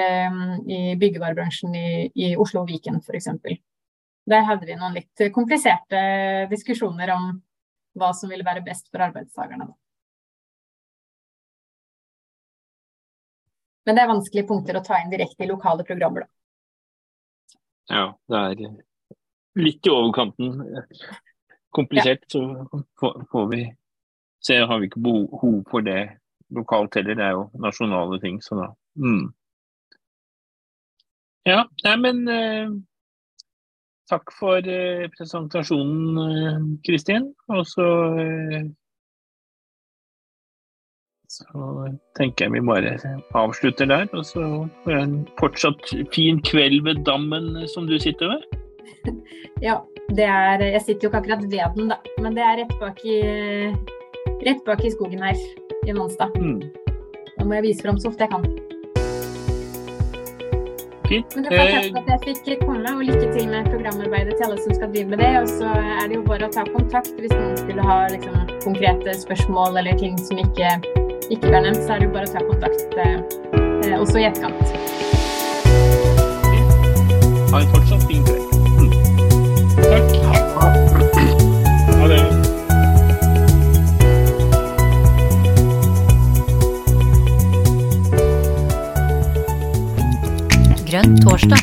i 0.64 0.78
byggevarebransjen 0.96 1.74
i, 1.76 1.90
i 2.16 2.30
Oslo 2.40 2.62
og 2.62 2.70
Viken 2.70 2.96
f.eks. 3.04 3.28
Der 4.24 4.46
hadde 4.48 4.64
vi 4.64 4.78
noen 4.78 4.96
litt 4.96 5.24
kompliserte 5.34 6.00
diskusjoner 6.48 7.12
om 7.12 7.34
hva 8.00 8.14
som 8.16 8.32
ville 8.32 8.46
være 8.46 8.64
best 8.64 8.88
for 8.88 9.04
arbeidstakerne. 9.04 9.68
Men 13.90 13.96
det 13.98 14.02
er 14.04 14.10
vanskelige 14.12 14.46
punkter 14.46 14.76
å 14.78 14.84
ta 14.86 15.00
inn 15.02 15.08
direkte 15.10 15.42
i 15.42 15.48
lokale 15.50 15.82
programmer, 15.82 16.22
da. 16.22 16.28
Ja, 17.90 18.04
det 18.30 18.42
er 18.46 18.76
litt 19.58 19.88
i 19.88 19.90
overkanten 19.90 20.60
komplisert. 21.74 22.22
Ja. 22.30 22.44
Så 23.02 23.10
får 23.32 23.48
vi 23.50 23.64
se. 24.46 24.60
Har 24.62 24.78
vi 24.78 24.86
ikke 24.86 25.02
behov 25.02 25.64
for 25.72 25.82
det 25.82 26.04
lokalt 26.54 27.00
heller. 27.00 27.18
Det 27.18 27.26
er 27.26 27.34
jo 27.34 27.48
nasjonale 27.66 28.20
ting, 28.22 28.38
så 28.46 28.60
da 28.60 28.68
mm. 29.02 29.26
Ja, 31.50 31.64
nei, 31.82 31.96
men 32.06 32.22
eh, 32.30 32.72
takk 34.12 34.30
for 34.38 34.70
eh, 34.70 35.08
presentasjonen, 35.16 36.22
eh, 36.28 36.62
Kristin. 36.86 37.32
Og 37.50 37.66
så 37.66 37.88
eh, 38.22 38.70
så 41.30 41.90
tenker 42.18 42.48
jeg 42.48 42.56
vi 42.56 42.62
bare 42.66 42.96
avslutter 43.38 43.86
der. 43.86 44.08
Og 44.16 44.26
så 44.26 44.42
får 44.84 44.94
jeg 44.94 45.06
en 45.06 45.20
fortsatt 45.38 45.92
fin 46.14 46.40
kveld 46.46 46.82
ved 46.86 47.04
dammen 47.06 47.52
som 47.74 47.86
du 47.90 47.98
sitter 47.98 48.34
ved. 48.34 48.48
Ja, 49.60 49.74
det 50.16 50.24
er 50.24 50.62
Jeg 50.64 50.80
sitter 50.82 51.04
jo 51.04 51.08
ikke 51.10 51.18
akkurat 51.18 51.42
ved 51.52 51.74
den, 51.76 51.90
da. 51.92 51.98
Men 52.18 52.36
det 52.36 52.42
er 52.42 52.62
rett 52.62 52.72
bak 52.80 53.02
i, 53.04 53.18
rett 54.46 54.62
bak 54.64 54.80
i 54.84 54.92
skogen 54.94 55.20
her 55.22 55.36
i 55.86 55.92
Nonstad. 55.92 56.32
Mm. 56.40 56.62
Da 57.36 57.44
må 57.44 57.58
jeg 57.58 57.66
vise 57.68 57.84
fram 57.84 58.00
så 58.00 58.08
ofte 58.08 58.24
jeg 58.24 58.32
kan. 58.32 58.46
Fint. 61.10 61.36
Men 61.36 61.44
det 61.44 61.58
var 61.58 61.70
takk 61.74 61.98
at 62.00 62.10
jeg 62.14 62.38
fikk 62.46 62.64
komme, 62.64 62.94
og 62.94 63.04
lykke 63.04 63.28
til 63.34 63.50
med 63.52 63.68
programarbeidet 63.68 64.38
til 64.38 64.46
alle 64.48 64.62
som 64.64 64.76
skal 64.78 64.92
drive 64.94 65.12
med 65.12 65.20
det. 65.20 65.30
Og 65.42 65.52
så 65.52 65.74
er 65.76 66.08
det 66.08 66.16
jo 66.16 66.24
bare 66.24 66.48
å 66.48 66.54
ta 66.56 66.64
kontakt 66.70 67.12
hvis 67.20 67.36
noen 67.36 67.60
skulle 67.60 67.86
ha 67.92 68.00
liksom, 68.14 68.40
konkrete 68.64 69.16
spørsmål 69.26 69.82
eller 69.82 70.00
ting 70.00 70.16
som 70.22 70.40
ikke, 70.40 70.78
ikke 71.30 71.46
blir 71.46 71.60
nevnt, 71.62 71.84
så 71.86 71.94
er 71.94 71.98
det 72.02 72.10
bare 72.14 72.26
å 72.26 72.32
ta 72.34 72.40
kontakt 72.42 72.96
eh, 72.98 73.18
eh 73.86 73.96
også 74.00 74.18
i 74.18 74.26
etterkant. 74.26 74.66
Har 77.50 77.66
fortsatt 77.70 78.02
fin 78.10 78.22
kveld. 78.26 78.46
Takk. 79.86 80.10
Ha 82.00 82.06
det. 82.10 82.22
Grønn 90.90 91.12
torsdag. 91.22 91.62